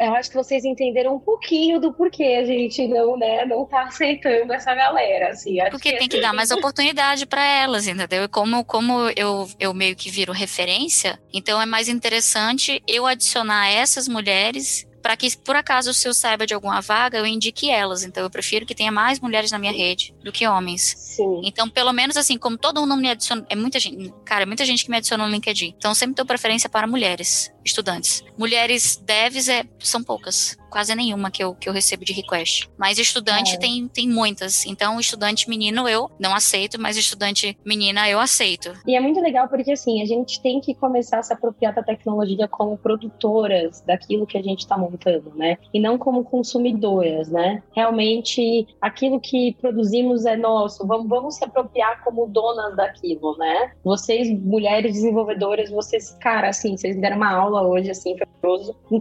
eu 0.00 0.14
acho 0.14 0.30
que 0.30 0.36
vocês 0.36 0.64
entenderam 0.64 1.14
um 1.14 1.20
pouquinho 1.20 1.78
do 1.78 1.92
porquê 1.92 2.38
a 2.40 2.44
gente 2.44 2.88
não, 2.88 3.18
né, 3.18 3.44
não 3.44 3.66
tá 3.66 3.82
aceitando 3.82 4.52
essa 4.52 4.74
galera, 4.74 5.28
assim. 5.28 5.58
Porque 5.70 5.92
que 5.92 5.98
tem 5.98 6.08
que 6.08 6.20
dar 6.20 6.32
mais 6.32 6.50
oportunidade 6.50 7.26
para 7.26 7.44
elas, 7.44 7.86
entendeu? 7.86 8.24
E 8.24 8.28
como, 8.28 8.64
como 8.64 9.10
eu, 9.14 9.46
eu 9.58 9.74
meio 9.74 9.94
que 9.94 10.10
viro 10.10 10.32
referência, 10.32 11.20
então 11.32 11.60
é 11.60 11.66
mais 11.66 11.88
interessante 11.88 12.82
eu 12.86 13.06
adicionar 13.06 13.68
essas 13.68 14.08
mulheres 14.08 14.88
para 15.00 15.16
que, 15.16 15.36
por 15.38 15.56
acaso, 15.56 15.92
se 15.92 16.06
eu 16.06 16.14
saiba 16.14 16.46
de 16.46 16.54
alguma 16.54 16.80
vaga, 16.80 17.18
eu 17.18 17.26
indique 17.26 17.70
elas. 17.70 18.04
Então, 18.04 18.22
eu 18.22 18.30
prefiro 18.30 18.66
que 18.66 18.74
tenha 18.74 18.92
mais 18.92 19.18
mulheres 19.18 19.50
na 19.50 19.58
minha 19.58 19.72
rede 19.72 20.14
do 20.22 20.30
que 20.30 20.46
homens. 20.46 20.94
Sim. 20.96 21.40
Então, 21.44 21.68
pelo 21.68 21.92
menos 21.92 22.16
assim, 22.16 22.36
como 22.38 22.56
todo 22.56 22.80
mundo 22.80 22.96
me 22.96 23.10
adiciona, 23.10 23.44
é 23.48 23.56
muita 23.56 23.80
gente, 23.80 24.12
cara, 24.24 24.42
é 24.42 24.46
muita 24.46 24.64
gente 24.64 24.84
que 24.84 24.90
me 24.90 24.96
adiciona 24.96 25.26
no 25.26 25.32
LinkedIn. 25.32 25.74
Então, 25.76 25.94
sempre 25.94 26.14
dou 26.14 26.26
preferência 26.26 26.68
para 26.68 26.86
mulheres, 26.86 27.52
estudantes. 27.64 28.24
Mulheres 28.38 28.96
devs 28.96 29.48
é, 29.48 29.64
são 29.78 30.02
poucas 30.02 30.58
quase 30.70 30.94
nenhuma 30.94 31.30
que 31.30 31.42
eu, 31.42 31.54
que 31.54 31.68
eu 31.68 31.72
recebo 31.72 32.04
de 32.04 32.12
request. 32.12 32.70
Mas 32.78 32.98
estudante 32.98 33.56
é. 33.56 33.58
tem, 33.58 33.88
tem 33.88 34.08
muitas. 34.08 34.64
Então, 34.64 34.98
estudante 35.00 35.50
menino 35.50 35.88
eu 35.88 36.10
não 36.18 36.34
aceito, 36.34 36.80
mas 36.80 36.96
estudante 36.96 37.58
menina 37.66 38.08
eu 38.08 38.20
aceito. 38.20 38.72
E 38.86 38.94
é 38.94 39.00
muito 39.00 39.20
legal 39.20 39.48
porque, 39.48 39.72
assim, 39.72 40.00
a 40.00 40.06
gente 40.06 40.40
tem 40.40 40.60
que 40.60 40.74
começar 40.74 41.18
a 41.18 41.22
se 41.22 41.32
apropriar 41.32 41.74
da 41.74 41.82
tecnologia 41.82 42.46
como 42.46 42.78
produtoras 42.78 43.82
daquilo 43.82 44.26
que 44.26 44.38
a 44.38 44.42
gente 44.42 44.60
está 44.60 44.78
montando, 44.78 45.32
né? 45.34 45.58
E 45.74 45.80
não 45.80 45.98
como 45.98 46.22
consumidoras, 46.22 47.28
né? 47.28 47.62
Realmente, 47.72 48.66
aquilo 48.80 49.20
que 49.20 49.56
produzimos 49.60 50.24
é 50.24 50.36
nosso. 50.36 50.86
Vamos, 50.86 51.08
vamos 51.08 51.34
se 51.34 51.44
apropriar 51.44 52.04
como 52.04 52.26
donas 52.28 52.76
daquilo, 52.76 53.36
né? 53.36 53.72
Vocês, 53.82 54.30
mulheres 54.30 54.94
desenvolvedoras, 54.94 55.70
vocês, 55.70 56.16
cara, 56.20 56.50
assim, 56.50 56.76
vocês 56.76 56.96
deram 57.00 57.16
uma 57.16 57.32
aula 57.32 57.49
hoje, 57.58 57.90
assim, 57.90 58.16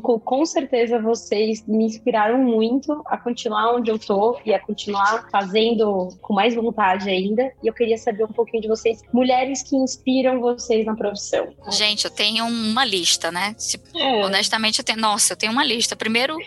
com, 0.02 0.20
com 0.20 0.46
certeza 0.46 1.00
vocês 1.00 1.66
me 1.68 1.86
inspiraram 1.86 2.38
muito 2.40 3.02
a 3.06 3.18
continuar 3.18 3.76
onde 3.76 3.90
eu 3.90 3.98
tô 4.00 4.40
e 4.46 4.54
a 4.54 4.60
continuar 4.60 5.28
fazendo 5.32 6.10
com 6.22 6.34
mais 6.34 6.56
vontade 6.56 7.10
ainda. 7.10 7.52
E 7.64 7.68
eu 7.68 7.74
queria 7.74 7.98
saber 7.98 8.24
um 8.24 8.34
pouquinho 8.34 8.62
de 8.62 8.68
vocês, 8.68 9.02
mulheres 9.14 9.62
que 9.64 9.76
inspiram 9.76 10.40
vocês 10.40 10.86
na 10.86 10.96
profissão. 10.96 11.54
Gente, 11.70 12.06
eu 12.06 12.12
tenho 12.12 12.46
uma 12.46 12.86
lista, 12.86 13.32
né? 13.32 13.56
É. 13.96 14.26
Honestamente, 14.26 14.80
eu 14.80 14.86
tenho. 14.86 15.00
Nossa, 15.00 15.34
eu 15.34 15.38
tenho 15.38 15.52
uma 15.52 15.64
lista. 15.64 15.96
Primeiro, 15.96 16.38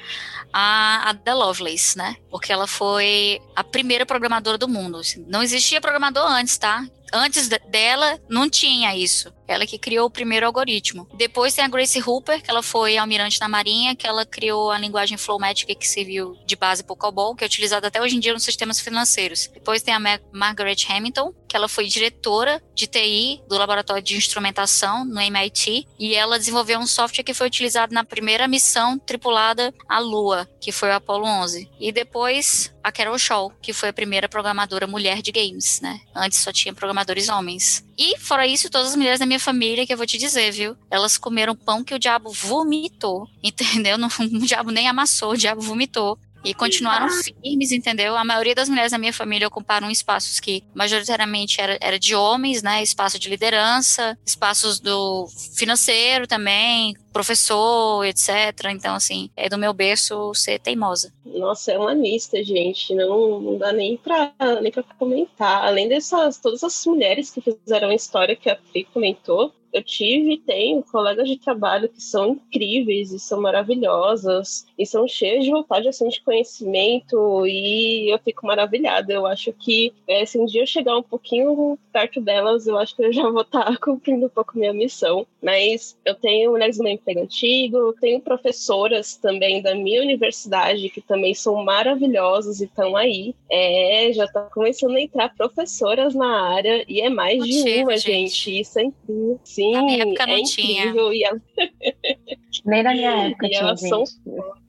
a, 0.53 1.11
a 1.11 1.14
The 1.14 1.34
Lovelace, 1.34 1.96
né? 1.96 2.16
Porque 2.30 2.53
ela 2.53 2.66
foi 2.66 3.40
a 3.57 3.64
primeira 3.64 4.05
programadora 4.05 4.59
do 4.59 4.68
mundo. 4.68 5.00
Não 5.26 5.42
existia 5.42 5.80
programador 5.80 6.24
antes, 6.24 6.59
tá? 6.59 6.84
Antes 7.12 7.48
dela, 7.48 8.18
não 8.28 8.48
tinha 8.48 8.96
isso. 8.96 9.32
Ela 9.47 9.66
que 9.66 9.78
criou 9.78 10.07
o 10.07 10.11
primeiro 10.11 10.47
algoritmo. 10.47 11.09
Depois 11.14 11.55
tem 11.55 11.64
a 11.64 11.68
Grace 11.68 12.01
Hooper, 12.01 12.43
que 12.43 12.51
ela 12.51 12.62
foi 12.62 12.97
almirante 12.97 13.40
na 13.40 13.49
Marinha, 13.49 13.95
que 13.95 14.07
ela 14.07 14.24
criou 14.24 14.70
a 14.70 14.78
linguagem 14.78 15.16
Flowmatic 15.16 15.74
que 15.74 15.88
serviu 15.88 16.36
de 16.47 16.57
base 16.57 16.82
para 16.82 16.93
o 16.93 16.97
COBOL, 16.97 17.34
que 17.34 17.45
é 17.45 17.47
utilizada 17.47 17.88
até 17.88 18.01
hoje 18.01 18.16
em 18.16 18.20
dia 18.20 18.32
nos 18.32 18.45
sistemas 18.45 18.80
financeiros. 18.80 19.49
Depois 19.53 19.82
tem 19.82 19.95
a 19.95 20.20
Margaret 20.32 20.76
Hamilton, 20.88 21.32
que 21.49 21.57
ela 21.57 21.68
foi 21.68 21.86
diretora 21.86 22.62
de 22.74 22.86
TI 22.86 23.43
do 23.47 23.59
laboratório 23.59 24.03
de 24.03 24.16
instrumentação 24.16 25.05
no 25.05 25.20
MIT, 25.20 25.86
e 25.99 26.14
ela 26.14 26.38
desenvolveu 26.38 26.78
um 26.78 26.86
software 26.86 27.24
que 27.24 27.34
foi 27.34 27.47
utilizado 27.47 27.93
na 27.93 28.05
primeira 28.05 28.49
missão 28.49 28.99
tripulada 28.99 29.74
à 29.88 29.99
Lua, 29.99 30.49
que 30.61 30.72
foi 30.72 30.88
o 30.88 30.95
Apollo 30.95 31.26
11. 31.26 31.68
E 31.78 31.93
depois 31.93 32.72
a 32.82 32.90
Carol 32.90 33.18
Shaw, 33.18 33.53
que 33.61 33.72
foi 33.72 33.90
a 33.90 33.93
primeira 33.93 34.28
programadora 34.28 34.86
mulher 34.86 35.22
de 35.22 35.30
games, 35.30 35.80
né? 35.80 36.01
Antes 36.14 36.38
só 36.38 36.53
tinha 36.53 36.74
programadores 36.74 37.28
homens. 37.28 37.84
E, 37.97 38.18
fora 38.18 38.47
isso, 38.47 38.70
todas 38.70 38.88
as 38.88 38.97
mulheres 38.97 39.20
da 39.20 39.26
minha 39.26 39.38
família, 39.43 39.86
que 39.86 39.93
eu 39.93 39.97
vou 39.97 40.07
te 40.07 40.16
dizer, 40.16 40.53
viu? 40.53 40.76
Elas 40.90 41.18
comeram 41.18 41.55
pão 41.55 41.84
que 41.84 41.95
o 41.95 41.99
diabo 41.99 42.30
vomitou, 42.30 43.28
entendeu? 43.43 43.99
Não, 43.99 44.09
o 44.09 44.47
diabo 44.47 44.70
nem 44.70 44.88
amassou, 44.88 45.32
o 45.32 45.36
diabo 45.36 45.61
vomitou. 45.61 46.18
E 46.45 46.55
continuaram 46.55 47.09
firmes, 47.09 47.72
entendeu? 47.72 48.16
A 48.16 48.24
maioria 48.24 48.55
das 48.55 48.68
mulheres 48.68 48.93
da 48.93 48.99
minha 48.99 49.12
família 49.12 49.47
ocuparam 49.47 49.90
espaços 49.90 50.40
que 50.40 50.64
majoritariamente 50.74 51.61
era, 51.61 51.78
era 51.80 51.99
de 51.99 52.14
homens, 52.14 52.62
né? 52.62 52.82
Espaço 52.82 53.18
de 53.18 53.28
liderança, 53.28 54.18
espaços 54.26 54.80
do 54.80 55.26
financeiro 55.57 56.26
também, 56.26 56.95
professor, 57.12 58.05
etc. 58.05 58.28
Então, 58.70 58.95
assim, 58.95 59.30
é 59.36 59.49
do 59.49 59.59
meu 59.59 59.72
berço 59.72 60.34
ser 60.34 60.59
teimosa. 60.59 61.12
Nossa, 61.24 61.72
é 61.72 61.78
uma 61.78 61.95
lista, 61.95 62.43
gente. 62.43 62.95
Não, 62.95 63.40
não 63.40 63.59
dá 63.59 63.72
nem 63.72 63.97
pra, 63.97 64.32
nem 64.61 64.72
pra 64.72 64.82
comentar. 64.99 65.64
Além 65.64 65.88
dessas, 65.88 66.38
todas 66.38 66.64
as 66.64 66.84
mulheres 66.86 67.30
que 67.30 67.40
fizeram 67.40 67.90
a 67.90 67.95
história 67.95 68.34
que 68.34 68.51
a 68.51 68.57
Pri 68.57 68.84
comentou, 68.93 69.53
eu 69.72 69.82
tive 69.82 70.34
e 70.34 70.38
tenho 70.38 70.82
colegas 70.82 71.28
de 71.28 71.38
trabalho 71.38 71.88
que 71.88 72.02
são 72.02 72.30
incríveis 72.30 73.12
e 73.12 73.18
são 73.18 73.40
maravilhosas 73.40 74.66
e 74.78 74.84
são 74.84 75.08
cheias 75.08 75.44
de 75.44 75.50
vontade 75.50 75.88
assim, 75.88 76.08
de 76.08 76.20
conhecimento 76.20 77.46
e 77.46 78.12
eu 78.12 78.18
fico 78.18 78.46
maravilhada. 78.46 79.12
Eu 79.12 79.26
acho 79.26 79.52
que 79.52 79.92
é, 80.06 80.24
se 80.26 80.38
um 80.38 80.44
dia 80.44 80.62
eu 80.62 80.66
chegar 80.66 80.96
um 80.96 81.02
pouquinho 81.02 81.78
perto 81.92 82.20
delas, 82.20 82.66
eu 82.66 82.78
acho 82.78 82.94
que 82.94 83.02
eu 83.02 83.12
já 83.12 83.28
vou 83.28 83.42
estar 83.42 83.76
cumprindo 83.80 84.26
um 84.26 84.30
pouco 84.30 84.58
minha 84.58 84.72
missão. 84.72 85.26
Mas 85.42 85.96
eu 86.04 86.14
tenho 86.14 86.50
mulheres 86.50 86.78
meu 86.78 86.92
emprego 86.92 87.20
antigo, 87.20 87.94
tenho 88.00 88.20
professoras 88.20 89.16
também 89.16 89.62
da 89.62 89.74
minha 89.74 90.02
universidade 90.02 90.90
que 90.90 91.00
também 91.00 91.34
são 91.34 91.64
maravilhosas 91.64 92.60
e 92.60 92.64
estão 92.64 92.96
aí. 92.96 93.34
É, 93.50 94.12
já 94.12 94.24
está 94.24 94.42
começando 94.42 94.96
a 94.96 95.00
entrar 95.00 95.34
professoras 95.34 96.14
na 96.14 96.52
área 96.54 96.84
e 96.88 97.00
é 97.00 97.08
mais 97.08 97.42
de 97.42 97.82
uma, 97.82 97.96
gente. 97.96 98.30
gente. 98.30 98.60
Isso 98.60 98.78
é 98.78 98.84
incrível. 98.84 99.40
Sim, 99.44 99.61
na 99.70 99.82
minha 99.82 100.02
época 100.02 100.22
é 100.22 100.26
não 100.26 100.38
incrível. 100.38 101.10
tinha. 101.10 101.14
E 101.14 101.24
ela... 101.24 101.40
Nem 102.64 102.82
na 102.82 102.92
minha 102.92 103.26
época. 103.28 103.46
e 103.46 103.54
elas 103.54 103.80
são 103.80 104.04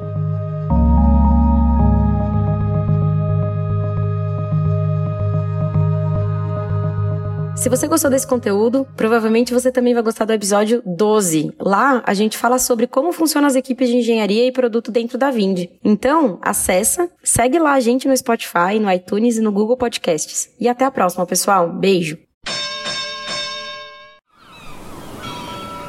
Se 7.60 7.68
você 7.68 7.90
gostou 7.90 8.10
desse 8.10 8.26
conteúdo, 8.26 8.88
provavelmente 8.96 9.54
você 9.54 9.70
também 9.70 9.94
vai 9.94 10.02
gostar 10.02 10.24
do 10.24 10.32
episódio 10.32 10.82
12. 10.86 11.52
Lá 11.60 12.02
a 12.06 12.14
gente 12.14 12.38
fala 12.38 12.58
sobre 12.58 12.88
como 12.88 13.12
funcionam 13.12 13.48
as 13.48 13.56
equipes 13.56 13.90
de 13.90 13.98
engenharia 13.98 14.48
e 14.48 14.52
produto 14.52 14.90
dentro 14.90 15.18
da 15.18 15.30
Vind. 15.30 15.66
Então, 15.84 16.40
acessa, 16.42 17.10
segue 17.22 17.60
lá 17.60 17.74
a 17.74 17.80
gente 17.82 18.08
no 18.08 18.16
Spotify, 18.16 18.80
no 18.80 18.90
iTunes 18.90 19.36
e 19.36 19.42
no 19.42 19.52
Google 19.52 19.76
Podcasts. 19.76 20.50
E 20.58 20.70
até 20.70 20.86
a 20.86 20.92
próxima, 20.92 21.26
pessoal. 21.26 21.70
Beijo. 21.70 22.18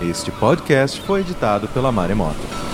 Este 0.01 0.33
podcast 0.33 1.01
foi 1.03 1.21
editado 1.21 1.69
pela 1.69 1.93
Maremoto. 1.93 2.70